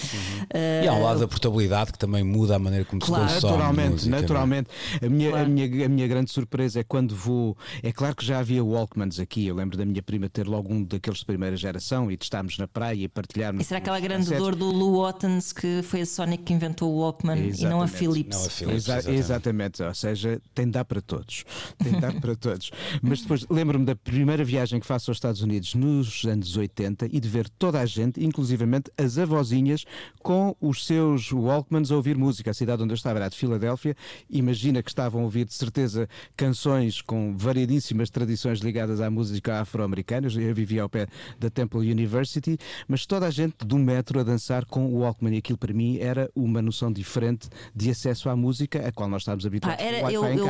Eh, 0.53 0.81
E 0.85 0.87
há 0.87 0.93
um 0.93 1.03
lado 1.03 1.19
da 1.19 1.27
portabilidade 1.27 1.91
que 1.91 1.99
também 1.99 2.23
muda 2.23 2.55
a 2.55 2.59
maneira 2.59 2.85
como 2.85 3.01
Claro. 3.01 3.27
se 3.29 3.35
consome 3.35 3.51
Naturalmente, 3.53 3.91
música, 3.91 4.15
é? 4.15 4.21
naturalmente. 4.21 4.69
A 5.03 5.09
minha, 5.09 5.29
Claro. 5.29 5.45
a, 5.45 5.49
minha, 5.49 5.85
a 5.85 5.89
minha 5.89 6.07
grande 6.07 6.31
surpresa 6.31 6.79
é 6.79 6.83
quando 6.83 7.15
vou. 7.15 7.57
É 7.83 7.91
claro 7.91 8.15
que 8.15 8.25
já 8.25 8.39
havia 8.39 8.63
Walkmans 8.63 9.19
aqui. 9.19 9.47
Eu 9.47 9.55
lembro 9.55 9.77
da 9.77 9.85
minha 9.85 10.01
prima 10.01 10.29
ter 10.29 10.47
logo 10.47 10.73
um 10.73 10.83
daqueles 10.83 11.19
de 11.19 11.25
primeira 11.25 11.55
geração 11.55 12.11
e 12.11 12.17
de 12.17 12.23
estarmos 12.23 12.57
na 12.57 12.67
praia 12.67 13.03
e 13.03 13.07
partilharmos. 13.07 13.61
e 13.61 13.67
será 13.67 13.79
aquela 13.79 13.99
grande 13.99 14.29
dor 14.35 14.55
do 14.55 14.65
Lou 14.71 15.05
Ottens 15.09 15.51
que 15.51 15.81
foi 15.83 16.01
a 16.01 16.05
Sonic 16.05 16.43
que 16.43 16.53
inventou 16.53 16.93
o 16.93 16.99
Walkman 16.99 17.35
e 17.37 17.63
não 17.63 17.81
a 17.81 17.85
Exatamente. 17.85 17.91
Philips? 17.97 18.37
Não 18.37 18.45
a 18.45 18.49
Philips, 18.49 18.75
Exa- 18.75 18.97
exatamente. 18.97 19.19
exatamente. 19.19 19.83
ou 19.83 19.93
seja, 19.95 20.41
tem 20.53 20.65
de 20.65 20.71
dar 20.71 20.85
para 20.85 21.01
todos. 21.01 21.43
Tem 21.77 21.93
de 21.93 21.99
dar 21.99 22.13
para 22.19 22.35
todos. 22.35 22.71
Mas 23.01 23.21
depois 23.21 23.45
lembro-me 23.49 23.85
da 23.85 23.95
primeira 23.95 24.43
viagem 24.43 24.79
que 24.79 24.85
faço 24.85 25.09
aos 25.09 25.17
Estados 25.17 25.41
Unidos 25.41 25.73
nos 25.75 26.23
anos 26.25 26.55
80 26.55 27.07
e 27.11 27.19
de 27.19 27.27
ver 27.27 27.49
toda 27.49 27.79
a 27.79 27.85
gente, 27.85 28.23
inclusivamente 28.23 28.91
as 28.97 29.17
avózinhas, 29.17 29.85
com 30.21 30.55
os 30.61 30.85
seus 30.85 31.31
Walkmans 31.31 31.91
a 31.91 31.95
ouvir 31.95 32.17
música. 32.17 32.51
A 32.51 32.53
cidade 32.53 32.83
onde 32.83 32.91
eu 32.93 32.95
estava 32.95 33.19
era 33.19 33.29
de 33.29 33.35
Filadélfia. 33.35 33.95
Imagina 34.29 34.83
que 34.83 34.89
estavam 34.89 35.21
a 35.21 35.23
ouvir 35.25 35.45
de 35.45 35.53
certeza 35.53 36.07
canções 36.37 37.01
com 37.01 37.35
variedíssimas 37.35 38.09
tradições 38.09 38.59
ligadas 38.59 39.01
à 39.01 39.09
música 39.09 39.59
afro-americana. 39.59 40.27
Eu 40.27 40.53
vivia 40.53 40.83
ao 40.83 40.89
pé 40.89 41.07
da 41.39 41.49
Temple 41.49 41.91
University, 41.91 42.57
mas 42.87 43.05
toda 43.05 43.25
a 43.25 43.31
gente 43.31 43.55
do 43.65 43.77
metro 43.77 44.19
a 44.19 44.23
dançar 44.23 44.65
com 44.65 44.93
o 44.93 44.98
Walkman. 44.99 45.35
E 45.35 45.37
aquilo 45.37 45.57
para 45.57 45.73
mim 45.73 45.97
era 45.99 46.29
uma 46.35 46.61
noção 46.61 46.91
diferente 46.91 47.49
de 47.75 47.89
acesso 47.89 48.29
à 48.29 48.35
música 48.35 48.87
a 48.87 48.91
qual 48.91 49.09
nós 49.09 49.21
estávamos 49.21 49.43
Pá, 49.43 49.47
habituados. 49.47 49.83
era, 49.83 49.99
com 50.01 50.07
o 50.07 50.11
eu 50.11 50.49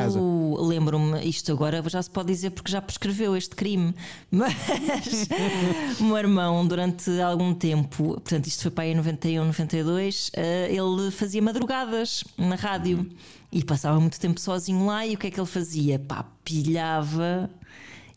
eu 0.60 0.64
lembro-me, 0.64 1.22
isto 1.26 1.52
agora 1.52 1.82
já 1.88 2.02
se 2.02 2.10
pode 2.10 2.28
dizer 2.28 2.50
porque 2.50 2.70
já 2.70 2.80
prescreveu 2.80 3.36
este 3.36 3.54
crime, 3.54 3.94
mas 4.30 4.54
o 6.00 6.04
meu 6.04 6.16
irmão, 6.18 6.66
durante 6.66 7.10
algum 7.20 7.54
tempo, 7.54 8.14
portanto, 8.20 8.46
isto 8.46 8.62
foi 8.62 8.70
para 8.70 8.84
aí 8.84 8.92
em 8.92 8.94
91, 8.94 9.44
92, 9.44 10.30
eh, 10.34 10.68
ele 10.70 11.10
fazia 11.10 11.42
madrugadas 11.42 12.24
na 12.36 12.56
rádio 12.56 13.06
e 13.52 13.64
passava 13.64 13.98
muito 14.00 14.18
tempo 14.20 14.40
sozinho 14.40 14.86
lá. 14.86 15.06
E 15.06 15.14
o 15.14 15.18
que 15.18 15.26
é 15.26 15.30
que 15.30 15.40
ele 15.40 15.46
fazia? 15.46 15.98
Pá, 15.98 16.24
pilhava 16.44 17.50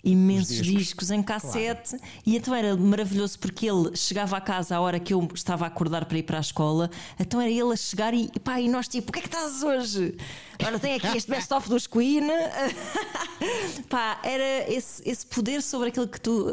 imensos 0.04 0.58
discos. 0.58 1.10
em 1.10 1.24
cassete. 1.24 1.98
E 2.26 2.36
então 2.36 2.54
era 2.54 2.76
maravilhoso 2.76 3.40
porque 3.40 3.70
ele 3.70 3.96
chegava 3.96 4.36
a 4.36 4.42
casa 4.42 4.76
à 4.76 4.82
hora 4.82 5.00
que 5.00 5.14
eu 5.14 5.28
estava 5.34 5.66
a 5.66 5.68
acordar 5.68 6.06
para 6.06 6.18
ir 6.18 6.24
para 6.24 6.38
a 6.38 6.42
escola. 6.42 6.90
Então 7.20 7.40
era 7.40 7.50
ele 7.50 7.72
a 7.72 7.76
chegar 7.76 8.14
e 8.14 8.30
pá, 8.44 8.60
e 8.60 8.68
nós 8.68 8.88
tipo, 8.88 9.10
o 9.10 9.14
que 9.14 9.20
é 9.20 9.22
que 9.22 9.30
estás 9.30 9.64
hoje? 9.64 10.16
Ora 10.64 10.78
tem 10.78 10.96
aqui 10.96 11.18
este 11.18 11.30
best-of 11.30 11.70
dos 11.70 11.88
Queen. 11.88 12.28
Pá, 13.90 14.20
era 14.24 14.72
esse, 14.72 15.02
esse 15.08 15.26
poder 15.26 15.62
sobre 15.62 15.90
aquilo 15.90 16.08
que 16.08 16.22
tu 16.22 16.48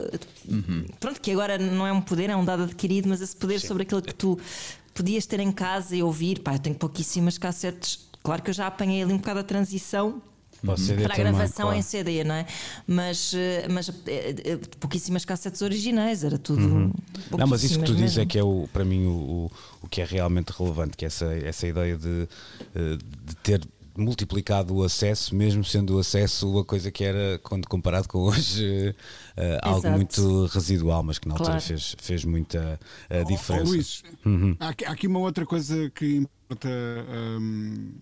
pronto, 0.99 1.21
que 1.21 1.31
agora 1.31 1.59
não 1.59 1.87
é 1.87 1.93
um 1.93 2.01
poder, 2.01 2.31
é 2.31 2.37
um 2.37 2.45
dado 2.45 2.65
adquirido 2.65 3.09
mas 3.09 3.21
esse 3.21 3.37
poder 3.37 3.61
sobre 3.61 3.83
aquilo 3.85 4.03
que 4.03 4.15
tu 4.15 4.39
podias 4.95 5.27
ter 5.27 5.41
em 5.41 5.53
casa 5.53 5.95
e 5.95 6.03
ouvir, 6.03 6.41
pá, 6.41 6.55
eu 6.55 6.59
tenho 6.59 6.77
pouquíssimas 6.77 7.39
cassetes. 7.39 8.09
Claro 8.23 8.43
que 8.43 8.51
eu 8.51 8.55
já 8.55 8.67
apanhei 8.67 9.03
ali 9.03 9.13
um 9.13 9.19
bocado 9.19 9.41
a 9.41 9.45
transição 9.45 10.21
Para 10.63 10.75
o 10.75 10.77
CD 10.79 11.03
para 11.03 11.15
a 11.15 11.17
também, 11.17 11.33
gravação 11.33 11.65
claro. 11.67 11.79
em 11.79 11.83
CD, 11.83 12.25
não 12.25 12.35
é? 12.35 12.47
Mas, 12.87 13.33
eh, 13.35 13.67
mas 13.71 13.89
eh, 14.07 14.35
eh, 14.45 14.57
pouquíssimas 14.79 15.25
cassetes 15.25 15.63
originais, 15.63 16.23
era 16.25 16.39
tudo. 16.39 16.63
Uhum. 16.63 16.93
Não, 17.39 17.47
mas 17.47 17.63
isso 17.65 17.79
que 17.79 17.85
tu 17.85 17.95
dizes 17.95 18.19
é 18.19 18.27
que 18.27 18.39
é 18.39 18.45
o, 18.45 18.69
para 18.73 18.85
mim 18.85 19.07
o, 19.07 19.11
o, 19.11 19.51
o 19.83 19.89
que 19.89 20.01
é 20.01 20.05
realmente 20.05 20.51
relevante, 20.51 20.97
que 20.97 21.05
é 21.05 21.09
essa, 21.09 21.27
essa 21.35 21.67
ideia 21.67 21.97
de, 21.97 22.29
de 23.25 23.37
ter 23.43 23.61
multiplicado 23.97 24.75
o 24.75 24.83
acesso, 24.85 25.35
mesmo 25.35 25.65
sendo 25.65 25.97
o 25.97 25.99
acesso 25.99 26.59
a 26.59 26.65
coisa 26.65 26.91
que 26.91 27.05
era, 27.05 27.39
quando 27.43 27.67
comparado 27.69 28.09
com 28.09 28.19
hoje, 28.29 28.95
eh, 29.37 29.59
algo 29.63 29.91
muito 29.91 30.47
residual, 30.47 31.03
mas 31.03 31.19
que 31.19 31.27
na 31.29 31.35
altura 31.35 31.51
Claro. 31.53 31.65
fez, 31.67 31.97
fez 32.01 32.25
muita 32.25 32.79
Ó, 33.11 33.25
diferença. 33.25 33.65
ó, 33.65 33.69
Luís, 33.69 34.03
Uhum. 34.25 34.57
há, 34.61 34.69
aqui- 34.69 34.85
há 34.85 34.91
aqui 34.93 35.07
uma 35.07 35.19
outra 35.19 35.45
coisa 35.45 35.91
que 35.91 36.17
importa 36.17 36.69
hum, 37.41 37.93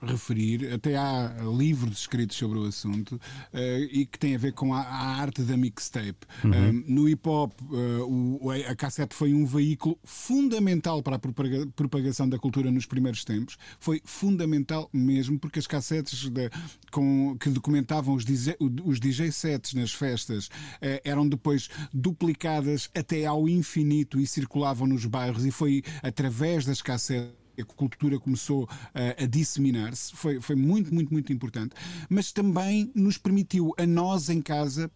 referir. 0.00 0.72
Até 0.72 0.96
há 0.96 1.34
livros 1.56 2.00
escritos 2.00 2.36
sobre 2.36 2.58
o 2.58 2.64
assunto 2.64 3.20
eh, 3.52 3.88
e 3.90 4.06
que 4.06 4.18
tem 4.18 4.34
a 4.34 4.38
ver 4.38 4.52
com 4.52 4.72
a, 4.74 4.80
a 4.80 5.20
arte 5.20 5.42
da 5.42 5.56
mixtape. 5.56 6.18
Um, 6.44 6.84
no 6.86 7.08
hip 7.08 7.28
hop, 7.28 7.52
eh, 7.60 8.02
o- 8.06 8.50
a 8.68 8.74
cassete 8.76 9.14
foi 9.14 9.32
um 9.34 9.44
veículo 9.44 9.98
fundamental 10.04 11.02
para 11.02 11.16
a 11.16 11.18
propaga- 11.18 11.66
propagação 11.74 12.28
da 12.28 12.38
cultura 12.38 12.70
nos 12.70 12.86
primeiros 12.86 13.24
tempos. 13.24 13.56
Foi 13.80 14.00
fundamental 14.04 14.88
mesmo, 14.92 15.38
porque 15.38 15.58
as 15.58 15.66
cassetes 15.66 16.28
de- 16.28 16.50
com- 16.90 17.36
que 17.38 17.48
documentavam 17.50 18.14
os 18.14 18.24
DJ, 18.24 18.56
os 18.84 19.00
DJ 19.00 19.32
sets 19.32 19.74
nas 19.74 19.92
festas 19.92 20.48
eh, 20.80 21.00
eram 21.04 21.28
depois 21.28 21.68
duplicadas 21.92 22.88
até 22.94 23.26
ao 23.26 23.48
infinito 23.48 24.20
e 24.20 24.26
circulavam 24.26 24.86
nos 24.86 25.04
bairros, 25.06 25.44
e 25.44 25.50
foi 25.50 25.82
através 26.02 26.64
das 26.64 26.80
cassetes 26.82 27.37
a 27.60 27.64
cultura 27.64 28.18
começou 28.18 28.68
eh, 28.94 29.16
a 29.24 29.26
disseminar-se, 29.26 30.14
foi, 30.14 30.40
foi 30.40 30.56
muito, 30.56 30.92
muito, 30.94 31.12
muito 31.12 31.32
importante, 31.32 31.74
mas 32.08 32.32
também 32.32 32.90
nos 32.94 33.18
permitiu 33.18 33.74
a 33.78 33.86
nós 33.86 34.28
em 34.28 34.40
casa 34.42 34.90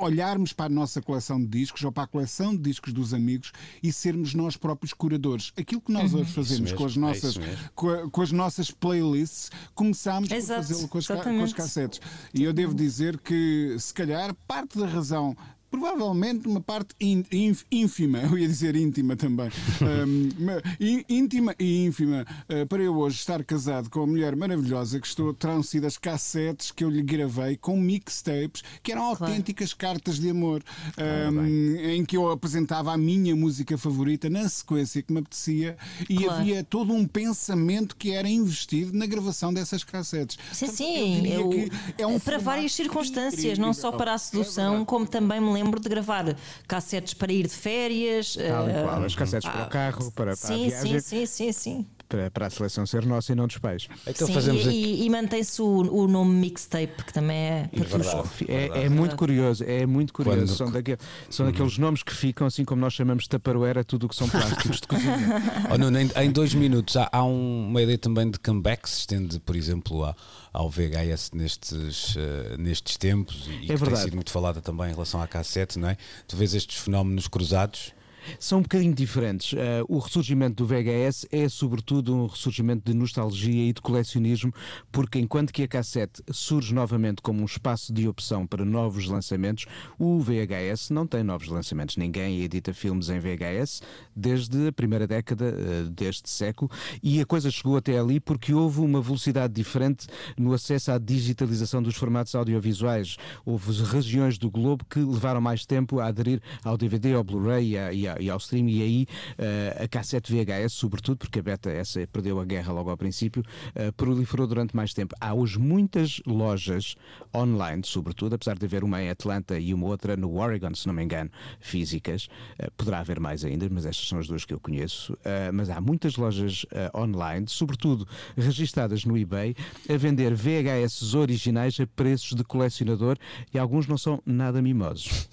olharmos 0.00 0.54
para 0.54 0.64
a 0.64 0.68
nossa 0.70 1.02
coleção 1.02 1.38
de 1.38 1.46
discos 1.46 1.84
ou 1.84 1.92
para 1.92 2.04
a 2.04 2.06
coleção 2.06 2.56
de 2.56 2.62
discos 2.62 2.90
dos 2.90 3.12
amigos 3.12 3.52
e 3.82 3.92
sermos 3.92 4.32
nós 4.32 4.56
próprios 4.56 4.94
curadores. 4.94 5.52
Aquilo 5.58 5.80
que 5.82 5.92
nós 5.92 6.14
hoje 6.14 6.32
fazemos 6.32 6.72
mesmo, 6.72 6.78
com, 6.78 6.84
as 6.86 6.96
é 6.96 6.98
nossas, 7.00 7.36
mesmo. 7.36 7.70
com, 7.74 7.90
a- 7.90 8.10
com 8.10 8.22
as 8.22 8.32
nossas 8.32 8.70
playlists, 8.70 9.50
começámos 9.74 10.30
Exato, 10.30 10.60
a 10.60 10.62
fazê-lo 10.62 10.88
com, 10.88 11.00
com 11.00 11.42
as 11.44 11.52
cassetes. 11.52 12.00
E 12.32 12.42
eu 12.42 12.52
devo 12.54 12.74
dizer 12.74 13.18
que, 13.20 13.76
se 13.78 13.92
calhar, 13.92 14.34
parte 14.46 14.78
da 14.78 14.86
razão. 14.86 15.36
Provavelmente 15.70 16.48
uma 16.48 16.60
parte 16.60 16.94
ín- 17.00 17.24
ínf- 17.30 17.64
ínfima, 17.70 18.18
eu 18.30 18.38
ia 18.38 18.48
dizer 18.48 18.74
íntima 18.74 19.16
também, 19.16 19.50
um, 19.82 21.04
íntima 21.08 21.54
e 21.58 21.84
ínfima, 21.84 22.26
uh, 22.48 22.66
para 22.66 22.82
eu 22.82 22.96
hoje 22.96 23.16
estar 23.18 23.42
casado 23.44 23.90
com 23.90 24.00
uma 24.00 24.06
mulher 24.06 24.34
maravilhosa 24.34 24.98
que 25.00 25.06
estou 25.06 25.32
terão 25.34 25.62
sido 25.62 25.86
as 25.86 25.96
cassetes 25.98 26.70
que 26.70 26.82
eu 26.84 26.90
lhe 26.90 27.02
gravei 27.02 27.56
com 27.56 27.76
mixtapes 27.78 28.62
que 28.82 28.92
eram 28.92 29.02
autênticas 29.04 29.74
cartas 29.74 30.18
de 30.18 30.30
amor, 30.30 30.62
um, 30.98 31.76
em 31.90 32.04
que 32.04 32.16
eu 32.16 32.30
apresentava 32.30 32.92
a 32.92 32.96
minha 32.96 33.34
música 33.36 33.76
favorita 33.76 34.30
na 34.30 34.48
sequência 34.48 35.02
que 35.02 35.12
me 35.12 35.20
apetecia 35.20 35.76
e 36.08 36.16
Claro. 36.16 36.40
havia 36.40 36.64
todo 36.64 36.92
um 36.92 37.06
pensamento 37.06 37.96
que 37.96 38.10
era 38.12 38.28
investido 38.28 38.96
na 38.96 39.06
gravação 39.06 39.52
dessas 39.52 39.84
cassetes. 39.84 40.38
Sim, 40.52 40.66
Portanto, 40.66 40.76
sim, 40.76 41.26
eu 41.28 41.52
eu- 41.52 41.68
é 41.98 42.06
um 42.06 42.18
para 42.18 42.38
várias 42.38 42.72
circunstâncias, 42.74 43.58
não 43.58 43.72
só 43.72 43.88
incrível. 43.88 43.98
para 43.98 44.12
a 44.12 44.14
É 44.14 44.18
sedução, 44.18 44.68
verdade. 44.70 44.86
como 44.86 45.06
também 45.06 45.40
me 45.40 45.57
lembro 45.58 45.80
de 45.80 45.88
gravar 45.88 46.36
cassetes 46.66 47.14
para 47.14 47.32
ir 47.32 47.46
de 47.46 47.54
férias. 47.54 48.36
Tal 48.36 48.68
e 48.68 48.72
eh, 48.72 48.82
qual, 48.82 49.04
as 49.04 49.14
cassetes 49.14 49.48
para 49.48 49.64
o 49.64 49.68
carro, 49.68 50.12
para, 50.12 50.36
para 50.36 50.54
a 50.54 50.56
viagem. 50.56 51.00
sim, 51.00 51.26
sim, 51.26 51.26
sim, 51.26 51.52
sim. 51.52 51.86
Para, 52.08 52.30
para 52.30 52.46
a 52.46 52.50
seleção 52.50 52.86
ser 52.86 53.04
nossa 53.04 53.32
e 53.32 53.34
não 53.34 53.46
dos 53.46 53.58
pais. 53.58 53.86
Então 54.06 54.26
Sim, 54.26 54.32
fazemos 54.34 54.64
e, 54.64 54.68
aqui. 54.68 55.04
e- 55.04 55.10
mantém-se 55.10 55.60
o, 55.60 55.66
o 55.94 56.08
nome 56.08 56.34
mixtape, 56.34 57.04
que 57.04 57.12
também 57.12 57.36
é 57.36 57.70
verdade. 57.72 58.04
patucho. 58.10 58.44
É, 58.48 58.84
é 58.84 58.88
muito 58.88 59.14
curioso, 59.16 59.64
é 59.64 59.84
muito 59.86 60.12
curioso. 60.12 60.38
Quando- 60.38 60.56
São, 60.56 60.70
daquele- 60.70 60.98
são 61.28 61.46
daqueles 61.46 61.76
nomes 61.78 62.02
que 62.02 62.14
ficam, 62.14 62.46
assim 62.46 62.64
como 62.64 62.80
nós 62.80 62.94
chamamos 62.94 63.24
de 63.24 63.28
taparoeira, 63.30 63.84
tudo 63.84 64.06
o 64.06 64.08
que 64.08 64.16
são 64.16 64.28
plásticos 64.28 64.80
de 64.80 64.86
cozinha. 64.88 65.18
Oh, 65.70 65.76
Nuno, 65.76 65.98
em, 65.98 66.10
em 66.16 66.30
dois 66.30 66.54
minutos 66.54 66.96
há, 66.96 67.08
há 67.12 67.22
um- 67.24 67.66
uma 67.68 67.82
ideia 67.82 67.98
também 67.98 68.30
de 68.30 68.38
comeback 68.38 68.82
que 68.84 68.90
se 68.90 69.00
estende, 69.00 69.38
por 69.40 69.54
exemplo, 69.54 70.04
a- 70.04 70.14
ao 70.52 70.70
VHS 70.70 71.30
nestes, 71.34 72.14
eh, 72.16 72.56
nestes 72.58 72.96
tempos 72.96 73.46
e 73.48 73.60
que 73.60 73.66
tem 73.66 73.76
verdade. 73.76 74.02
sido 74.04 74.14
muito 74.14 74.30
falada 74.30 74.60
também 74.62 74.88
em 74.88 74.92
relação 74.92 75.20
à 75.20 75.26
cassete, 75.26 75.78
não 75.78 75.88
é? 75.88 75.96
Tu 76.26 76.36
vês 76.36 76.54
estes 76.54 76.78
fenómenos 76.78 77.28
cruzados? 77.28 77.92
São 78.38 78.58
um 78.58 78.62
bocadinho 78.62 78.94
diferentes. 78.94 79.52
Uh, 79.52 79.56
o 79.88 79.98
ressurgimento 79.98 80.64
do 80.64 80.66
VHS 80.66 81.26
é, 81.30 81.48
sobretudo, 81.48 82.14
um 82.14 82.26
ressurgimento 82.26 82.90
de 82.90 82.96
nostalgia 82.96 83.68
e 83.68 83.72
de 83.72 83.80
colecionismo, 83.80 84.52
porque 84.90 85.18
enquanto 85.18 85.52
que 85.52 85.62
a 85.62 85.68
cassete 85.68 86.22
surge 86.30 86.74
novamente 86.74 87.22
como 87.22 87.40
um 87.42 87.44
espaço 87.44 87.92
de 87.92 88.08
opção 88.08 88.46
para 88.46 88.64
novos 88.64 89.06
lançamentos, 89.06 89.66
o 89.98 90.18
VHS 90.20 90.90
não 90.90 91.06
tem 91.06 91.22
novos 91.22 91.48
lançamentos. 91.48 91.96
Ninguém 91.96 92.40
edita 92.40 92.72
filmes 92.72 93.08
em 93.08 93.18
VHS 93.18 93.82
desde 94.14 94.68
a 94.68 94.72
primeira 94.72 95.06
década 95.06 95.54
uh, 95.54 95.90
deste 95.90 96.28
século 96.30 96.70
e 97.02 97.20
a 97.20 97.26
coisa 97.26 97.50
chegou 97.50 97.76
até 97.76 97.98
ali 97.98 98.20
porque 98.20 98.52
houve 98.52 98.80
uma 98.80 99.00
velocidade 99.00 99.52
diferente 99.52 100.06
no 100.36 100.52
acesso 100.52 100.92
à 100.92 100.98
digitalização 100.98 101.82
dos 101.82 101.96
formatos 101.96 102.34
audiovisuais. 102.34 103.16
Houve 103.44 103.82
regiões 103.82 104.38
do 104.38 104.50
globo 104.50 104.84
que 104.88 104.98
levaram 104.98 105.40
mais 105.40 105.64
tempo 105.64 106.00
a 106.00 106.06
aderir 106.06 106.40
ao 106.64 106.76
DVD, 106.76 107.14
ao 107.14 107.24
Blu-ray 107.24 107.76
e, 107.76 108.02
e 108.04 108.08
e 108.18 108.28
ao 108.30 108.38
stream, 108.38 108.68
e 108.68 108.82
aí 108.82 109.06
eh, 109.38 109.80
a 109.84 109.88
cassete 109.88 110.32
VHS, 110.32 110.72
sobretudo, 110.72 111.18
porque 111.18 111.38
a 111.38 111.42
beta 111.42 111.70
essa 111.70 112.06
perdeu 112.12 112.38
a 112.40 112.44
guerra 112.44 112.72
logo 112.72 112.90
ao 112.90 112.96
princípio, 112.96 113.42
eh, 113.74 113.90
proliferou 113.92 114.46
durante 114.46 114.74
mais 114.76 114.92
tempo. 114.92 115.14
Há 115.20 115.34
hoje 115.34 115.58
muitas 115.58 116.20
lojas 116.26 116.94
online, 117.34 117.82
sobretudo, 117.84 118.34
apesar 118.34 118.58
de 118.58 118.64
haver 118.64 118.84
uma 118.84 119.02
em 119.02 119.10
Atlanta 119.10 119.58
e 119.58 119.72
uma 119.74 119.86
outra 119.86 120.16
no 120.16 120.36
Oregon, 120.38 120.74
se 120.74 120.86
não 120.86 120.94
me 120.94 121.02
engano, 121.04 121.30
físicas. 121.60 122.28
Eh, 122.58 122.68
poderá 122.76 123.00
haver 123.00 123.20
mais 123.20 123.44
ainda, 123.44 123.68
mas 123.70 123.86
estas 123.86 124.08
são 124.08 124.18
as 124.18 124.26
duas 124.26 124.44
que 124.44 124.54
eu 124.54 124.60
conheço. 124.60 125.16
Mas 125.52 125.70
há 125.70 125.80
muitas 125.80 126.16
lojas 126.16 126.64
online, 126.94 127.46
sobretudo 127.48 128.06
registadas 128.36 129.04
no 129.04 129.16
eBay, 129.16 129.54
a 129.88 129.96
vender 129.96 130.34
VHS 130.34 131.14
originais 131.14 131.78
a 131.80 131.86
preços 131.86 132.34
de 132.34 132.44
colecionador 132.44 133.16
e 133.52 133.58
alguns 133.58 133.86
não 133.86 133.98
são 133.98 134.22
nada 134.24 134.60
mimosos. 134.62 135.28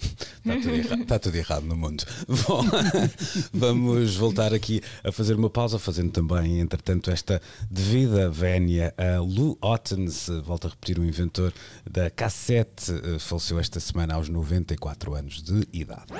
Está 0.46 0.54
tudo, 0.60 0.74
erra- 0.74 1.02
está 1.02 1.18
tudo 1.18 1.34
errado 1.36 1.64
no 1.64 1.76
mundo. 1.76 2.04
Bom, 2.46 2.62
vamos 3.52 4.16
voltar 4.16 4.52
aqui 4.54 4.80
a 5.04 5.12
fazer 5.12 5.34
uma 5.34 5.50
pausa, 5.50 5.78
fazendo 5.78 6.10
também, 6.10 6.60
entretanto, 6.60 7.10
esta 7.10 7.40
devida 7.70 8.30
vénia 8.30 8.94
a 8.96 9.20
Lou 9.20 9.58
Ottens, 9.60 10.28
eh, 10.28 10.40
volto 10.40 10.66
a 10.66 10.70
repetir, 10.70 10.98
o 10.98 11.04
inventor 11.04 11.52
da 11.88 12.10
cassete, 12.10 12.92
eh, 12.92 13.18
faleceu 13.18 13.58
esta 13.58 13.80
semana 13.80 14.14
aos 14.14 14.28
94 14.28 15.14
anos 15.14 15.42
de 15.42 15.66
idade. 15.72 16.12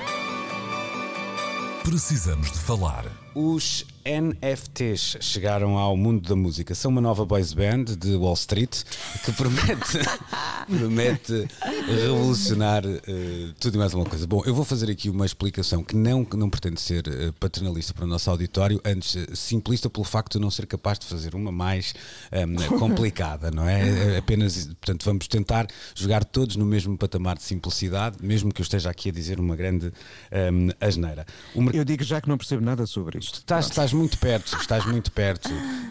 Precisamos 1.83 2.51
de 2.51 2.59
falar. 2.59 3.05
Os 3.35 3.85
NFTs 4.07 5.17
chegaram 5.21 5.77
ao 5.77 5.97
mundo 5.97 6.29
da 6.29 6.37
música. 6.37 6.77
São 6.77 6.93
uma 6.93 7.01
nova 7.01 7.27
boys 7.27 7.53
band 7.53 7.85
de 7.99 8.15
Wall 8.15 8.35
Street 8.35 8.85
que 9.25 9.33
promete, 9.33 9.99
promete 10.79 11.49
revolucionar 11.89 12.85
eh, 12.87 13.53
tudo 13.59 13.75
e 13.75 13.79
mais 13.79 13.93
alguma 13.93 14.09
coisa. 14.09 14.25
Bom, 14.25 14.45
eu 14.47 14.55
vou 14.55 14.65
fazer 14.65 14.89
aqui 14.89 15.11
uma 15.11 15.27
explicação 15.27 15.83
que 15.83 15.97
não, 15.97 16.25
que 16.25 16.37
não 16.37 16.49
pretende 16.49 16.81
ser 16.81 17.09
eh, 17.09 17.33
paternalista 17.41 17.93
para 17.93 18.05
o 18.05 18.07
nosso 18.07 18.31
auditório, 18.31 18.81
antes 18.85 19.17
eh, 19.17 19.27
simplista 19.35 19.91
pelo 19.91 20.05
facto 20.05 20.35
de 20.35 20.39
não 20.39 20.53
ser 20.53 20.67
capaz 20.67 21.01
de 21.01 21.07
fazer 21.07 21.35
uma 21.35 21.51
mais 21.51 21.93
ehm, 22.31 22.55
complicada, 22.79 23.51
não 23.51 23.69
é? 23.69 24.15
É 24.15 24.19
Apenas, 24.19 24.67
portanto, 24.67 25.05
vamos 25.05 25.27
tentar 25.27 25.67
jogar 25.97 26.25
todos 26.25 26.55
no 26.55 26.65
mesmo 26.65 26.97
patamar 26.97 27.37
de 27.37 27.43
simplicidade, 27.43 28.19
mesmo 28.23 28.55
que 28.55 28.61
eu 28.61 28.65
esteja 28.65 28.89
aqui 28.89 29.09
a 29.09 29.13
dizer 29.13 29.41
uma 29.41 29.57
grande 29.57 29.93
ehm, 30.31 30.71
asneira. 30.81 31.27
Mercado 31.57 31.77
Eu 31.77 31.85
digo 31.85 32.05
já 32.05 32.21
que 32.21 32.29
não 32.29 32.39
percebo 32.39 32.65
nada 32.65 32.87
sobre 32.87 33.19
isto. 33.19 33.41
Estás, 33.41 33.67
estás 33.67 33.96
muito 33.97 34.19
perto, 34.19 34.57
estás 34.61 34.85
muito 34.87 35.11
perto 35.11 35.49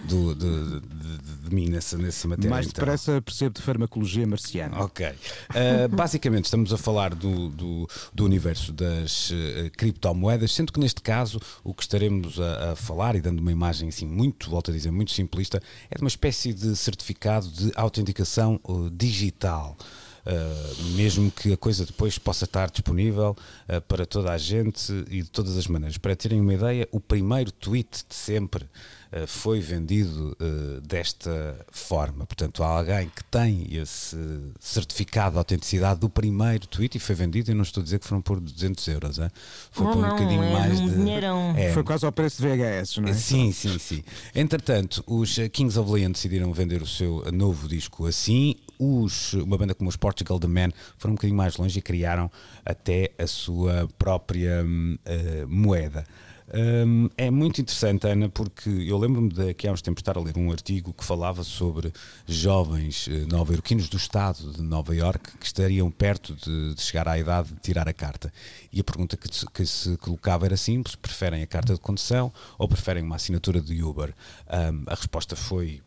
do, 0.07 0.33
de, 0.35 0.79
de- 0.79 0.79
de- 0.79 1.35
de 1.45 1.53
mim 1.53 1.69
nessa, 1.69 1.97
nessa 1.97 2.27
matéria. 2.27 2.49
Mais 2.49 2.65
então. 2.67 2.83
depressa 2.83 3.21
percebo 3.21 3.55
de 3.55 3.61
farmacologia 3.61 4.25
marciana. 4.25 4.79
Ok. 4.83 5.05
Uh, 5.07 5.87
basicamente, 5.89 6.45
estamos 6.45 6.73
a 6.73 6.77
falar 6.77 7.13
do, 7.13 7.49
do, 7.49 7.87
do 8.13 8.25
universo 8.25 8.71
das 8.73 9.29
uh, 9.29 9.69
criptomoedas, 9.77 10.51
sendo 10.53 10.71
que 10.73 10.79
neste 10.79 11.01
caso 11.01 11.39
o 11.63 11.73
que 11.73 11.83
estaremos 11.83 12.39
a, 12.39 12.71
a 12.71 12.75
falar, 12.75 13.15
e 13.15 13.21
dando 13.21 13.39
uma 13.39 13.51
imagem 13.51 13.89
assim 13.89 14.07
muito, 14.07 14.49
volto 14.49 14.71
a 14.71 14.73
dizer, 14.73 14.91
muito 14.91 15.11
simplista, 15.11 15.61
é 15.91 15.95
de 15.95 16.01
uma 16.01 16.07
espécie 16.07 16.51
de 16.53 16.75
certificado 16.75 17.47
de 17.47 17.71
autenticação 17.75 18.59
uh, 18.63 18.89
digital. 18.89 19.77
Uh, 20.25 20.83
mesmo 20.95 21.29
que 21.29 21.53
a 21.53 21.57
coisa 21.57 21.85
depois 21.85 22.17
possa 22.17 22.45
estar 22.45 22.71
disponível 22.71 23.35
uh, 23.69 23.79
para 23.81 24.07
toda 24.07 24.31
a 24.31 24.37
gente 24.39 24.91
e 25.07 25.21
de 25.21 25.29
todas 25.29 25.55
as 25.55 25.67
maneiras. 25.67 25.99
Para 25.99 26.15
terem 26.15 26.41
uma 26.41 26.53
ideia, 26.53 26.87
o 26.91 26.99
primeiro 26.99 27.51
tweet 27.51 28.03
de 28.09 28.15
sempre 28.15 28.63
uh, 28.63 29.27
foi 29.27 29.59
vendido 29.59 30.35
uh, 30.41 30.81
desta 30.81 31.55
forma. 31.71 32.25
Portanto, 32.25 32.63
há 32.63 32.67
alguém 32.67 33.07
que 33.15 33.23
tem 33.25 33.67
esse 33.71 34.17
certificado 34.59 35.33
de 35.33 35.37
autenticidade 35.37 35.99
do 35.99 36.09
primeiro 36.09 36.65
tweet 36.65 36.97
e 36.97 36.99
foi 36.99 37.13
vendido. 37.13 37.51
Eu 37.51 37.55
não 37.55 37.61
estou 37.63 37.81
a 37.81 37.83
dizer 37.83 37.99
que 37.99 38.07
foram 38.07 38.21
por 38.21 38.39
200 38.39 38.87
euros, 38.87 39.19
hein? 39.19 39.29
foi 39.69 39.85
Não, 39.85 39.93
por 39.93 39.99
um 39.99 40.01
não, 40.01 40.09
bocadinho 40.09 40.43
é 40.43 40.51
mais 40.53 40.79
um 40.79 40.89
de. 40.89 40.95
dinheirão. 40.95 41.53
É, 41.55 41.71
Foi 41.71 41.83
quase 41.83 42.03
ao 42.03 42.11
preço 42.11 42.41
de 42.41 42.47
VHS, 42.47 42.97
não 42.97 43.09
é? 43.09 43.13
Sim, 43.13 43.51
sim, 43.51 43.77
sim. 43.77 44.03
Entretanto, 44.33 45.03
os 45.05 45.35
Kings 45.51 45.77
of 45.79 45.91
Leon 45.91 46.11
decidiram 46.11 46.51
vender 46.51 46.81
o 46.81 46.87
seu 46.87 47.23
novo 47.31 47.67
disco 47.67 48.07
assim. 48.07 48.55
Os, 48.79 49.33
uma 49.33 49.57
banda 49.57 49.73
como 49.73 49.89
os 49.89 49.95
Portugal 49.95 50.39
The 50.39 50.47
Man 50.47 50.71
foram 50.97 51.13
um 51.13 51.15
bocadinho 51.15 51.37
mais 51.37 51.57
longe 51.57 51.79
e 51.79 51.81
criaram 51.81 52.29
até 52.65 53.11
a 53.17 53.27
sua 53.27 53.87
própria 53.97 54.65
eh, 55.05 55.45
moeda. 55.47 56.05
Hum, 56.53 57.09
é 57.17 57.31
muito 57.31 57.59
interessante, 57.59 58.07
Ana, 58.07 58.29
porque 58.29 58.69
eu 58.69 58.99
lembro-me 58.99 59.29
de 59.29 59.53
que 59.55 59.67
há 59.67 59.71
uns 59.71 59.81
tempos 59.81 60.01
estar 60.01 60.15
a 60.15 60.21
ler 60.21 60.37
um 60.37 60.51
artigo 60.51 60.93
que 60.93 61.03
falava 61.03 61.43
sobre 61.43 61.91
jovens 62.27 63.07
eh, 63.09 63.25
nova-iorquinos 63.25 63.89
do 63.89 63.97
estado 63.97 64.51
de 64.53 64.61
Nova 64.61 64.95
York 64.95 65.37
que 65.39 65.45
estariam 65.45 65.89
perto 65.89 66.35
de, 66.35 66.75
de 66.75 66.81
chegar 66.81 67.07
à 67.07 67.17
idade 67.17 67.49
de 67.49 67.59
tirar 67.61 67.89
a 67.89 67.93
carta. 67.93 68.31
E 68.71 68.79
a 68.79 68.83
pergunta 68.83 69.17
que, 69.17 69.27
que 69.27 69.65
se 69.65 69.97
colocava 69.97 70.45
era 70.45 70.55
simples: 70.55 70.95
preferem 70.95 71.41
a 71.41 71.47
carta 71.47 71.73
de 71.73 71.79
condução 71.79 72.31
ou 72.59 72.67
preferem 72.67 73.03
uma 73.03 73.15
assinatura 73.15 73.59
de 73.59 73.83
Uber? 73.83 74.13
Hum, 74.47 74.83
a 74.85 74.93
resposta 74.93 75.35
foi 75.35 75.81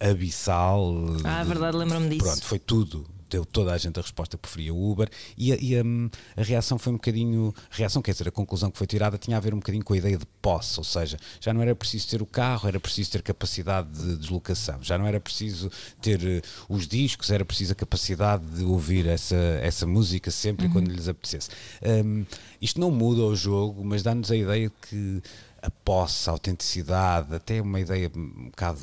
abissal. 0.00 0.94
Ah, 1.24 1.40
é 1.40 1.44
verdade, 1.44 1.76
lembro-me 1.76 2.08
disso. 2.08 2.24
Pronto, 2.24 2.44
foi 2.44 2.58
tudo. 2.58 3.06
Deu 3.30 3.46
toda 3.46 3.72
a 3.72 3.78
gente 3.78 3.98
a 3.98 4.02
resposta 4.02 4.36
que 4.36 4.42
preferia 4.42 4.74
o 4.74 4.90
Uber 4.92 5.08
e, 5.38 5.54
a, 5.54 5.56
e 5.58 5.74
a- 5.74 5.82
a 6.36 6.42
reação 6.44 6.78
foi 6.78 6.92
um 6.92 6.96
bocadinho. 6.96 7.54
A 7.72 7.74
reação, 7.76 8.02
quer 8.02 8.12
dizer, 8.12 8.28
a 8.28 8.30
conclusão 8.30 8.70
que 8.70 8.76
foi 8.76 8.86
tirada 8.86 9.16
tinha 9.16 9.38
a 9.38 9.40
ver 9.40 9.54
um 9.54 9.56
bocadinho 9.56 9.82
com 9.82 9.94
a 9.94 9.96
ideia 9.96 10.18
de 10.18 10.26
posse, 10.42 10.78
ou 10.78 10.84
seja, 10.84 11.16
já 11.40 11.50
não 11.54 11.62
era 11.62 11.74
preciso 11.74 12.08
ter 12.08 12.20
o 12.20 12.26
carro, 12.26 12.68
era 12.68 12.78
preciso 12.78 13.10
ter 13.10 13.22
capacidade 13.22 13.88
de 13.90 14.16
deslocação, 14.18 14.82
já 14.82 14.98
não 14.98 15.06
era 15.06 15.18
preciso 15.18 15.70
ter 16.02 16.22
eh, 16.22 16.42
os 16.68 16.86
discos, 16.86 17.30
era 17.30 17.42
preciso 17.42 17.72
a 17.72 17.74
capacidade 17.74 18.44
de 18.44 18.64
ouvir 18.64 19.06
essa, 19.06 19.34
essa 19.62 19.86
música 19.86 20.30
sempre 20.30 20.66
e 20.66 20.68
quando 20.68 20.88
lhes 20.90 21.08
apetecesse. 21.08 21.48
Hum, 22.04 22.26
isto 22.60 22.78
não 22.78 22.90
muda 22.90 23.22
o 23.22 23.34
jogo, 23.34 23.82
mas 23.82 24.02
dá-nos 24.02 24.30
a 24.30 24.36
ideia 24.36 24.68
de 24.68 24.88
que 24.90 25.22
a 25.62 25.70
posse, 25.70 26.28
a 26.28 26.32
autenticidade, 26.32 27.34
até 27.34 27.62
uma 27.62 27.78
ideia 27.80 28.10
um 28.14 28.46
bocado 28.50 28.80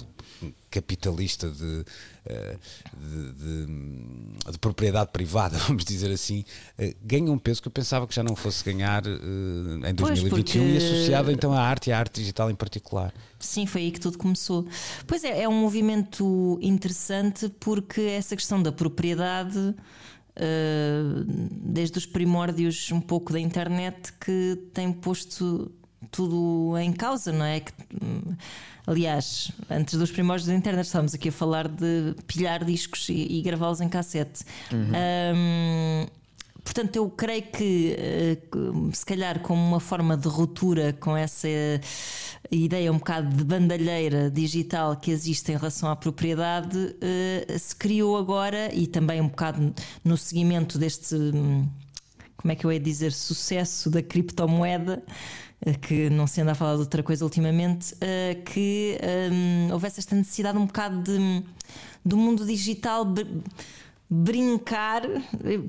capitalista 0.72 1.50
de, 1.50 1.84
eh, 2.26 2.56
de, 2.96 3.34
de- 3.34 4.52
de 4.52 4.58
propriedade 4.60 5.10
privada, 5.12 5.58
vamos 5.68 5.84
dizer 5.84 6.12
assim, 6.12 6.46
eh, 6.78 6.96
ganha 7.04 7.30
um 7.32 7.38
peso 7.40 7.62
que 7.62 7.68
eu 7.68 7.72
pensava 7.72 8.08
que 8.08 8.14
já 8.16 8.24
não 8.24 8.36
fosse 8.36 8.64
ganhar 8.64 9.04
eh, 9.06 9.90
em 9.90 9.94
2021 9.96 10.30
porque- 10.30 10.58
e 10.60 10.78
associado 10.78 11.32
então 11.32 11.52
à 11.52 11.60
arte 11.60 11.90
e 11.90 11.94
à 11.94 12.00
arte 12.00 12.22
digital 12.22 12.50
em 12.52 12.56
particular. 12.56 13.14
Sim, 13.40 13.66
foi 13.66 13.82
aí 13.82 13.92
que 13.92 14.00
tudo 14.00 14.18
começou. 14.18 14.66
Pois 15.08 15.24
é, 15.24 15.42
é 15.42 15.50
um 15.50 15.60
movimento 15.60 16.58
interessante 16.62 17.50
porque 17.60 18.02
essa 18.02 18.36
questão 18.36 18.62
da 18.62 18.72
propriedade, 18.72 19.76
desde 21.52 21.98
os 21.98 22.06
primórdios 22.06 22.92
um 22.92 23.02
pouco 23.02 23.34
da 23.34 23.40
internet, 23.40 24.14
que 24.20 24.58
tem 24.74 24.92
posto 24.94 25.72
tudo 26.12 26.78
em 26.78 26.92
causa, 26.92 27.32
não 27.32 27.46
é? 27.46 27.60
Que, 27.60 27.74
aliás, 28.86 29.52
antes 29.70 29.98
dos 29.98 30.12
primórdios 30.12 30.48
da 30.48 30.56
internet, 30.56 30.86
estávamos 30.86 31.14
aqui 31.14 31.30
a 31.30 31.32
falar 31.32 31.68
de 31.68 32.16
pilhar 32.28 32.64
discos 32.64 33.10
e, 33.10 33.40
e 33.40 33.42
gravá-los 33.42 33.82
em 33.82 33.90
cassete. 33.90 34.44
Hum, 34.72 36.06
Portanto, 36.64 36.98
eu 36.98 37.10
creio 37.10 37.44
que, 37.44 37.96
eh, 37.98 38.36
que, 38.36 38.96
se 38.96 39.04
calhar, 39.04 39.40
como 39.40 39.60
uma 39.60 39.80
forma 39.80 40.16
de 40.16 40.28
ruptura 40.28 40.94
com 40.94 41.18
essa 41.18 41.48
ideia 42.52 42.92
um 42.92 42.98
bocado 43.00 43.36
de 43.36 43.44
bandalheira 43.44 44.30
digital 44.30 44.96
que 44.96 45.10
existe 45.10 45.52
em 45.52 45.56
relação 45.56 45.90
à 45.90 45.96
propriedade, 45.96 46.96
eh, 47.02 47.58
se 47.58 47.76
criou 47.76 48.16
agora 48.16 48.72
e 48.72 48.86
também 48.86 49.20
um 49.20 49.28
bocado 49.28 49.74
no 50.04 50.16
seguimento 50.16 50.78
deste, 50.78 51.16
hum, 51.16 51.68
como 52.38 52.52
é 52.52 52.56
que 52.56 52.66
eu 52.66 52.72
ia 52.72 52.80
dizer, 52.80 53.14
sucesso 53.14 53.90
da 53.90 54.04
criptomoeda. 54.04 55.02
Que 55.82 56.10
não 56.10 56.26
se 56.26 56.42
anda 56.42 56.54
a 56.54 56.56
falar 56.56 56.76
de 56.76 56.82
outra 56.82 57.04
coisa 57.04 57.24
ultimamente, 57.24 57.94
uh, 57.94 58.44
que 58.46 58.98
um, 59.32 59.74
houvesse 59.74 60.00
esta 60.00 60.16
necessidade 60.16 60.58
um 60.58 60.66
bocado 60.66 61.02
de, 61.02 61.44
do 62.04 62.18
mundo 62.18 62.46
digital 62.46 63.06
brincar, 64.10 65.04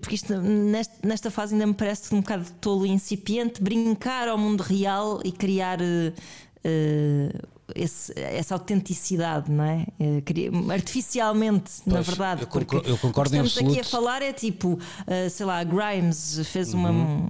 porque 0.01 0.15
isto 0.15 0.35
nesta, 0.41 1.07
nesta 1.07 1.31
fase 1.31 1.55
ainda 1.55 1.67
me 1.67 1.75
parece 1.75 2.15
um 2.15 2.21
bocado 2.21 2.47
tolo 2.61 2.87
e 2.87 2.91
incipiente, 2.91 3.63
brincar 3.63 4.29
ao 4.29 4.39
mundo 4.39 4.63
real 4.63 5.21
e 5.25 5.33
criar. 5.33 5.79
Uh, 5.81 7.60
esse, 7.75 8.13
essa 8.17 8.55
autenticidade, 8.55 9.51
não 9.51 9.65
é? 9.65 9.87
Uh, 9.99 10.71
artificialmente, 10.71 11.71
pois, 11.85 11.95
na 11.95 12.01
verdade. 12.01 12.43
Eu 12.43 12.47
concordo, 12.47 12.89
eu 12.89 12.99
concordo 12.99 13.37
o 13.37 13.41
que 13.41 13.47
estamos 13.47 13.71
aqui 13.73 13.81
a 13.81 13.85
falar 13.85 14.23
é 14.23 14.33
tipo, 14.33 14.75
uh, 14.75 15.31
sei 15.31 15.47
lá, 15.47 15.63
Grimes 15.65 16.41
fez 16.47 16.75
uhum. 16.75 16.81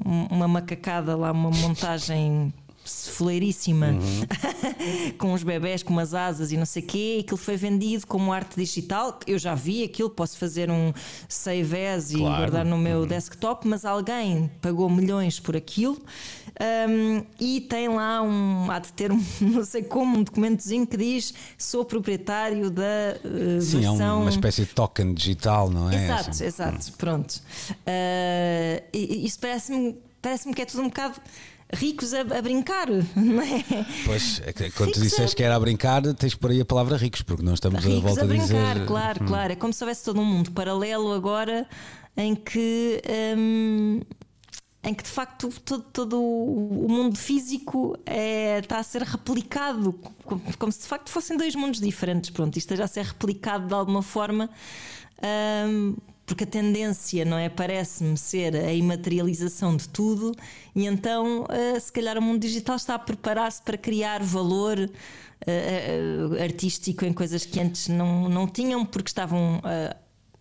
uma, 0.04 0.28
uma 0.30 0.48
macacada 0.48 1.16
lá, 1.16 1.32
uma 1.32 1.50
montagem 1.50 2.52
foleiríssima 2.84 3.88
uhum. 3.88 5.12
com 5.18 5.32
os 5.32 5.42
bebés 5.42 5.82
com 5.82 5.92
umas 5.92 6.14
asas 6.14 6.50
e 6.50 6.56
não 6.56 6.66
sei 6.66 6.82
o 6.82 6.86
quê. 6.86 7.16
E 7.18 7.20
aquilo 7.20 7.36
foi 7.36 7.56
vendido 7.56 8.06
como 8.06 8.32
arte 8.32 8.56
digital. 8.56 9.18
Eu 9.26 9.38
já 9.38 9.54
vi 9.54 9.84
aquilo, 9.84 10.10
posso 10.10 10.38
fazer 10.38 10.70
um 10.70 10.92
save 11.28 11.86
as 11.86 12.12
claro. 12.12 12.34
e 12.34 12.36
guardar 12.38 12.64
no 12.64 12.78
meu 12.78 13.00
uhum. 13.00 13.06
desktop, 13.06 13.66
mas 13.68 13.84
alguém 13.84 14.50
pagou 14.60 14.88
milhões 14.88 15.38
por 15.38 15.56
aquilo. 15.56 15.98
Um, 16.60 17.24
e 17.40 17.62
tem 17.62 17.88
lá 17.88 18.20
um, 18.20 18.70
há 18.70 18.78
de 18.78 18.92
ter 18.92 19.10
um, 19.10 19.24
não 19.40 19.64
sei 19.64 19.82
como, 19.82 20.18
um 20.18 20.22
documentozinho 20.22 20.86
que 20.86 20.96
diz 20.96 21.32
sou 21.56 21.86
proprietário 21.86 22.70
da 22.70 23.16
uh, 23.24 23.62
Sim, 23.62 23.80
versão... 23.80 24.18
é 24.18 24.22
uma 24.22 24.30
espécie 24.30 24.66
de 24.66 24.74
token 24.74 25.14
digital, 25.14 25.70
não 25.70 25.90
é? 25.90 26.04
Exato, 26.04 26.30
assim. 26.30 26.44
exato, 26.44 26.92
pronto. 26.98 27.40
Uh, 27.70 28.82
isso 28.92 29.38
parece-me 29.38 29.96
parece 30.20 30.52
que 30.52 30.60
é 30.60 30.66
tudo 30.66 30.82
um 30.82 30.88
bocado 30.88 31.14
ricos 31.72 32.12
a, 32.12 32.20
a, 32.20 32.42
brincar, 32.42 32.88
não 33.16 33.40
é? 33.40 33.64
Pois, 34.04 34.42
é 34.44 34.52
quando 34.70 34.92
tu 34.92 35.00
disseste 35.00 35.32
a... 35.32 35.36
que 35.36 35.42
era 35.42 35.56
a 35.56 35.60
brincar, 35.60 36.02
tens 36.14 36.34
por 36.34 36.50
aí 36.50 36.60
a 36.60 36.64
palavra 36.64 36.96
ricos, 36.98 37.22
porque 37.22 37.42
nós 37.42 37.54
estamos 37.54 37.82
ricos 37.82 38.04
a 38.04 38.06
volta 38.06 38.24
a, 38.24 38.26
brincar, 38.26 38.44
a 38.44 38.74
dizer. 38.74 38.86
Claro, 38.86 39.24
hum. 39.24 39.26
claro. 39.26 39.52
É 39.52 39.56
como 39.56 39.72
se 39.72 39.82
houvesse 39.82 40.04
todo 40.04 40.20
um 40.20 40.24
mundo 40.24 40.50
paralelo 40.50 41.12
agora 41.12 41.66
em 42.16 42.34
que. 42.34 43.00
Hum, 43.38 44.00
em 44.82 44.94
que 44.94 45.02
de 45.02 45.10
facto 45.10 45.50
todo, 45.64 45.84
todo 45.92 46.22
o 46.22 46.86
mundo 46.88 47.18
físico 47.18 47.98
é, 48.06 48.60
está 48.60 48.78
a 48.78 48.82
ser 48.82 49.02
replicado, 49.02 49.92
como 50.58 50.72
se 50.72 50.80
de 50.80 50.86
facto 50.86 51.10
fossem 51.10 51.36
dois 51.36 51.54
mundos 51.54 51.80
diferentes. 51.80 52.30
Pronto, 52.30 52.56
isto 52.56 52.66
esteja 52.66 52.84
a 52.84 52.88
ser 52.88 53.04
replicado 53.04 53.66
de 53.66 53.74
alguma 53.74 54.02
forma. 54.02 54.48
Porque 56.30 56.44
a 56.44 56.46
tendência, 56.46 57.24
não 57.24 57.36
é? 57.36 57.48
Parece-me 57.48 58.16
ser 58.16 58.54
a 58.54 58.72
imaterialização 58.72 59.76
de 59.76 59.88
tudo, 59.88 60.32
e 60.76 60.86
então, 60.86 61.42
uh, 61.42 61.80
se 61.80 61.90
calhar, 61.90 62.16
o 62.16 62.22
mundo 62.22 62.38
digital 62.38 62.76
está 62.76 62.94
a 62.94 63.00
preparar-se 63.00 63.60
para 63.60 63.76
criar 63.76 64.22
valor 64.22 64.78
uh, 64.78 66.32
uh, 66.32 66.40
artístico 66.40 67.04
em 67.04 67.12
coisas 67.12 67.44
que 67.44 67.58
antes 67.58 67.88
não, 67.88 68.28
não 68.28 68.46
tinham, 68.46 68.86
porque 68.86 69.08
estavam 69.08 69.60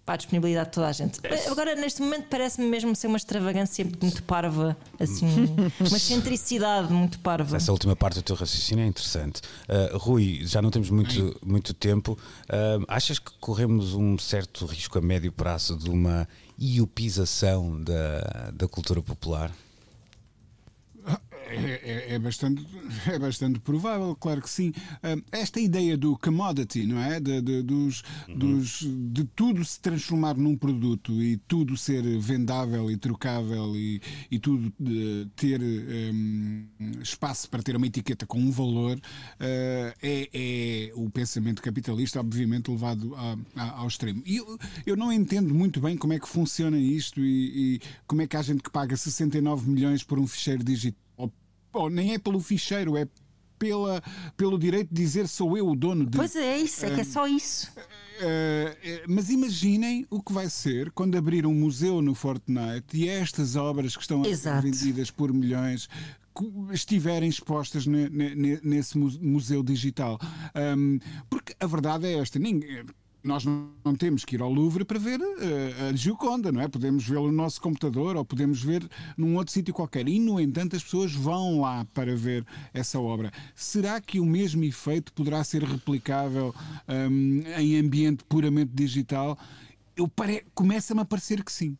para 0.10 0.16
a 0.16 0.18
disponibilidade 0.18 0.70
de 0.70 0.74
toda 0.74 0.88
a 0.88 0.92
gente. 0.92 1.20
Agora, 1.52 1.76
neste 1.76 2.02
momento, 2.02 2.26
parece-me 2.32 2.68
mesmo 2.68 2.96
ser 2.96 3.06
uma 3.06 3.18
extravagância 3.18 3.86
muito 4.02 4.24
parva, 4.24 4.76
assim, 5.00 5.28
uma 5.80 5.98
excentricidade 5.98 6.92
muito 6.92 7.20
parva. 7.20 7.58
Essa 7.58 7.72
última 7.72 7.96
parte 7.96 8.16
do 8.16 8.24
teu 8.24 8.36
raciocínio 8.36 8.84
é 8.84 8.88
interessante. 8.88 9.40
Uh, 9.68 9.96
Rui, 10.00 10.42
já 10.48 10.64
não 10.64 10.72
temos 10.72 10.90
muito, 10.90 11.40
muito 11.46 11.76
tempo. 11.76 12.18
Uh, 12.46 12.84
achas 12.88 13.20
que 13.20 13.30
corremos 13.40 13.94
um 13.94 14.18
certo 14.18 14.66
risco 14.66 14.98
a 14.98 15.02
médio 15.02 15.32
prazo 15.32 15.78
de 15.78 15.92
uma 15.92 16.28
iopização 16.60 17.80
da, 17.80 18.50
da 18.52 18.68
cultura 18.68 19.04
popular? 19.04 19.52
É, 21.50 21.82
é, 22.12 22.14
é, 22.16 22.20
bastante, 22.20 22.66
é 23.08 23.18
bastante 23.18 23.60
provável, 23.60 24.16
claro 24.16 24.42
que 24.42 24.50
sim. 24.50 24.72
Esta 25.32 25.60
ideia 25.60 25.98
do 25.98 26.18
commodity, 26.18 26.86
não 26.86 27.00
é? 27.00 27.20
De, 27.20 27.42
de, 27.42 27.62
dos, 27.64 28.04
uhum. 28.28 28.38
dos, 28.38 28.88
de 29.12 29.24
tudo 29.24 29.64
se 29.66 29.80
transformar 29.80 30.36
num 30.36 30.56
produto 30.56 31.22
e 31.22 31.38
tudo 31.38 31.76
ser 31.76 32.04
vendável 32.20 32.92
e 32.92 32.98
trocável 32.98 33.76
e, 33.76 34.02
e 34.30 34.40
tudo 34.40 34.72
ter 35.36 35.62
um, 35.62 36.68
espaço 37.02 37.50
para 37.50 37.64
ter 37.64 37.76
uma 37.76 37.88
etiqueta 37.88 38.26
com 38.26 38.40
um 38.40 38.52
valor 38.52 38.98
uh, 38.98 39.02
é, 39.40 40.30
é, 40.34 40.92
o 40.96 41.10
pensamento 41.10 41.62
capitalista, 41.62 42.20
obviamente, 42.20 42.70
levado 42.70 43.16
a, 43.16 43.38
a, 43.56 43.70
ao 43.80 43.88
extremo. 43.88 44.22
E 44.26 44.38
eu, 44.38 44.60
eu 44.86 44.96
não 44.96 45.12
entendo 45.12 45.54
muito 45.54 45.82
bem 45.82 45.98
como 45.98 46.14
é 46.14 46.20
que 46.20 46.28
funciona 46.28 46.78
isto 46.78 47.20
e, 47.20 47.76
e 47.76 47.82
como 48.06 48.22
é 48.22 48.28
que 48.28 48.38
há 48.38 48.42
gente 48.42 48.62
que 48.62 48.70
paga 48.70 48.96
69 48.96 49.70
milhões 49.70 50.04
por 50.04 50.20
um 50.20 50.28
ficheiro 50.28 50.64
digital 50.64 51.09
nem 51.92 52.14
é 52.14 52.20
pelo 52.20 52.40
ficheiro, 52.40 52.98
é 52.98 53.08
pela, 53.58 54.02
pelo 54.38 54.58
direito 54.58 54.88
de 54.94 55.02
dizer 55.02 55.28
sou 55.28 55.58
eu 55.58 55.68
o 55.68 55.76
dono 55.76 56.06
de. 56.06 56.18
Pois 56.18 56.36
é, 56.36 56.58
isso, 56.58 56.86
é 56.86 56.96
que 56.96 57.02
é 57.02 57.04
só 57.04 57.28
isso. 57.28 57.70
Uh, 57.78 59.04
mas 59.08 59.30
imaginem 59.30 60.06
o 60.10 60.22
que 60.22 60.34
vai 60.34 60.50
ser 60.50 60.92
quando 60.92 61.18
abrir 61.18 61.46
um 61.46 61.54
museu 61.54 62.02
no 62.02 62.14
Fortnite 62.16 62.98
e 62.98 63.08
estas 63.08 63.56
obras 63.56 63.96
que 63.96 64.02
estão 64.02 64.22
a 64.22 64.36
ser 64.36 64.62
vendidas 64.62 65.10
por 65.12 65.32
milhões 65.34 65.88
estiverem 66.72 67.30
expostas 67.30 67.86
nesse 67.86 68.98
museu 68.98 69.64
digital. 69.64 70.20
Um, 70.56 71.00
porque 71.30 71.54
a 71.60 71.68
verdade 71.68 72.08
é 72.08 72.14
esta: 72.14 72.40
ninguém, 72.40 72.86
nós 73.24 73.44
não 73.46 73.96
temos 73.98 74.24
que 74.24 74.36
ir 74.36 74.42
ao 74.42 74.52
Louvre 74.52 74.86
para 74.86 74.98
ver 74.98 75.20
uh, 75.20 75.90
a 75.90 75.96
Gioconda, 75.96 76.52
não 76.52 76.62
é? 76.62 76.68
Podemos 76.68 77.06
vê-lo 77.06 77.28
no 77.28 77.34
nosso 77.34 77.62
computador 77.62 78.16
ou 78.16 78.24
podemos 78.24 78.62
ver 78.62 78.88
num 79.18 79.36
outro 79.36 79.54
sítio 79.54 79.74
qualquer. 79.74 80.08
E, 80.08 80.20
no 80.20 80.40
entanto, 80.40 80.76
as 80.76 80.84
pessoas 80.84 81.14
vão 81.14 81.62
lá 81.62 81.86
para 81.94 82.16
ver 82.16 82.46
essa 82.74 83.00
obra. 83.00 83.32
Será 83.54 84.00
que 84.00 84.20
o 84.20 84.26
mesmo 84.26 84.64
efeito 84.64 85.12
poderá 85.14 85.44
ser 85.44 85.64
replicável 85.64 86.54
um, 86.88 87.42
em 87.58 87.78
ambiente 87.78 88.24
puramente 88.24 88.72
digital? 88.74 89.38
Pare... 90.16 90.46
Começa-me 90.54 91.02
a 91.02 91.06
parecer 91.06 91.44
que 91.44 91.52
sim. 91.52 91.78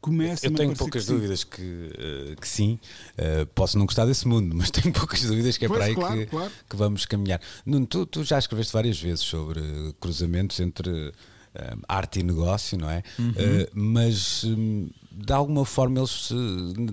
Começa 0.00 0.46
eu 0.46 0.54
tenho 0.54 0.74
poucas 0.74 1.04
que 1.04 1.12
dúvidas 1.12 1.44
que, 1.44 1.60
uh, 1.60 2.40
que 2.40 2.48
sim. 2.48 2.78
Uh, 3.18 3.46
posso 3.54 3.78
não 3.78 3.84
gostar 3.84 4.06
desse 4.06 4.26
mundo, 4.26 4.54
mas 4.56 4.70
tenho 4.70 4.92
poucas 4.94 5.20
dúvidas 5.22 5.58
que 5.58 5.66
é 5.66 5.68
pois, 5.68 5.78
para 5.78 5.86
aí 5.88 5.94
claro, 5.94 6.16
que, 6.16 6.26
claro. 6.26 6.52
que, 6.68 6.76
vamos 6.76 7.04
caminhar. 7.04 7.40
Nuno, 7.66 7.86
tu, 7.86 8.06
tu, 8.06 8.24
já 8.24 8.38
escreveste 8.38 8.72
várias 8.72 9.00
vezes 9.00 9.20
sobre 9.20 9.60
cruzamentos 10.00 10.58
entre 10.60 11.12
arte 11.88 12.20
e 12.20 12.22
negócio, 12.22 12.78
não 12.78 12.88
é? 12.88 13.02
Uhum. 13.18 13.34
mas 13.74 14.44
um, 14.44 14.88
de 15.10 15.32
alguma 15.32 15.64
forma 15.64 15.98
eles 15.98 16.30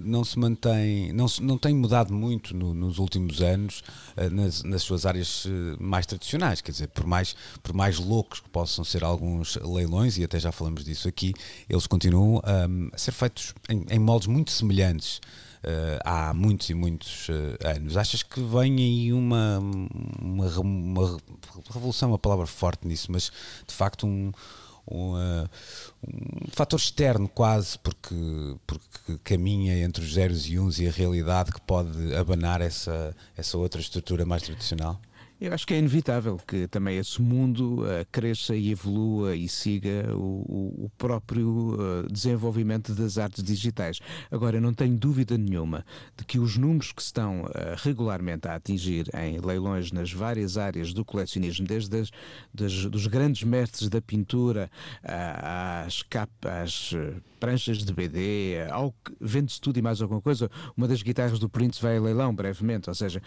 não 0.04 0.24
se 0.24 0.40
mantêm, 0.40 1.14
não, 1.14 1.28
não 1.42 1.58
têm 1.58 1.76
mudado 1.76 2.12
muito 2.12 2.56
no, 2.56 2.74
nos 2.74 2.98
últimos 2.98 3.42
anos 3.42 3.84
uh, 4.18 4.30
nas, 4.32 4.64
nas, 4.64 4.82
suas 4.82 5.06
áreas 5.06 5.46
uh, 5.46 5.50
mais 5.80 6.06
tradicionais, 6.06 6.60
quer 6.60 6.72
dizer, 6.72 6.88
por 6.88 7.06
mais, 7.06 7.36
por 7.62 7.74
mais 7.74 8.00
loucos 8.00 8.40
que 8.40 8.50
possam 8.50 8.84
ser 8.84 9.04
alguns 9.04 9.56
leilões, 9.58 10.18
e 10.18 10.24
até 10.24 10.40
já 10.40 10.52
falamos 10.52 10.84
disso 10.84 11.08
aqui, 11.08 11.34
eles 11.70 11.86
continuam 11.86 12.42
um, 12.70 12.90
a 12.92 12.98
ser 12.98 13.12
feitos 13.12 13.54
em, 13.70 13.86
em 13.90 14.00
moldes 14.00 14.28
muito 14.28 14.52
semelhantes. 14.52 15.22
Uh, 15.58 16.00
há 16.06 16.34
muitos 16.34 16.70
e 16.70 16.74
muitos 16.74 17.28
anos. 17.66 17.98
Achas 17.98 18.22
que 18.24 18.40
vem 18.40 18.78
aí 18.78 19.12
uma, 19.12 19.60
uma, 20.22 20.48
uma 20.60 21.18
revolução, 21.74 22.10
uma 22.10 22.20
palavra 22.20 22.46
forte 22.46 22.88
nisso, 22.88 23.12
mas 23.12 23.32
de 23.68 23.74
facto 23.74 24.06
um, 24.06 24.32
um, 24.90 25.14
uh, 25.14 25.50
um 26.08 26.48
fator 26.52 26.80
externo 26.80 27.28
quase, 27.28 27.78
porque, 27.80 28.16
porque 28.66 29.18
caminha 29.24 29.78
entre 29.84 30.04
os 30.04 30.14
zeros 30.14 30.48
e 30.48 30.58
uns 30.60 30.80
e 30.80 30.88
a 30.88 30.92
realidade 30.92 31.52
que 31.52 31.62
pode 31.62 32.16
abanar 32.16 32.62
essa, 32.62 33.16
essa 33.36 33.58
outra 33.58 33.82
estrutura 33.82 34.26
mais 34.26 34.44
tradicional? 34.44 35.00
Eu 35.40 35.54
acho 35.54 35.68
que 35.68 35.74
é 35.76 35.78
inevitável 35.78 36.36
que 36.48 36.68
também 36.68 36.98
esse 36.98 37.22
mundo 37.22 37.84
uh, 37.84 38.04
cresça 38.12 38.56
e 38.56 38.72
evolua 38.72 39.36
e 39.36 39.48
siga 39.48 40.12
o, 40.16 40.86
o 40.86 40.92
próprio 40.98 41.76
uh, 41.76 42.12
desenvolvimento 42.12 42.96
das 42.96 43.20
artes 43.20 43.44
digitais. 43.44 44.00
Agora, 44.32 44.60
não 44.60 44.74
tenho 44.74 44.98
dúvida 44.98 45.38
nenhuma 45.38 45.86
de 46.18 46.26
que 46.26 46.40
os 46.40 46.58
números 46.58 46.92
que 46.92 47.04
estão 47.04 47.42
uh, 47.42 47.50
regularmente 47.78 48.48
a 48.48 48.56
atingir 48.56 49.06
em 49.14 49.40
leilões 49.40 49.92
nas 49.92 50.12
várias 50.12 50.58
áreas 50.58 50.92
do 50.92 51.06
colecionismo, 51.06 51.68
desde 51.68 52.00
as, 52.00 52.12
das, 52.52 52.86
dos 52.86 53.06
grandes 53.06 53.44
mestres 53.44 53.90
da 53.90 54.02
pintura 54.02 54.72
às 55.04 56.02
capas, 56.02 56.94
pranchas 57.40 57.84
de 57.84 57.94
BD, 57.94 58.56
ao 58.72 58.92
que 58.92 59.14
vende-se 59.22 59.62
tudo 59.62 59.78
e 59.78 59.84
mais 59.84 60.02
alguma 60.02 60.20
coisa. 60.20 60.50
Uma 60.76 60.88
das 60.88 61.04
guitarras 61.04 61.38
do 61.38 61.48
Prince 61.48 61.80
vai 61.80 61.98
a 61.98 62.02
leilão 62.02 62.34
brevemente, 62.34 62.90
ou 62.90 62.96
seja, 62.96 63.22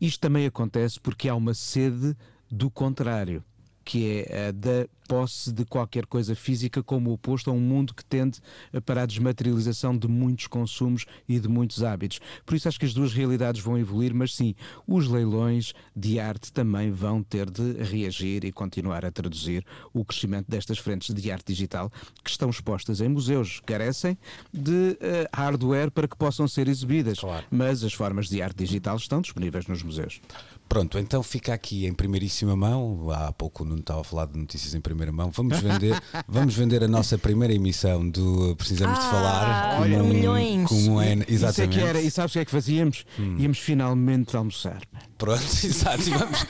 isto 0.00 0.20
também 0.20 0.46
acontece 0.46 1.00
porque 1.00 1.15
porque 1.16 1.30
há 1.30 1.34
uma 1.34 1.54
sede 1.54 2.14
do 2.50 2.70
contrário, 2.70 3.42
que 3.82 4.26
é 4.28 4.48
a 4.48 4.52
da 4.52 4.86
posse 5.06 5.52
de 5.52 5.64
qualquer 5.64 6.06
coisa 6.06 6.34
física 6.34 6.82
como 6.82 7.12
oposto 7.12 7.50
a 7.50 7.52
um 7.52 7.60
mundo 7.60 7.94
que 7.94 8.04
tende 8.04 8.40
para 8.84 9.02
a 9.02 9.06
desmaterialização 9.06 9.96
de 9.96 10.08
muitos 10.08 10.46
consumos 10.46 11.06
e 11.28 11.38
de 11.38 11.48
muitos 11.48 11.82
hábitos. 11.82 12.20
Por 12.44 12.54
isso 12.56 12.68
acho 12.68 12.78
que 12.78 12.86
as 12.86 12.94
duas 12.94 13.12
realidades 13.12 13.62
vão 13.62 13.78
evoluir, 13.78 14.14
mas 14.14 14.34
sim, 14.34 14.54
os 14.86 15.06
leilões 15.08 15.72
de 15.94 16.18
arte 16.18 16.52
também 16.52 16.90
vão 16.90 17.22
ter 17.22 17.50
de 17.50 17.82
reagir 17.82 18.44
e 18.44 18.52
continuar 18.52 19.04
a 19.04 19.10
traduzir 19.10 19.64
o 19.92 20.04
crescimento 20.04 20.46
destas 20.48 20.78
frentes 20.78 21.14
de 21.14 21.30
arte 21.30 21.46
digital 21.52 21.90
que 22.24 22.30
estão 22.30 22.50
expostas 22.50 23.00
em 23.00 23.08
museus. 23.08 23.60
Carecem 23.64 24.18
de 24.52 24.70
uh, 24.72 24.96
hardware 25.32 25.90
para 25.90 26.08
que 26.08 26.16
possam 26.16 26.48
ser 26.48 26.68
exibidas, 26.68 27.18
Claro. 27.20 27.46
mas 27.50 27.84
as 27.84 27.92
formas 27.92 28.28
de 28.28 28.40
arte 28.42 28.56
digital 28.58 28.96
estão 28.96 29.20
disponíveis 29.20 29.66
nos 29.66 29.82
museus. 29.82 30.20
Pronto, 30.68 30.98
então 30.98 31.22
fica 31.22 31.54
aqui 31.54 31.86
em 31.86 31.94
primeiríssima 31.94 32.56
mão. 32.56 33.08
Há 33.12 33.32
pouco 33.32 33.62
o 33.62 33.66
Nuno 33.66 33.80
estava 33.80 34.00
a 34.00 34.04
falar 34.04 34.26
de 34.26 34.36
notícias 34.36 34.74
em 34.74 34.80
primeira 34.80 34.95
mão. 35.12 35.30
Vamos 35.30 35.58
vender, 35.60 36.00
vamos 36.26 36.54
vender 36.54 36.82
a 36.82 36.88
nossa 36.88 37.18
primeira 37.18 37.52
emissão 37.54 38.08
do 38.08 38.54
Precisamos 38.56 38.98
de 38.98 39.04
Ah, 39.04 39.10
Falar. 39.10 39.80
olha, 39.80 39.98
como, 39.98 40.14
milhões. 40.14 40.68
Como 40.68 41.00
é, 41.00 41.14
Isso 41.14 41.24
é 41.28 41.32
exatamente. 41.34 41.78
que 41.78 41.84
era, 41.84 42.00
e 42.00 42.10
sabes 42.10 42.32
o 42.32 42.34
que 42.34 42.38
é 42.38 42.44
que 42.44 42.50
fazíamos? 42.50 43.04
Hum. 43.18 43.36
Íamos 43.38 43.58
finalmente 43.58 44.36
almoçar. 44.36 44.80
Pronto, 45.18 45.42
exato. 45.64 46.02
vamos- 46.10 46.46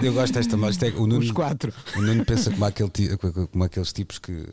Eu 0.00 0.12
gosto 0.12 0.32
desta 0.34 0.56
mais. 0.56 0.76
O 0.96 1.06
Nuno, 1.06 1.18
Os 1.18 1.30
quatro. 1.30 1.72
O 1.96 2.00
Nuno 2.02 2.24
pensa 2.24 2.50
como, 2.50 2.64
aquele, 2.64 2.90
como 3.50 3.64
aqueles 3.64 3.92
tipos 3.92 4.18
que, 4.18 4.46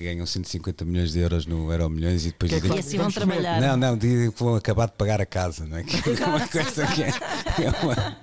que 0.00 0.06
ganham 0.06 0.24
150 0.24 0.84
milhões 0.84 1.12
de 1.12 1.18
euros 1.20 1.44
no 1.46 1.70
Euro 1.70 1.90
Milhões 1.90 2.24
e 2.24 2.28
depois 2.28 2.50
Que 2.50 2.56
é 2.56 2.60
que 2.60 2.66
dizem 2.68 2.80
assim 2.80 2.96
vão 2.96 3.10
Vamos 3.10 3.18
comer. 3.18 3.40
trabalhar. 3.42 3.60
Não, 3.60 3.76
não, 3.76 3.96
dizem 3.98 4.30
que 4.30 4.38
vão 4.42 4.54
acabar 4.54 4.86
de 4.86 4.92
pagar 4.92 5.20
a 5.20 5.26
casa, 5.26 5.66
não 5.66 5.76
é? 5.76 5.82
Que 5.84 5.96
é 6.22 6.26
uma 6.26 6.48
coisa 6.48 6.86
que 6.86 7.02
é. 7.02 7.08
é 7.08 7.70
uma- 7.82 8.16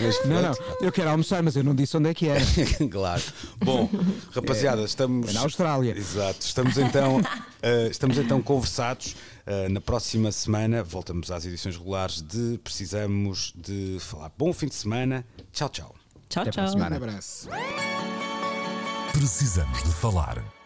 mas 0.00 0.26
Não, 0.26 0.42
não, 0.42 0.52
eu 0.82 0.90
quero 0.90 1.10
almoçar, 1.10 1.42
mas 1.42 1.54
eu 1.54 1.62
não 1.62 1.74
disse 1.74 1.96
onde 1.96 2.08
é 2.10 2.14
que 2.14 2.26
era. 2.26 2.40
claro. 2.90 3.22
Bom, 3.64 3.88
rapaziada, 4.32 4.82
estamos. 4.82 5.30
É 5.30 5.32
na 5.32 5.40
Austrália. 5.42 5.96
Exato. 5.96 6.40
Estamos 6.44 6.76
então, 6.76 7.20
eh, 7.62 7.88
estamos 7.90 8.18
então 8.18 8.42
conversados. 8.42 9.14
Eh, 9.46 9.68
na 9.68 9.80
próxima 9.80 10.32
semana 10.32 10.82
voltamos 10.82 11.30
às 11.30 11.44
edições 11.46 11.76
regulares 11.76 12.20
de 12.22 12.58
Precisamos 12.64 13.52
de 13.56 13.98
Falar. 14.00 14.32
Bom 14.36 14.52
fim 14.52 14.66
de 14.66 14.74
semana. 14.74 15.24
Tchau, 15.52 15.68
tchau. 15.68 15.94
Tchau, 16.28 16.42
Até 16.42 16.50
tchau. 16.50 16.76
Um 16.76 16.82
abraço. 16.82 17.48
Precisamos 19.12 19.82
de 19.82 19.90
falar. 19.92 20.59